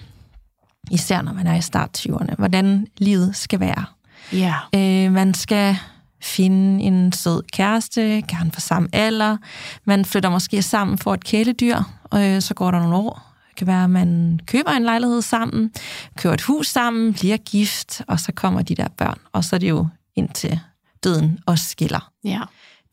især 0.92 1.22
når 1.22 1.34
man 1.34 1.48
er 1.48 1.56
i 1.56 1.62
start 1.62 1.98
20'erne, 1.98 2.36
hvordan 2.38 2.88
livet 2.98 3.36
skal 3.36 3.60
være. 3.60 3.86
Ja. 4.34 4.56
Øh, 4.76 5.12
man 5.12 5.34
skal 5.34 5.78
finde 6.22 6.84
en 6.84 7.12
sød 7.12 7.44
kæreste, 7.54 8.02
gerne 8.02 8.52
for 8.52 8.62
samme 8.62 8.90
alder. 8.94 9.38
Man 9.86 10.06
flytter 10.06 10.30
måske 10.30 10.62
sammen 10.62 10.98
for 10.98 11.14
et 11.14 11.24
kæledyr, 11.24 11.78
og 12.04 12.28
øh, 12.28 12.42
så 12.42 12.54
går 12.54 12.72
der 12.72 12.80
nogle 12.80 12.96
år. 12.96 13.26
Det 13.50 13.56
kan 13.58 13.68
være, 13.68 13.84
at 13.84 13.90
man 13.90 14.40
køber 14.46 14.72
en 14.72 14.84
lejlighed 14.84 15.22
sammen, 15.22 15.72
køber 16.18 16.34
et 16.34 16.42
hus 16.42 16.68
sammen, 16.68 17.14
bliver 17.14 17.38
gift, 17.38 18.02
og 18.08 18.20
så 18.20 18.32
kommer 18.32 18.62
de 18.62 18.76
der 18.76 18.88
børn. 18.98 19.18
Og 19.34 19.44
så 19.44 19.56
er 19.56 19.58
det 19.58 19.70
jo 19.70 19.88
indtil 20.16 20.60
døden 21.04 21.40
og 21.46 21.60
skiller. 21.60 22.12
Ja. 22.24 22.42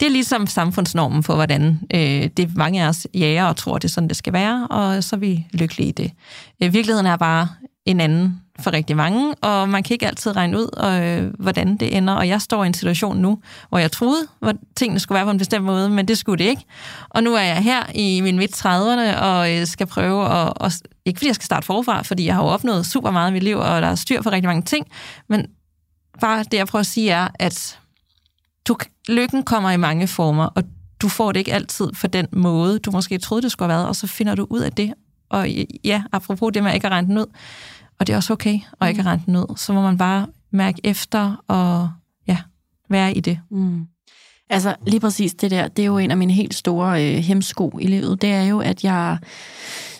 Det 0.00 0.06
er 0.06 0.10
ligesom 0.10 0.46
samfundsnormen 0.46 1.22
for, 1.22 1.34
hvordan 1.34 1.80
øh, 1.94 2.30
det 2.36 2.56
mange 2.56 2.82
af 2.82 2.88
os 2.88 3.06
jager 3.14 3.44
og 3.44 3.56
tror, 3.56 3.78
det 3.78 3.84
er 3.84 3.92
sådan, 3.92 4.08
det 4.08 4.16
skal 4.16 4.32
være, 4.32 4.66
og 4.68 5.04
så 5.04 5.16
er 5.16 5.20
vi 5.20 5.46
lykkelige 5.52 5.88
i 5.88 5.92
det. 5.92 6.12
Øh, 6.62 6.72
virkeligheden 6.72 7.06
er 7.06 7.16
bare 7.16 7.48
en 7.84 8.00
anden 8.00 8.40
for 8.60 8.72
rigtig 8.72 8.96
mange, 8.96 9.34
og 9.34 9.68
man 9.68 9.82
kan 9.82 9.94
ikke 9.94 10.06
altid 10.06 10.36
regne 10.36 10.58
ud, 10.58 10.68
øh, 10.84 11.32
hvordan 11.38 11.76
det 11.76 11.96
ender. 11.96 12.14
Og 12.14 12.28
jeg 12.28 12.40
står 12.40 12.64
i 12.64 12.66
en 12.66 12.74
situation 12.74 13.16
nu, 13.16 13.38
hvor 13.68 13.78
jeg 13.78 13.92
troede, 13.92 14.26
at 14.42 14.56
tingene 14.76 15.00
skulle 15.00 15.16
være 15.16 15.24
på 15.24 15.30
en 15.30 15.38
bestemt 15.38 15.64
måde, 15.64 15.88
men 15.88 16.08
det 16.08 16.18
skulle 16.18 16.44
det 16.44 16.50
ikke. 16.50 16.62
Og 17.10 17.22
nu 17.22 17.34
er 17.34 17.40
jeg 17.40 17.62
her 17.62 17.82
i 17.94 18.20
min 18.20 18.38
midt 18.38 18.66
30'erne 18.66 19.18
og 19.18 19.52
øh, 19.52 19.66
skal 19.66 19.86
prøve 19.86 20.24
at, 20.24 20.52
og, 20.56 20.72
ikke 21.04 21.18
fordi 21.18 21.26
jeg 21.26 21.34
skal 21.34 21.44
starte 21.44 21.66
forfra, 21.66 22.02
fordi 22.02 22.26
jeg 22.26 22.34
har 22.34 22.42
jo 22.42 22.48
opnået 22.48 22.86
super 22.86 23.10
meget 23.10 23.30
i 23.30 23.32
mit 23.32 23.42
liv, 23.42 23.56
og 23.56 23.82
der 23.82 23.88
er 23.88 23.94
styr 23.94 24.22
for 24.22 24.30
rigtig 24.30 24.48
mange 24.48 24.62
ting, 24.62 24.86
men 25.28 25.46
bare 26.20 26.44
det, 26.44 26.54
jeg 26.54 26.66
prøver 26.66 26.80
at 26.80 26.86
sige, 26.86 27.10
er, 27.10 27.28
at 27.34 27.78
du, 28.68 28.76
lykken 29.08 29.42
kommer 29.42 29.70
i 29.70 29.76
mange 29.76 30.06
former, 30.06 30.44
og 30.44 30.62
du 31.02 31.08
får 31.08 31.32
det 31.32 31.40
ikke 31.40 31.52
altid 31.54 31.92
på 32.00 32.06
den 32.06 32.26
måde, 32.32 32.78
du 32.78 32.90
måske 32.90 33.18
troede, 33.18 33.42
det 33.42 33.52
skulle 33.52 33.72
have 33.72 33.78
været, 33.78 33.88
og 33.88 33.96
så 33.96 34.06
finder 34.06 34.34
du 34.34 34.46
ud 34.50 34.60
af 34.60 34.72
det. 34.72 34.94
Og 35.28 35.50
øh, 35.50 35.64
ja, 35.84 36.02
apropos 36.12 36.52
det 36.54 36.62
med 36.62 36.74
ikke 36.74 36.86
at 36.86 36.92
regne 36.92 37.08
den 37.08 37.18
ud, 37.18 37.26
og 37.98 38.06
det 38.06 38.12
er 38.12 38.16
også 38.16 38.32
okay 38.32 38.58
at 38.80 38.88
ikke 38.88 39.02
mm. 39.02 39.06
rente 39.06 39.26
den 39.26 39.36
ud. 39.36 39.56
Så 39.56 39.72
må 39.72 39.82
man 39.82 39.98
bare 39.98 40.26
mærke 40.50 40.80
efter 40.84 41.44
og 41.48 41.90
ja, 42.28 42.38
være 42.90 43.14
i 43.14 43.20
det. 43.20 43.40
Mm. 43.50 43.86
Altså 44.50 44.74
lige 44.86 45.00
præcis 45.00 45.34
det 45.34 45.50
der, 45.50 45.68
det 45.68 45.82
er 45.82 45.86
jo 45.86 45.98
en 45.98 46.10
af 46.10 46.16
mine 46.16 46.32
helt 46.32 46.54
store 46.54 47.04
øh, 47.04 47.18
hemsko 47.18 47.78
i 47.80 47.86
livet. 47.86 48.22
Det 48.22 48.32
er 48.32 48.42
jo, 48.42 48.60
at 48.60 48.84
jeg 48.84 49.18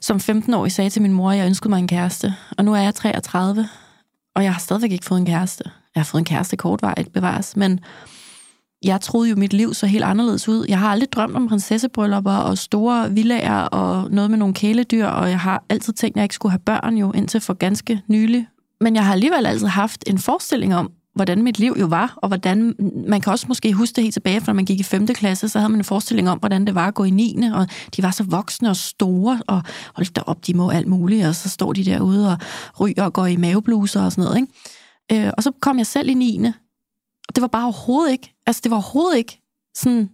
som 0.00 0.16
15-årig 0.16 0.72
sagde 0.72 0.90
til 0.90 1.02
min 1.02 1.12
mor, 1.12 1.30
at 1.30 1.38
jeg 1.38 1.46
ønskede 1.46 1.70
mig 1.70 1.78
en 1.78 1.88
kæreste. 1.88 2.34
Og 2.58 2.64
nu 2.64 2.74
er 2.74 2.80
jeg 2.80 2.94
33, 2.94 3.68
og 4.34 4.44
jeg 4.44 4.52
har 4.52 4.60
stadigvæk 4.60 4.92
ikke 4.92 5.04
fået 5.04 5.18
en 5.18 5.26
kæreste. 5.26 5.64
Jeg 5.94 6.00
har 6.00 6.04
fået 6.04 6.20
en 6.20 6.24
kæreste 6.24 6.56
kortvarigt 6.56 7.12
bevares, 7.12 7.56
men 7.56 7.80
jeg 8.84 9.00
troede 9.00 9.30
jo, 9.30 9.36
mit 9.36 9.52
liv 9.52 9.74
så 9.74 9.86
helt 9.86 10.04
anderledes 10.04 10.48
ud. 10.48 10.66
Jeg 10.68 10.78
har 10.78 10.88
aldrig 10.88 11.12
drømt 11.12 11.36
om 11.36 11.48
prinsessebryllupper 11.48 12.32
og 12.32 12.58
store 12.58 13.12
villager 13.12 13.60
og 13.60 14.10
noget 14.10 14.30
med 14.30 14.38
nogle 14.38 14.54
kæledyr, 14.54 15.06
og 15.06 15.30
jeg 15.30 15.40
har 15.40 15.64
altid 15.68 15.92
tænkt, 15.92 16.16
at 16.16 16.16
jeg 16.16 16.24
ikke 16.24 16.34
skulle 16.34 16.52
have 16.52 16.58
børn 16.58 16.96
jo, 16.96 17.12
indtil 17.12 17.40
for 17.40 17.54
ganske 17.54 18.02
nylig. 18.08 18.48
Men 18.80 18.94
jeg 18.94 19.04
har 19.04 19.12
alligevel 19.12 19.46
altid 19.46 19.66
haft 19.66 20.04
en 20.06 20.18
forestilling 20.18 20.74
om, 20.74 20.90
hvordan 21.14 21.42
mit 21.42 21.58
liv 21.58 21.76
jo 21.80 21.86
var, 21.86 22.14
og 22.16 22.28
hvordan, 22.28 22.74
man 23.08 23.20
kan 23.20 23.32
også 23.32 23.44
måske 23.48 23.72
huske 23.72 23.96
det 23.96 24.04
helt 24.04 24.12
tilbage, 24.12 24.40
for 24.40 24.46
når 24.46 24.54
man 24.54 24.64
gik 24.64 24.80
i 24.80 24.82
5. 24.82 25.06
klasse, 25.06 25.48
så 25.48 25.58
havde 25.58 25.70
man 25.70 25.80
en 25.80 25.84
forestilling 25.84 26.30
om, 26.30 26.38
hvordan 26.38 26.66
det 26.66 26.74
var 26.74 26.86
at 26.88 26.94
gå 26.94 27.04
i 27.04 27.10
9. 27.10 27.36
og 27.54 27.66
de 27.96 28.02
var 28.02 28.10
så 28.10 28.24
voksne 28.24 28.70
og 28.70 28.76
store, 28.76 29.40
og 29.46 29.62
hold 29.94 30.14
da 30.14 30.20
op, 30.26 30.46
de 30.46 30.54
må 30.54 30.70
alt 30.70 30.86
muligt, 30.86 31.26
og 31.26 31.34
så 31.34 31.48
står 31.48 31.72
de 31.72 31.84
derude 31.84 32.32
og 32.32 32.38
ryger 32.80 33.04
og 33.04 33.12
går 33.12 33.26
i 33.26 33.36
mavebluser 33.36 34.04
og 34.04 34.12
sådan 34.12 34.24
noget, 34.24 34.40
ikke? 35.10 35.26
Øh, 35.26 35.32
og 35.36 35.42
så 35.42 35.52
kom 35.60 35.78
jeg 35.78 35.86
selv 35.86 36.08
i 36.08 36.14
9. 36.14 36.40
Og 37.28 37.34
det 37.34 37.42
var 37.42 37.48
bare 37.48 37.64
overhovedet 37.64 38.12
ikke, 38.12 38.34
altså 38.46 38.60
det 38.64 38.70
var 38.70 38.76
overhovedet 38.76 39.18
ikke 39.18 39.42
sådan, 39.74 40.10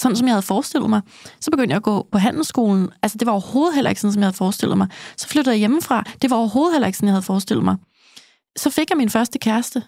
sådan, 0.00 0.16
som 0.16 0.26
jeg 0.26 0.34
havde 0.34 0.42
forestillet 0.42 0.90
mig. 0.90 1.02
Så 1.40 1.50
begyndte 1.50 1.70
jeg 1.70 1.76
at 1.76 1.82
gå 1.82 2.08
på 2.12 2.18
handelsskolen. 2.18 2.88
Altså 3.02 3.18
det 3.18 3.26
var 3.26 3.32
overhovedet 3.32 3.74
heller 3.74 3.90
ikke 3.90 4.00
sådan, 4.00 4.12
som 4.12 4.20
jeg 4.20 4.26
havde 4.26 4.36
forestillet 4.36 4.78
mig. 4.78 4.88
Så 5.16 5.28
flyttede 5.28 5.54
jeg 5.54 5.58
hjemmefra. 5.58 6.04
Det 6.22 6.30
var 6.30 6.36
overhovedet 6.36 6.74
heller 6.74 6.86
ikke 6.86 6.96
sådan, 6.96 7.06
jeg 7.06 7.14
havde 7.14 7.22
forestillet 7.22 7.64
mig. 7.64 7.76
Så 8.56 8.70
fik 8.70 8.90
jeg 8.90 8.96
min 8.96 9.10
første 9.10 9.38
kæreste. 9.38 9.82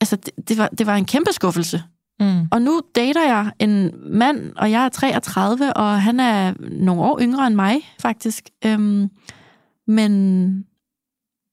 Altså 0.00 0.16
det, 0.16 0.48
det, 0.48 0.58
var, 0.58 0.68
det 0.68 0.86
var 0.86 0.96
en 0.96 1.04
kæmpe 1.04 1.32
skuffelse. 1.32 1.82
Mm. 2.20 2.48
Og 2.52 2.62
nu 2.62 2.80
dater 2.94 3.22
jeg 3.22 3.52
en 3.58 3.90
mand, 4.18 4.52
og 4.56 4.70
jeg 4.70 4.84
er 4.84 4.88
33, 4.88 5.72
og 5.72 6.02
han 6.02 6.20
er 6.20 6.54
nogle 6.60 7.02
år 7.02 7.20
yngre 7.20 7.46
end 7.46 7.54
mig, 7.54 7.94
faktisk. 8.00 8.48
Øhm, 8.64 9.10
men 9.86 10.64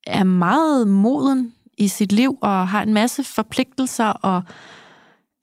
er 0.08 0.24
meget 0.24 0.88
moden 0.88 1.54
i 1.78 1.88
sit 1.88 2.12
liv 2.12 2.38
og 2.42 2.68
har 2.68 2.84
en 2.84 2.94
masse 2.94 3.24
forpligtelser 3.24 4.06
og 4.06 4.44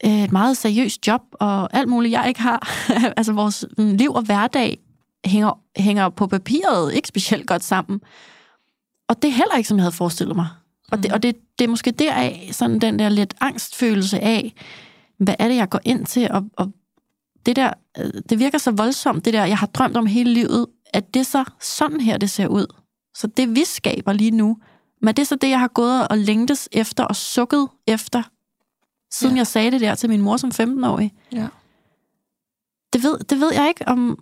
et 0.05 0.33
meget 0.33 0.57
seriøst 0.57 1.07
job 1.07 1.23
og 1.33 1.77
alt 1.77 1.89
muligt, 1.89 2.13
jeg 2.13 2.29
ikke 2.29 2.41
har. 2.41 2.69
altså 3.17 3.33
vores 3.33 3.65
liv 3.79 4.11
og 4.11 4.23
hverdag 4.23 4.79
hænger, 5.25 5.59
hænger 5.77 6.09
på 6.09 6.27
papiret 6.27 6.95
ikke 6.95 7.09
specielt 7.09 7.47
godt 7.47 7.65
sammen. 7.65 8.01
Og 9.09 9.23
det 9.23 9.29
er 9.29 9.33
heller 9.33 9.57
ikke, 9.57 9.69
som 9.69 9.77
jeg 9.77 9.83
havde 9.83 9.95
forestillet 9.95 10.37
mig. 10.37 10.49
Og, 10.93 10.99
det, 11.03 11.11
mm. 11.11 11.15
og 11.15 11.23
det, 11.23 11.37
det 11.59 11.65
er 11.65 11.69
måske 11.69 11.91
deraf 11.91 12.49
sådan 12.53 12.79
den 12.79 12.99
der 12.99 13.09
lidt 13.09 13.35
angstfølelse 13.41 14.21
af, 14.21 14.55
hvad 15.19 15.35
er 15.39 15.49
det, 15.49 15.57
jeg 15.57 15.69
går 15.69 15.81
ind 15.85 16.07
til, 16.07 16.31
og, 16.31 16.45
og 16.57 16.73
det 17.47 17.57
der, 17.57 17.71
øh, 17.99 18.11
det 18.29 18.39
virker 18.39 18.59
så 18.59 18.71
voldsomt, 18.71 19.25
det 19.25 19.33
der, 19.33 19.45
jeg 19.45 19.59
har 19.59 19.67
drømt 19.67 19.97
om 19.97 20.07
hele 20.07 20.33
livet, 20.33 20.67
at 20.93 21.15
det 21.15 21.27
så 21.27 21.45
sådan 21.61 22.01
her, 22.01 22.19
det 22.19 22.31
ser 22.31 22.47
ud. 22.47 22.67
Så 23.15 23.27
det, 23.27 23.55
vi 23.55 23.65
skaber 23.65 24.13
lige 24.13 24.31
nu, 24.31 24.59
men 25.05 25.15
det 25.15 25.23
er 25.23 25.27
så 25.27 25.37
det, 25.37 25.51
jeg 25.51 25.61
har 25.61 25.69
gået 25.69 26.09
og 26.09 26.19
længtes 26.19 26.69
efter 26.73 27.05
og 27.05 27.17
sukket 27.17 27.69
efter, 27.87 28.23
siden 29.13 29.35
ja. 29.35 29.41
jeg 29.41 29.47
sagde 29.47 29.71
det 29.71 29.81
der 29.81 29.95
til 29.95 30.11
min 30.11 30.21
mor 30.21 30.37
som 30.37 30.51
15-årig. 30.55 31.13
Ja. 31.33 31.47
Det 32.93 33.03
ved, 33.03 33.19
det 33.19 33.41
ved 33.41 33.53
jeg 33.55 33.69
ikke 33.69 33.89
om... 33.89 34.19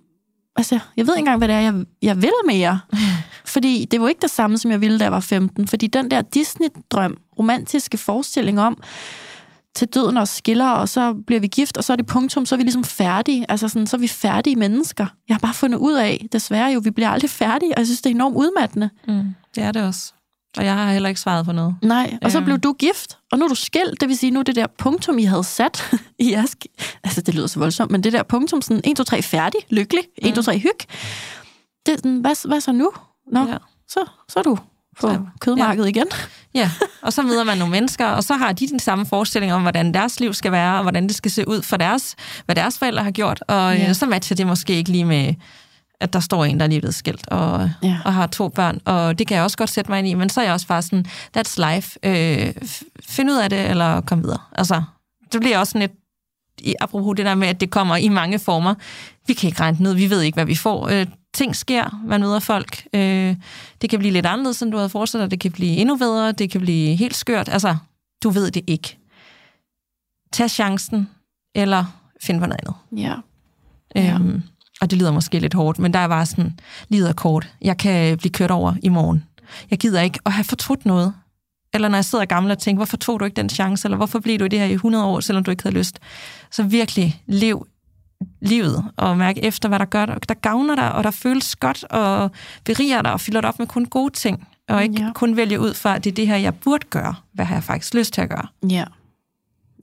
Altså, 0.56 0.78
jeg 0.96 1.06
ved 1.06 1.14
ikke 1.14 1.18
engang, 1.18 1.38
hvad 1.38 1.48
det 1.48 1.56
er, 1.56 1.60
jeg, 1.60 1.84
jeg 2.02 2.22
vil 2.22 2.32
mere. 2.46 2.80
Fordi 3.54 3.84
det 3.84 4.00
var 4.00 4.08
ikke 4.08 4.20
det 4.20 4.30
samme, 4.30 4.58
som 4.58 4.70
jeg 4.70 4.80
ville, 4.80 4.98
da 4.98 5.04
jeg 5.04 5.12
var 5.12 5.20
15. 5.20 5.68
Fordi 5.68 5.86
den 5.86 6.10
der 6.10 6.22
Disney-drøm, 6.22 7.16
romantiske 7.38 7.98
forestilling 7.98 8.60
om, 8.60 8.82
til 9.74 9.88
døden 9.88 10.16
og 10.16 10.28
skiller, 10.28 10.68
og 10.68 10.88
så 10.88 11.14
bliver 11.26 11.40
vi 11.40 11.46
gift, 11.46 11.76
og 11.76 11.84
så 11.84 11.92
er 11.92 11.96
det 11.96 12.06
punktum, 12.06 12.46
så 12.46 12.54
er 12.54 12.56
vi 12.56 12.62
ligesom 12.62 12.84
færdige. 12.84 13.46
Altså 13.48 13.68
sådan, 13.68 13.86
så 13.86 13.96
er 13.96 14.00
vi 14.00 14.08
færdige 14.08 14.56
mennesker. 14.56 15.06
Jeg 15.28 15.34
har 15.34 15.38
bare 15.40 15.54
fundet 15.54 15.78
ud 15.78 15.94
af, 15.94 16.26
desværre 16.32 16.72
jo, 16.72 16.80
vi 16.84 16.90
bliver 16.90 17.08
aldrig 17.08 17.30
færdige, 17.30 17.74
og 17.74 17.78
jeg 17.78 17.86
synes, 17.86 18.02
det 18.02 18.10
er 18.10 18.14
enormt 18.14 18.36
udmattende. 18.36 18.90
Mm, 19.08 19.34
det 19.54 19.62
er 19.62 19.72
det 19.72 19.82
også. 19.82 20.12
Og 20.58 20.64
jeg 20.64 20.74
har 20.74 20.92
heller 20.92 21.08
ikke 21.08 21.20
svaret 21.20 21.44
på 21.46 21.52
noget. 21.52 21.76
Nej, 21.82 22.18
og 22.22 22.32
så 22.32 22.40
blev 22.40 22.58
du 22.58 22.72
gift, 22.72 23.18
og 23.32 23.38
nu 23.38 23.44
er 23.44 23.48
du 23.48 23.54
skilt, 23.54 24.00
det 24.00 24.08
vil 24.08 24.18
sige, 24.18 24.30
nu 24.30 24.42
det 24.42 24.56
der 24.56 24.66
punktum, 24.78 25.18
I 25.18 25.24
havde 25.24 25.44
sat 25.44 25.90
i 26.18 26.32
jeres... 26.32 26.56
Altså, 27.04 27.20
det 27.20 27.34
lyder 27.34 27.46
så 27.46 27.58
voldsomt, 27.58 27.90
men 27.90 28.04
det 28.04 28.12
der 28.12 28.22
punktum, 28.22 28.62
sådan 28.62 28.80
1, 28.84 28.96
2, 28.96 29.04
3, 29.04 29.22
færdig, 29.22 29.60
lykkelig, 29.70 30.04
1, 30.18 30.34
2, 30.34 30.42
3, 30.42 30.58
hyg. 30.58 30.78
Det, 31.86 32.00
hvad, 32.00 32.48
hvad 32.48 32.60
så 32.60 32.72
nu? 32.72 32.90
Nå, 33.32 33.40
ja. 33.40 33.56
så, 33.88 34.04
så 34.28 34.38
er 34.38 34.42
du 34.42 34.58
på 35.00 35.08
så, 35.08 35.20
kødmarkedet 35.40 35.86
ja. 35.86 35.90
igen. 35.90 36.06
Ja, 36.54 36.70
og 37.02 37.12
så 37.12 37.22
møder 37.22 37.44
man 37.44 37.58
nogle 37.58 37.70
mennesker, 37.70 38.06
og 38.06 38.24
så 38.24 38.34
har 38.34 38.52
de 38.52 38.68
den 38.68 38.78
samme 38.78 39.06
forestilling 39.06 39.52
om, 39.52 39.62
hvordan 39.62 39.94
deres 39.94 40.20
liv 40.20 40.34
skal 40.34 40.52
være, 40.52 40.76
og 40.76 40.82
hvordan 40.82 41.06
det 41.06 41.14
skal 41.14 41.30
se 41.30 41.48
ud 41.48 41.62
for 41.62 41.76
deres, 41.76 42.16
hvad 42.44 42.54
deres 42.54 42.78
forældre 42.78 43.02
har 43.04 43.10
gjort, 43.10 43.44
og 43.48 43.76
ja. 43.76 43.92
så 43.92 44.06
matcher 44.06 44.36
det 44.36 44.46
måske 44.46 44.72
ikke 44.72 44.90
lige 44.90 45.04
med, 45.04 45.34
at 46.02 46.12
der 46.12 46.20
står 46.20 46.44
en, 46.44 46.58
der 46.60 46.64
er 46.64 46.68
lige 46.68 46.80
blevet 46.80 46.94
skilt, 46.94 47.28
og, 47.28 47.70
ja. 47.82 47.98
og 48.04 48.14
har 48.14 48.26
to 48.26 48.48
børn, 48.48 48.80
og 48.84 49.18
det 49.18 49.26
kan 49.26 49.34
jeg 49.34 49.44
også 49.44 49.56
godt 49.56 49.70
sætte 49.70 49.90
mig 49.90 49.98
ind 49.98 50.08
i, 50.08 50.14
men 50.14 50.28
så 50.28 50.40
er 50.40 50.44
jeg 50.44 50.52
også 50.52 50.66
bare 50.66 50.82
sådan, 50.82 51.06
that's 51.36 51.74
life, 51.74 51.98
øh, 52.02 52.54
find 53.06 53.30
ud 53.30 53.36
af 53.36 53.50
det, 53.50 53.70
eller 53.70 54.00
kom 54.00 54.22
videre. 54.22 54.38
Altså, 54.52 54.82
det 55.32 55.40
bliver 55.40 55.58
også 55.58 55.70
sådan 55.70 55.88
lidt, 55.88 55.92
apropos 56.80 57.16
det 57.16 57.26
der 57.26 57.34
med, 57.34 57.48
at 57.48 57.60
det 57.60 57.70
kommer 57.70 57.96
i 57.96 58.08
mange 58.08 58.38
former, 58.38 58.74
vi 59.26 59.32
kan 59.34 59.46
ikke 59.46 59.60
regne 59.60 59.78
ned, 59.80 59.94
vi 59.94 60.10
ved 60.10 60.20
ikke, 60.20 60.36
hvad 60.36 60.46
vi 60.46 60.54
får. 60.54 60.88
Øh, 60.88 61.06
ting 61.34 61.56
sker, 61.56 62.00
man 62.04 62.20
møder 62.20 62.38
folk. 62.38 62.86
Øh, 62.92 63.36
det 63.82 63.90
kan 63.90 63.98
blive 63.98 64.12
lidt 64.12 64.26
anderledes, 64.26 64.62
end 64.62 64.72
du 64.72 64.76
havde 64.76 64.88
forestillet 64.88 65.30
dig. 65.30 65.30
Det 65.30 65.40
kan 65.40 65.52
blive 65.52 65.76
endnu 65.76 65.96
bedre, 65.96 66.32
det 66.32 66.50
kan 66.50 66.60
blive 66.60 66.96
helt 66.96 67.16
skørt. 67.16 67.48
Altså, 67.48 67.76
du 68.22 68.30
ved 68.30 68.50
det 68.50 68.64
ikke. 68.66 68.98
Tag 70.32 70.50
chancen, 70.50 71.08
eller 71.54 71.84
find 72.22 72.40
på 72.40 72.46
noget 72.46 72.60
andet. 72.62 73.02
Ja. 73.02 73.14
Øhm, 73.96 74.34
ja. 74.34 74.40
Og 74.82 74.90
det 74.90 74.98
lyder 74.98 75.12
måske 75.12 75.38
lidt 75.38 75.54
hårdt, 75.54 75.78
men 75.78 75.92
der 75.92 75.98
er 75.98 76.08
bare 76.08 76.26
sådan, 76.26 76.58
livet 76.88 77.08
er 77.08 77.12
kort. 77.12 77.52
Jeg 77.60 77.78
kan 77.78 78.18
blive 78.18 78.32
kørt 78.32 78.50
over 78.50 78.74
i 78.82 78.88
morgen. 78.88 79.24
Jeg 79.70 79.78
gider 79.78 80.00
ikke 80.00 80.18
at 80.26 80.32
have 80.32 80.44
fortrudt 80.44 80.86
noget. 80.86 81.14
Eller 81.74 81.88
når 81.88 81.96
jeg 81.96 82.04
sidder 82.04 82.24
gammel 82.24 82.52
og 82.52 82.58
tænker, 82.58 82.78
hvorfor 82.78 82.96
tog 82.96 83.20
du 83.20 83.24
ikke 83.24 83.34
den 83.34 83.48
chance? 83.48 83.86
Eller 83.86 83.96
hvorfor 83.96 84.18
blev 84.18 84.38
du 84.38 84.44
i 84.44 84.48
det 84.48 84.58
her 84.58 84.66
i 84.66 84.72
100 84.72 85.04
år, 85.04 85.20
selvom 85.20 85.44
du 85.44 85.50
ikke 85.50 85.62
havde 85.62 85.76
lyst? 85.76 85.98
Så 86.50 86.62
virkelig 86.62 87.22
lev 87.26 87.66
livet 88.40 88.84
og 88.96 89.16
mærke 89.18 89.44
efter, 89.44 89.68
hvad 89.68 89.78
der 89.78 89.84
gør 89.84 90.06
der, 90.06 90.14
der 90.14 90.34
gavner 90.34 90.74
dig, 90.74 90.92
og 90.92 91.04
der 91.04 91.10
føles 91.10 91.56
godt 91.56 91.84
og 91.84 92.30
beriger 92.64 93.02
dig 93.02 93.12
og 93.12 93.20
fylder 93.20 93.40
dig 93.40 93.48
op 93.48 93.58
med 93.58 93.66
kun 93.66 93.84
gode 93.84 94.14
ting, 94.14 94.48
og 94.68 94.82
ikke 94.82 95.02
ja. 95.02 95.12
kun 95.14 95.36
vælge 95.36 95.60
ud 95.60 95.74
fra, 95.74 95.96
at 95.96 96.04
det 96.04 96.10
er 96.10 96.14
det 96.14 96.26
her, 96.26 96.36
jeg 96.36 96.54
burde 96.54 96.86
gøre. 96.90 97.14
Hvad 97.32 97.44
har 97.44 97.54
jeg 97.54 97.64
faktisk 97.64 97.94
lyst 97.94 98.12
til 98.12 98.20
at 98.20 98.28
gøre? 98.28 98.46
Ja. 98.70 98.84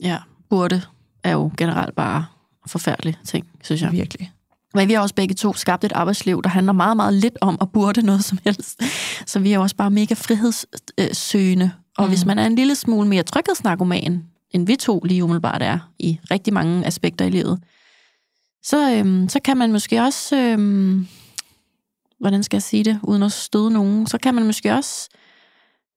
Ja, 0.02 0.18
burde 0.50 0.82
er 1.24 1.32
jo 1.32 1.52
generelt 1.58 1.96
bare 1.96 2.26
forfærdelige 2.68 3.18
ting, 3.26 3.48
synes 3.64 3.82
jeg. 3.82 3.92
Virkelig. 3.92 4.32
Men 4.74 4.88
vi 4.88 4.94
har 4.94 5.02
også 5.02 5.16
begge 5.16 5.36
to 5.36 5.54
skabt 5.54 5.84
et 5.84 5.92
arbejdsliv, 5.92 6.42
der 6.44 6.50
handler 6.50 6.74
meget, 6.74 6.98
meget 6.98 7.14
lidt 7.14 7.38
om 7.42 7.58
at 7.62 7.72
burde 7.72 8.02
noget 8.02 8.24
som 8.24 8.40
helst. 8.46 8.82
Så 9.26 9.40
vi 9.40 9.54
er 9.54 9.60
også 9.60 9.76
bare 9.76 9.92
mega 9.92 10.14
frihedssøgende. 10.14 11.72
Og 11.98 12.04
mm. 12.06 12.10
hvis 12.10 12.26
man 12.26 12.40
er 12.40 12.46
en 12.46 12.56
lille 12.56 12.76
smule 12.76 13.08
mere 13.08 13.24
tryghedsnarkoman, 13.24 14.24
end 14.52 14.66
vi 14.66 14.76
to 14.76 15.00
lige 15.00 15.24
umiddelbart 15.24 15.62
er 15.62 15.80
i 16.00 16.20
rigtig 16.32 16.54
mange 16.54 16.86
aspekter 16.86 17.26
i 17.26 17.30
livet, 17.30 17.60
så, 18.64 18.94
øhm, 18.94 19.30
så 19.30 19.40
kan 19.40 19.58
man 19.58 19.72
måske 19.72 20.02
også, 20.02 20.36
øhm, 20.36 21.08
hvordan 22.20 22.44
skal 22.44 22.58
jeg 22.58 22.64
sige 22.64 22.84
det, 22.84 23.00
uden 23.04 23.24
at 23.24 23.32
støde 23.32 23.72
nogen, 23.72 24.08
så 24.08 24.18
kan 24.18 24.36
man 24.36 24.46
måske 24.46 24.74
også 24.74 25.10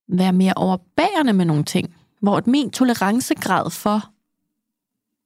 være 0.09 0.33
mere 0.33 0.53
overbærende 0.57 1.33
med 1.33 1.45
nogle 1.45 1.65
ting, 1.65 1.95
hvor 2.21 2.43
min 2.47 2.71
tolerancegrad 2.71 3.71
for, 3.71 4.11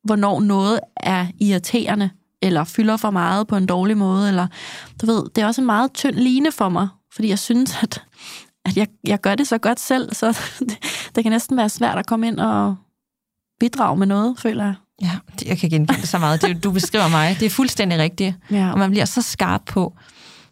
hvornår 0.04 0.40
noget 0.40 0.80
er 0.96 1.26
irriterende, 1.40 2.10
eller 2.46 2.64
fylder 2.64 2.96
for 2.96 3.10
meget 3.10 3.46
på 3.46 3.56
en 3.56 3.66
dårlig 3.66 3.96
måde, 3.96 4.28
eller 4.28 4.46
du 5.00 5.06
ved, 5.06 5.22
det 5.34 5.42
er 5.42 5.46
også 5.46 5.60
en 5.60 5.66
meget 5.66 5.92
tynd 5.92 6.16
line 6.16 6.52
for 6.52 6.68
mig, 6.68 6.88
fordi 7.12 7.28
jeg 7.28 7.38
synes, 7.38 7.76
at, 7.82 8.02
at 8.64 8.76
jeg, 8.76 8.86
jeg 9.04 9.20
gør 9.20 9.34
det 9.34 9.46
så 9.46 9.58
godt 9.58 9.80
selv, 9.80 10.14
så 10.14 10.38
det, 10.58 10.78
det 11.14 11.24
kan 11.24 11.32
næsten 11.32 11.56
være 11.56 11.68
svært 11.68 11.98
at 11.98 12.06
komme 12.06 12.26
ind 12.26 12.40
og 12.40 12.76
bidrage 13.60 13.96
med 13.96 14.06
noget, 14.06 14.34
føler 14.38 14.64
jeg. 14.64 14.74
Ja, 15.02 15.10
jeg 15.46 15.58
kan 15.58 15.70
genkende 15.70 16.00
det 16.00 16.08
så 16.08 16.18
meget. 16.18 16.42
Det, 16.42 16.64
du 16.64 16.70
beskriver 16.70 17.08
mig. 17.08 17.36
Det 17.40 17.46
er 17.46 17.50
fuldstændig 17.50 17.98
rigtigt. 17.98 18.34
Ja. 18.50 18.72
Og 18.72 18.78
man 18.78 18.90
bliver 18.90 19.04
så 19.04 19.22
skarp 19.22 19.62
på, 19.66 19.94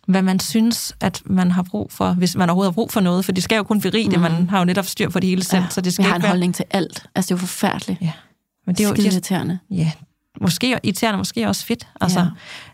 hvad 0.07 0.23
man 0.23 0.41
synes, 0.41 0.97
at 1.01 1.23
man 1.27 1.51
har 1.51 1.63
brug 1.63 1.93
for, 1.93 2.13
hvis 2.13 2.37
man 2.37 2.51
overhovedet 2.51 2.73
har 2.73 2.75
brug 2.75 2.93
for 2.93 3.01
noget, 3.01 3.25
for 3.25 3.33
det 3.33 3.43
skal 3.43 3.57
jo 3.57 3.63
kun 3.63 3.81
berige 3.81 4.11
det, 4.11 4.19
mm. 4.19 4.23
man 4.23 4.51
har 4.51 4.59
jo 4.59 4.65
netop 4.65 4.87
styr 4.87 5.09
på 5.09 5.21
det 5.21 5.29
hele 5.29 5.45
selv. 5.45 5.63
Ja, 5.63 5.69
så 5.71 5.81
det 5.81 5.93
skal 5.93 6.03
jeg 6.03 6.11
har 6.11 6.17
en 6.17 6.23
være... 6.23 6.31
holdning 6.31 6.55
til 6.55 6.65
alt. 6.71 7.07
Altså, 7.15 7.29
det 7.29 7.31
er 7.31 7.43
jo 7.43 7.47
forfærdeligt. 7.47 8.01
Ja. 8.03 8.13
Men 8.67 8.75
det 8.75 8.85
er 8.85 8.89
jo 8.89 8.95
irriterende. 8.95 9.59
Ja, 9.71 9.93
måske 10.41 10.79
irriterende, 10.85 11.19
måske 11.19 11.49
også 11.49 11.67
fedt. 11.67 11.87
Altså, 12.01 12.19
ja. 12.19 12.27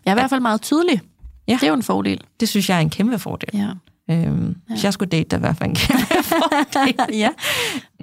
Jeg 0.05 0.11
er 0.11 0.15
i 0.15 0.19
hvert 0.19 0.29
fald 0.29 0.41
meget 0.41 0.61
tydelig. 0.61 1.01
Ja. 1.47 1.53
Det 1.53 1.63
er 1.63 1.67
jo 1.67 1.73
en 1.73 1.83
fordel. 1.83 2.21
Det 2.39 2.49
synes 2.49 2.69
jeg 2.69 2.77
er 2.77 2.81
en 2.81 2.89
kæmpe 2.89 3.19
fordel. 3.19 3.49
Ja. 3.53 3.69
Øhm, 4.11 4.47
ja. 4.47 4.73
Hvis 4.73 4.83
jeg 4.83 4.93
skulle 4.93 5.09
date, 5.09 5.29
der 5.29 5.37
i 5.37 5.39
hvert 5.39 5.57
fald 5.57 5.69
en 5.69 5.75
kæmpe 5.75 6.23
fordel. 6.33 7.17
ja. 7.17 7.29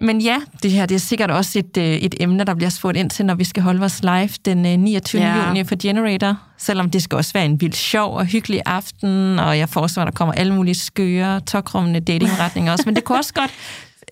Men 0.01 0.21
ja, 0.21 0.39
det 0.63 0.71
her 0.71 0.87
det 0.87 0.95
er 0.95 0.99
sikkert 0.99 1.31
også 1.31 1.59
et, 1.59 1.77
øh, 1.77 1.85
et 1.85 2.15
emne, 2.21 2.45
der 2.45 2.55
bliver 2.55 2.71
spurgt 2.71 2.97
ind 2.97 3.11
til, 3.11 3.27
når 3.27 3.35
vi 3.35 3.45
skal 3.45 3.63
holde 3.63 3.79
vores 3.79 4.03
live 4.03 4.29
den 4.45 4.81
29. 4.81 5.21
Øh, 5.21 5.27
ja. 5.27 5.47
juni 5.47 5.65
på 5.65 5.75
Generator. 5.83 6.37
Selvom 6.59 6.91
det 6.91 7.03
skal 7.03 7.17
også 7.17 7.33
være 7.33 7.45
en 7.45 7.61
vild 7.61 7.73
sjov 7.73 8.15
og 8.15 8.27
hyggelig 8.27 8.63
aften, 8.67 9.39
og 9.39 9.59
jeg 9.59 9.69
forestiller 9.69 10.05
mig, 10.05 10.13
der 10.13 10.17
kommer 10.17 10.35
alle 10.35 10.55
mulige 10.55 10.75
skøre, 10.75 11.41
tokrummende 11.41 12.01
datingretninger 12.01 12.73
også. 12.73 12.85
Men 12.87 12.97
det 12.97 13.05
kunne 13.05 13.19
også 13.19 13.35
godt 13.35 13.51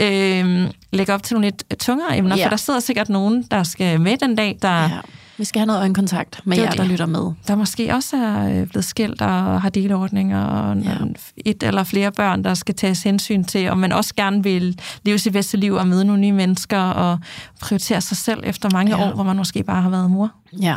øh, 0.01 0.70
lægge 0.92 1.14
op 1.14 1.22
til 1.22 1.34
nogle 1.34 1.47
lidt 1.47 1.80
tungere 1.80 2.18
emner, 2.18 2.36
ja. 2.36 2.44
for 2.44 2.51
der 2.51 2.57
sidder 2.57 2.80
sikkert 2.80 3.09
nogen, 3.09 3.42
der 3.42 3.62
skal 3.62 4.01
med 4.01 4.16
den 4.16 4.36
dag, 4.36 4.59
der... 4.62 4.82
Ja 4.82 5.01
vi 5.39 5.45
skal 5.45 5.61
have 5.61 5.66
noget 5.66 5.80
øjenkontakt 5.80 6.41
med 6.45 6.57
jer, 6.59 6.70
der 6.70 6.84
lytter 6.84 7.07
med. 7.07 7.32
Der 7.49 7.55
måske 7.55 7.95
også 7.95 8.16
er 8.16 8.61
øh, 8.61 8.66
blevet 8.66 8.84
skilt 8.84 9.22
og 9.22 9.62
har 9.62 9.68
delordninger, 9.68 10.45
og 10.45 10.76
ja. 10.76 10.97
et 11.37 11.62
eller 11.62 11.84
flere 11.84 12.12
børn, 12.12 12.45
der 12.45 12.55
skal 12.55 12.74
tages 12.74 13.03
hensyn 13.03 13.45
til, 13.45 13.70
og 13.70 13.78
man 13.78 13.93
også 13.93 14.14
gerne 14.14 14.43
vil 14.43 14.80
leve 15.03 15.18
sit 15.18 15.32
bedste 15.32 15.57
liv 15.57 15.74
og 15.74 15.89
møde 15.89 16.05
nogle 16.05 16.20
nye 16.20 16.32
mennesker, 16.32 16.80
og 16.80 17.18
prioritere 17.61 18.01
sig 18.01 18.16
selv 18.16 18.41
efter 18.45 18.68
mange 18.72 18.97
ja. 18.97 19.09
år, 19.09 19.14
hvor 19.14 19.24
man 19.24 19.37
måske 19.37 19.62
bare 19.62 19.82
har 19.82 19.91
været 19.91 20.11
mor. 20.11 20.32
Ja. 20.61 20.76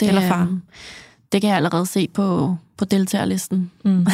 Det, 0.00 0.08
eller 0.08 0.28
far. 0.28 0.58
Det 1.32 1.40
kan 1.40 1.48
jeg 1.48 1.56
allerede 1.56 1.86
se 1.86 2.08
på, 2.14 2.56
på 2.76 2.84
deltagerlisten. 2.84 3.70
Mm. 3.84 4.06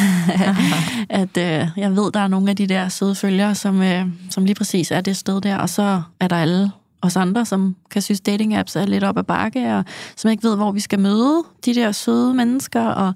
at 1.09 1.37
øh, 1.37 1.67
jeg 1.77 1.95
ved, 1.95 2.11
der 2.11 2.19
er 2.19 2.27
nogle 2.27 2.49
af 2.49 2.55
de 2.55 2.67
der 2.67 2.89
søde 2.89 3.15
følgere, 3.15 3.55
som, 3.55 3.81
øh, 3.81 4.05
som 4.29 4.45
lige 4.45 4.55
præcis 4.55 4.91
er 4.91 5.01
det 5.01 5.17
sted 5.17 5.41
der, 5.41 5.57
og 5.57 5.69
så 5.69 6.01
er 6.19 6.27
der 6.27 6.35
alle 6.35 6.71
os 7.03 7.15
andre, 7.15 7.45
som 7.45 7.75
kan 7.91 8.01
synes, 8.01 8.21
dating 8.21 8.55
apps 8.55 8.75
er 8.75 8.85
lidt 8.85 9.03
op 9.03 9.17
ad 9.17 9.23
bakke, 9.23 9.75
og 9.75 9.85
som 10.15 10.31
ikke 10.31 10.43
ved, 10.43 10.55
hvor 10.55 10.71
vi 10.71 10.79
skal 10.79 10.99
møde 10.99 11.43
de 11.65 11.75
der 11.75 11.91
søde 11.91 12.33
mennesker. 12.33 12.85
Og 12.85 13.13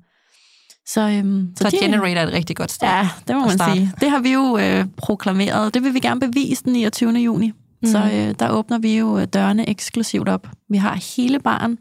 så, 0.88 1.01
øhm, 1.01 1.49
så, 1.55 1.63
så 1.63 1.69
det, 1.69 1.79
Generator 1.79 2.21
er 2.21 2.27
et 2.27 2.33
rigtig 2.33 2.55
godt 2.55 2.71
sted. 2.71 2.88
Ja, 2.88 3.09
det 3.27 3.35
må 3.35 3.41
man 3.41 3.51
starte. 3.51 3.73
sige. 3.73 3.91
Det 4.01 4.09
har 4.09 4.19
vi 4.19 4.33
jo 4.33 4.57
øh, 4.57 4.85
proklameret. 4.97 5.73
Det 5.73 5.83
vil 5.83 5.93
vi 5.93 5.99
gerne 5.99 6.19
bevise 6.19 6.63
den 6.63 6.73
29. 6.73 7.11
juni. 7.11 7.51
Mm. 7.81 7.89
Så 7.89 7.97
øh, 8.13 8.35
der 8.39 8.49
åbner 8.49 8.77
vi 8.77 8.97
jo 8.97 9.19
øh, 9.19 9.25
dørene 9.25 9.69
eksklusivt 9.69 10.29
op. 10.29 10.47
Vi 10.69 10.77
har 10.77 11.15
hele 11.17 11.39
barn, 11.39 11.77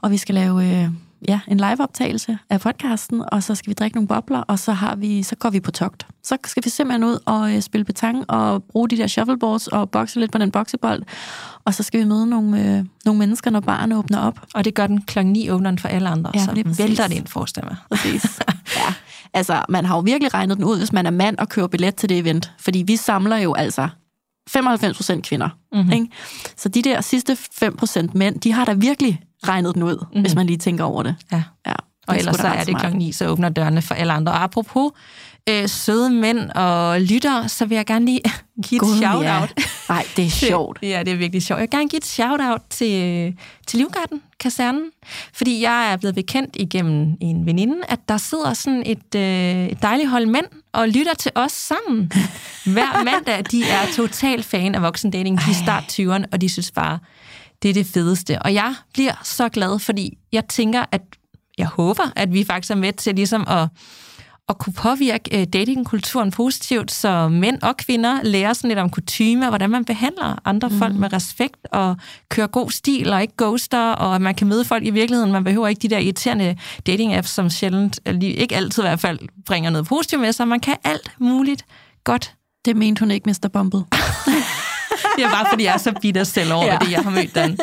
og 0.00 0.10
vi 0.10 0.16
skal 0.16 0.34
lave... 0.34 0.82
Øh, 0.82 0.88
ja, 1.28 1.40
en 1.48 1.56
liveoptagelse 1.56 2.38
af 2.50 2.60
podcasten, 2.60 3.22
og 3.32 3.42
så 3.42 3.54
skal 3.54 3.68
vi 3.70 3.74
drikke 3.74 3.96
nogle 3.96 4.08
bobler, 4.08 4.38
og 4.38 4.58
så, 4.58 4.72
har 4.72 4.96
vi, 4.96 5.22
så 5.22 5.36
går 5.36 5.50
vi 5.50 5.60
på 5.60 5.70
togt. 5.70 6.06
Så 6.22 6.36
skal 6.46 6.64
vi 6.64 6.70
simpelthen 6.70 7.04
ud 7.04 7.18
og 7.26 7.54
øh, 7.54 7.62
spille 7.62 7.84
betang 7.84 8.30
og 8.30 8.64
bruge 8.64 8.88
de 8.88 8.96
der 8.96 9.06
shuffleboards 9.06 9.66
og 9.66 9.90
bokse 9.90 10.20
lidt 10.20 10.32
på 10.32 10.38
den 10.38 10.50
boksebold, 10.50 11.02
og 11.64 11.74
så 11.74 11.82
skal 11.82 12.00
vi 12.00 12.04
møde 12.04 12.26
nogle, 12.26 12.60
øh, 12.60 12.84
nogle 13.04 13.18
mennesker, 13.18 13.50
når 13.50 13.60
barnet 13.60 13.98
åbner 13.98 14.18
op. 14.18 14.40
Og 14.54 14.64
det 14.64 14.74
gør 14.74 14.86
den 14.86 15.02
klokken 15.02 15.32
9 15.32 15.50
åbner 15.50 15.76
for 15.78 15.88
alle 15.88 16.08
andre, 16.08 16.30
ja, 16.34 16.44
så 16.44 16.54
det 16.54 16.78
vælter 16.78 17.08
det 17.08 17.14
ind, 17.14 17.26
forestil 17.26 17.64
mig. 17.70 17.76
Præcis. 17.90 18.38
ja. 18.76 18.94
Altså, 19.34 19.62
man 19.68 19.84
har 19.84 19.96
jo 19.96 20.00
virkelig 20.00 20.34
regnet 20.34 20.56
den 20.56 20.64
ud, 20.64 20.78
hvis 20.78 20.92
man 20.92 21.06
er 21.06 21.10
mand 21.10 21.38
og 21.38 21.48
kører 21.48 21.66
billet 21.66 21.94
til 21.94 22.08
det 22.08 22.18
event. 22.18 22.52
Fordi 22.58 22.82
vi 22.86 22.96
samler 22.96 23.36
jo 23.36 23.54
altså 23.54 23.88
95 24.48 24.96
procent 24.96 25.26
kvinder. 25.26 25.48
Mm-hmm. 25.72 25.92
Ikke? 25.92 26.06
Så 26.56 26.68
de 26.68 26.82
der 26.82 27.00
sidste 27.00 27.36
5 27.36 27.76
procent 27.76 28.14
mænd, 28.14 28.40
de 28.40 28.52
har 28.52 28.64
da 28.64 28.72
virkelig 28.72 29.20
regnet 29.48 29.74
den 29.74 29.82
ud, 29.82 29.96
mm-hmm. 29.96 30.20
hvis 30.20 30.34
man 30.34 30.46
lige 30.46 30.56
tænker 30.56 30.84
over 30.84 31.02
det. 31.02 31.14
Ja. 31.32 31.42
ja 31.66 31.74
og 32.06 32.18
ellers 32.18 32.36
så 32.36 32.48
er 32.48 32.64
det 32.64 32.78
klokken 32.78 32.98
9, 32.98 33.12
så 33.12 33.26
åbner 33.26 33.48
dørene 33.48 33.82
for 33.82 33.94
alle 33.94 34.12
andre. 34.12 34.32
Og 34.32 34.42
apropos 34.42 34.92
øh, 35.48 35.68
søde 35.68 36.10
mænd 36.10 36.50
og 36.50 37.00
lytter, 37.00 37.46
så 37.46 37.66
vil 37.66 37.76
jeg 37.76 37.86
gerne 37.86 38.04
lige 38.04 38.20
give 38.68 38.82
et 38.82 38.98
shout-out. 38.98 39.52
Nej, 39.88 40.04
det 40.16 40.24
er 40.26 40.30
sjovt. 40.48 40.78
ja, 40.82 41.02
det 41.06 41.12
er 41.12 41.16
virkelig 41.16 41.42
sjovt. 41.42 41.58
Jeg 41.58 41.62
vil 41.62 41.70
gerne 41.70 41.88
give 41.88 41.98
et 41.98 42.04
shout-out 42.04 42.60
til, 42.70 43.34
til 43.66 43.78
Livgarden, 43.78 44.22
kasernen, 44.40 44.90
fordi 45.32 45.62
jeg 45.62 45.92
er 45.92 45.96
blevet 45.96 46.14
bekendt 46.14 46.56
igennem 46.56 47.16
en 47.20 47.46
veninde, 47.46 47.76
at 47.88 47.98
der 48.08 48.16
sidder 48.16 48.54
sådan 48.54 48.82
et, 48.86 49.14
øh, 49.16 49.66
et 49.66 49.82
dejligt 49.82 50.10
hold 50.10 50.26
mænd 50.26 50.46
og 50.72 50.88
lytter 50.88 51.14
til 51.14 51.32
os 51.34 51.52
sammen 51.52 52.12
hver 52.74 53.04
mandag. 53.04 53.44
De 53.50 53.62
er 53.62 53.92
total 53.96 54.42
fan 54.42 54.74
af 54.74 54.82
voksendating. 54.82 55.38
De 55.38 55.50
er 55.50 55.54
start 55.54 55.82
20'erne, 56.00 56.24
og 56.32 56.40
de 56.40 56.48
synes 56.48 56.70
bare, 56.70 56.98
det 57.62 57.68
er 57.68 57.74
det 57.74 57.86
fedeste. 57.86 58.42
Og 58.42 58.54
jeg 58.54 58.74
bliver 58.94 59.20
så 59.24 59.48
glad, 59.48 59.78
fordi 59.78 60.18
jeg 60.32 60.44
tænker, 60.48 60.84
at 60.92 61.02
jeg 61.58 61.66
håber, 61.66 62.02
at 62.16 62.32
vi 62.32 62.44
faktisk 62.44 62.70
er 62.70 62.74
med 62.74 62.92
til 62.92 63.14
ligesom 63.14 63.44
at 63.48 63.68
at 64.48 64.58
kunne 64.58 64.72
påvirke 64.72 65.40
øh, 65.40 65.46
datingkulturen 65.46 66.30
positivt, 66.30 66.92
så 66.92 67.28
mænd 67.28 67.62
og 67.62 67.76
kvinder 67.76 68.22
lærer 68.22 68.52
sådan 68.52 68.68
lidt 68.68 68.78
om 68.78 68.90
kutume, 68.90 69.44
og 69.44 69.48
hvordan 69.48 69.70
man 69.70 69.84
behandler 69.84 70.38
andre 70.44 70.68
mm. 70.68 70.78
folk 70.78 70.94
med 70.94 71.12
respekt, 71.12 71.56
og 71.72 71.96
kører 72.28 72.46
god 72.46 72.70
stil, 72.70 73.12
og 73.12 73.22
ikke 73.22 73.34
ghoster, 73.38 73.90
og 73.92 74.14
at 74.14 74.20
man 74.20 74.34
kan 74.34 74.46
møde 74.46 74.64
folk 74.64 74.84
i 74.84 74.90
virkeligheden. 74.90 75.32
Man 75.32 75.44
behøver 75.44 75.68
ikke 75.68 75.82
de 75.82 75.88
der 75.88 75.98
irriterende 75.98 76.56
dating-apps, 76.88 77.28
som 77.28 77.50
sjældent, 77.50 78.00
ikke 78.22 78.56
altid 78.56 78.82
i 78.82 78.86
hvert 78.86 79.00
fald, 79.00 79.18
bringer 79.46 79.70
noget 79.70 79.86
positivt 79.86 80.20
med 80.22 80.32
sig. 80.32 80.48
Man 80.48 80.60
kan 80.60 80.76
alt 80.84 81.10
muligt 81.18 81.64
godt. 82.04 82.34
Det 82.64 82.76
mente 82.76 83.00
hun 83.00 83.10
ikke, 83.10 83.30
Mr. 83.30 83.48
Bumble. 83.48 83.84
det 85.16 85.24
er 85.24 85.30
bare, 85.30 85.46
fordi 85.50 85.64
jeg 85.64 85.74
er 85.74 85.78
så 85.78 85.92
bitter 86.02 86.24
selv 86.24 86.52
over 86.52 86.66
ja. 86.66 86.78
det, 86.80 86.90
jeg 86.90 87.00
har 87.00 87.10
mødt 87.10 87.34
den. 87.34 87.58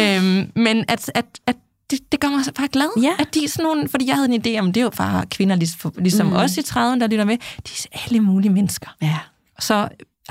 Øhm, 0.00 0.52
men 0.56 0.84
at, 0.88 1.10
at, 1.14 1.26
at 1.46 1.56
det, 1.90 2.12
det 2.12 2.20
gør 2.20 2.28
mig 2.28 2.40
bare 2.56 2.68
glad, 2.68 2.88
ja. 3.02 3.12
at 3.18 3.34
de 3.34 3.44
er 3.44 3.48
sådan 3.48 3.64
nogle, 3.64 3.88
fordi 3.88 4.06
jeg 4.06 4.14
havde 4.14 4.34
en 4.34 4.42
idé 4.46 4.60
om, 4.60 4.72
det 4.72 4.80
er 4.80 4.84
jo 4.84 4.90
bare 4.90 5.26
kvinder 5.26 5.56
ligesom, 5.56 5.92
ligesom 5.98 6.26
mm. 6.26 6.32
os 6.32 6.56
i 6.56 6.60
30'erne, 6.60 7.00
der 7.00 7.06
lytter 7.06 7.24
med, 7.24 7.36
de 7.38 7.70
er 7.92 7.98
alle 8.06 8.20
mulige 8.20 8.52
mennesker. 8.52 8.88
Ja. 9.02 9.18
Så 9.58 9.88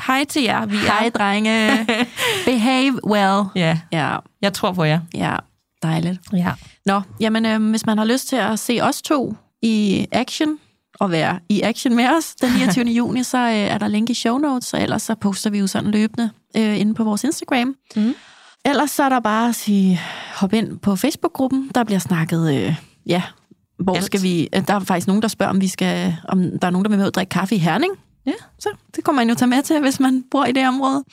hej 0.07 0.23
til 0.23 0.43
jer. 0.43 0.65
Vi 0.65 0.77
hej, 0.77 1.05
er... 1.05 1.09
drenge. 1.09 1.87
Behave 2.45 2.99
well. 3.07 3.43
Ja. 3.55 3.79
ja, 3.91 4.17
jeg 4.41 4.53
tror 4.53 4.71
på 4.71 4.83
jer. 4.83 4.99
Ja, 5.13 5.35
dejligt. 5.83 6.19
Ja. 6.33 6.51
Nå, 6.85 7.01
jamen, 7.19 7.45
øh, 7.45 7.69
hvis 7.69 7.85
man 7.85 7.97
har 7.97 8.05
lyst 8.05 8.27
til 8.27 8.35
at 8.35 8.59
se 8.59 8.79
os 8.81 9.01
to 9.01 9.35
i 9.61 10.07
action, 10.11 10.57
og 11.03 11.11
være 11.11 11.39
i 11.49 11.61
action 11.61 11.95
med 11.95 12.09
os 12.17 12.35
den 12.35 12.51
29. 12.59 12.85
juni, 12.85 13.23
så 13.23 13.37
øh, 13.37 13.53
er 13.53 13.77
der 13.77 13.87
link 13.87 14.09
i 14.09 14.13
show 14.13 14.37
notes, 14.37 14.73
og 14.73 14.81
ellers 14.81 15.01
så 15.01 15.15
poster 15.15 15.49
vi 15.49 15.59
jo 15.59 15.67
sådan 15.67 15.91
løbende 15.91 16.29
øh, 16.57 16.79
inde 16.79 16.93
på 16.93 17.03
vores 17.03 17.23
Instagram. 17.23 17.75
Mm. 17.95 18.15
Ellers 18.65 18.91
så 18.91 19.03
er 19.03 19.09
der 19.09 19.19
bare 19.19 19.49
at 19.49 19.55
sige, 19.55 20.01
hop 20.35 20.53
ind 20.53 20.79
på 20.79 20.95
Facebook-gruppen. 20.95 21.71
Der 21.75 21.83
bliver 21.83 21.99
snakket, 21.99 22.55
øh, 22.55 22.75
ja, 23.05 23.23
hvor 23.79 23.95
Alt. 23.95 24.05
skal 24.05 24.21
vi... 24.21 24.49
Øh, 24.55 24.67
der 24.67 24.73
er 24.73 24.79
faktisk 24.79 25.07
nogen, 25.07 25.21
der 25.21 25.27
spørger, 25.27 25.49
om 25.49 25.61
vi 25.61 25.67
skal, 25.67 26.15
om 26.27 26.41
der 26.41 26.67
er 26.67 26.71
nogen, 26.71 26.85
der 26.85 26.89
vil 26.89 26.97
med 26.99 27.07
at 27.07 27.15
drikke 27.15 27.29
kaffe 27.29 27.55
i 27.55 27.57
Herning. 27.57 27.93
Ja, 28.25 28.31
så 28.59 28.69
det 28.95 29.03
kommer 29.03 29.21
man 29.21 29.29
jo 29.29 29.35
tage 29.35 29.49
med 29.49 29.63
til, 29.63 29.79
hvis 29.79 29.99
man 29.99 30.23
bor 30.31 30.45
i 30.45 30.51
det 30.51 30.67
område. 30.67 31.03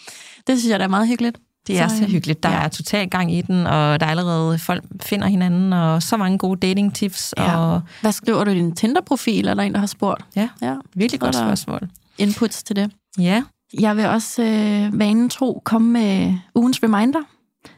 Det 0.47 0.59
synes 0.59 0.70
jeg, 0.70 0.78
der 0.78 0.84
er 0.84 0.88
meget 0.88 1.09
hyggeligt. 1.09 1.38
Det 1.67 1.79
er 1.79 1.89
så, 1.89 1.97
så 1.97 2.05
hyggeligt. 2.05 2.43
Der 2.43 2.51
ja. 2.51 2.65
er 2.65 2.69
total 2.69 3.09
gang 3.09 3.33
i 3.33 3.43
den, 3.43 3.67
og 3.67 4.01
der 4.01 4.07
er 4.07 4.11
allerede 4.11 4.59
folk 4.59 4.85
finder 5.03 5.27
hinanden, 5.27 5.73
og 5.73 6.03
så 6.03 6.17
mange 6.17 6.39
gode 6.39 6.61
dating-tips. 6.67 7.35
Ja. 7.37 7.57
Og... 7.57 7.83
Hvad 8.01 8.13
skriver 8.13 8.45
du 8.45 8.51
i 8.51 8.55
din 8.55 8.77
Tinder-profil? 8.77 9.49
Er 9.49 9.55
der 9.55 9.63
en, 9.63 9.73
der 9.73 9.79
har 9.79 9.87
spurgt? 9.87 10.25
Ja, 10.37 10.49
ja. 10.63 10.75
virkelig 10.95 11.21
godt 11.21 11.35
spørgsmål. 11.35 11.89
Inputs 12.19 12.63
til 12.63 12.77
det. 12.77 12.91
Ja. 13.19 13.43
Jeg 13.81 13.97
vil 13.97 14.07
også 14.07 14.43
øh, 14.43 14.99
vanen 14.99 15.29
tro 15.29 15.63
komme 15.65 15.93
med 15.93 16.35
ugens 16.55 16.83
reminder 16.83 17.21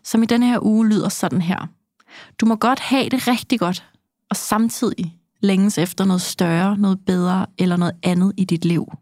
som 0.05 0.23
i 0.23 0.27
denne 0.27 0.47
her 0.47 0.65
uge 0.65 0.89
lyder 0.89 1.09
sådan 1.09 1.43
her. 1.43 1.67
Du 2.41 2.47
må 2.47 2.57
godt 2.57 2.81
have 2.81 3.09
det 3.09 3.29
rigtig 3.29 3.61
godt, 3.61 3.85
og 4.31 4.37
samtidig 4.37 5.17
længes 5.41 5.79
efter 5.79 6.05
noget 6.05 6.23
større, 6.23 6.79
noget 6.79 7.01
bedre 7.07 7.47
eller 7.59 7.77
noget 7.77 7.95
andet 8.03 8.33
i 8.37 8.45
dit 8.45 8.65
liv. 8.65 8.93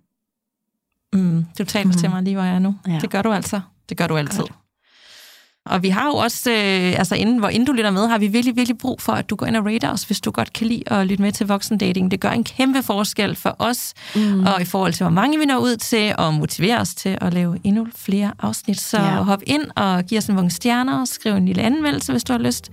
Mm, 1.13 1.47
du 1.59 1.65
taler 1.65 1.93
mm. 1.93 1.99
til 1.99 2.11
mig 2.11 2.23
lige, 2.23 2.35
hvor 2.35 2.45
jeg 2.45 2.55
er 2.55 2.59
nu. 2.59 2.75
Ja. 2.87 2.99
Det 3.01 3.11
gør 3.11 3.23
du 3.23 3.33
altså. 3.33 3.61
Det 3.89 3.97
gør 3.97 4.07
du 4.07 4.17
altid. 4.17 4.41
Godt. 4.41 4.53
Og 5.71 5.83
vi 5.83 5.89
har 5.89 6.07
jo 6.07 6.15
også, 6.15 6.51
øh, 6.51 6.99
altså 6.99 7.15
inden, 7.15 7.39
hvor 7.39 7.49
inden 7.49 7.67
du 7.67 7.73
lytter 7.73 7.91
med, 7.91 8.09
har 8.09 8.19
vi 8.19 8.27
virkelig, 8.27 8.57
virkelig 8.57 8.79
brug 8.79 9.03
for, 9.03 9.13
at 9.13 9.31
du 9.31 9.37
går 9.37 9.47
ind 9.47 9.57
og 9.57 9.67
rater 9.67 9.93
os, 9.93 10.03
hvis 10.03 10.21
du 10.21 10.31
godt 10.31 10.53
kan 10.53 10.67
lide 10.67 10.83
at 10.87 11.07
lytte 11.07 11.23
med 11.23 11.33
til 11.33 11.47
voksendating. 11.47 12.11
Det 12.11 12.21
gør 12.21 12.31
en 12.31 12.45
kæmpe 12.45 12.83
forskel 12.83 13.37
for 13.37 13.57
os, 13.59 13.95
mm. 14.15 14.47
og 14.47 14.63
i 14.63 14.65
forhold 14.65 14.93
til, 14.93 15.05
hvor 15.05 15.11
mange 15.11 15.39
vi 15.39 15.45
når 15.45 15.59
ud 15.59 15.77
til, 15.77 16.15
og 16.19 16.35
motivere 16.35 16.79
os 16.79 16.95
til 16.95 17.19
at 17.21 17.35
lave 17.35 17.59
endnu 17.65 17.87
flere 17.97 18.33
afsnit. 18.39 18.81
Så 18.81 18.99
ja. 18.99 19.23
hop 19.23 19.43
ind 19.47 19.63
og 19.77 20.05
giv 20.05 20.19
os 20.19 20.27
en 20.27 20.35
mange 20.35 20.51
stjerner, 20.51 21.01
og 21.01 21.09
skriv 21.09 21.33
en 21.33 21.47
lille 21.47 21.63
anmeldelse, 21.63 22.13
hvis 22.13 22.25
du 22.25 22.33
har 22.33 22.41
lyst. 22.41 22.71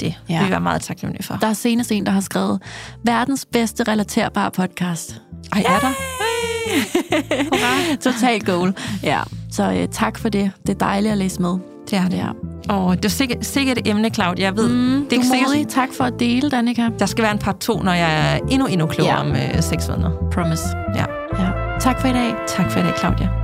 Det 0.00 0.14
ja. 0.28 0.38
vil 0.38 0.46
vi 0.46 0.50
være 0.50 0.60
meget 0.60 0.82
taknemmelige 0.82 1.22
for. 1.22 1.36
Der 1.36 1.46
er 1.46 1.52
senest 1.52 1.92
en, 1.92 2.06
der 2.06 2.12
har 2.12 2.20
skrevet, 2.20 2.62
verdens 3.02 3.46
bedste 3.46 3.82
relaterbare 3.82 4.50
podcast. 4.50 5.20
Ej, 5.52 5.64
er 5.66 5.80
der? 5.80 5.92
Total 8.12 8.44
goal. 8.44 8.74
Ja, 9.02 9.20
så 9.50 9.70
uh, 9.70 9.92
tak 9.92 10.18
for 10.18 10.28
det. 10.28 10.50
Det 10.66 10.74
er 10.74 10.78
dejligt 10.78 11.12
at 11.12 11.18
læse 11.18 11.42
med. 11.42 11.73
Det 11.94 12.02
er 12.02 12.08
det. 12.08 12.16
Ja. 12.16 12.74
Og 12.74 12.96
det 12.96 13.04
er 13.04 13.08
sikkert, 13.08 13.46
sikkert 13.46 13.78
et 13.78 13.88
emne, 13.88 14.08
Claudia. 14.08 14.44
Jeg 14.44 14.56
ved, 14.56 14.68
mm, 14.68 15.06
det 15.10 15.18
er 15.18 15.22
du 15.22 15.50
sikkert, 15.50 15.68
Tak 15.68 15.88
for 15.96 16.04
at 16.04 16.12
dele, 16.18 16.50
Danika. 16.50 16.88
Der 16.98 17.06
skal 17.06 17.22
være 17.22 17.32
en 17.32 17.38
part 17.38 17.56
to, 17.56 17.82
når 17.82 17.92
jeg 17.92 18.34
er 18.34 18.38
endnu, 18.50 18.66
endnu 18.66 18.86
klogere 18.86 19.14
ja. 19.14 19.20
om 19.20 19.30
øh, 19.32 19.62
seks 19.62 19.88
måneder. 19.88 20.10
Promise. 20.32 20.62
Ja. 20.94 21.04
ja. 21.38 21.50
Tak 21.80 22.00
for 22.00 22.08
i 22.08 22.12
dag. 22.12 22.34
Tak 22.46 22.70
for 22.70 22.80
i 22.80 22.82
dag, 22.82 22.92
Claudia. 22.98 23.43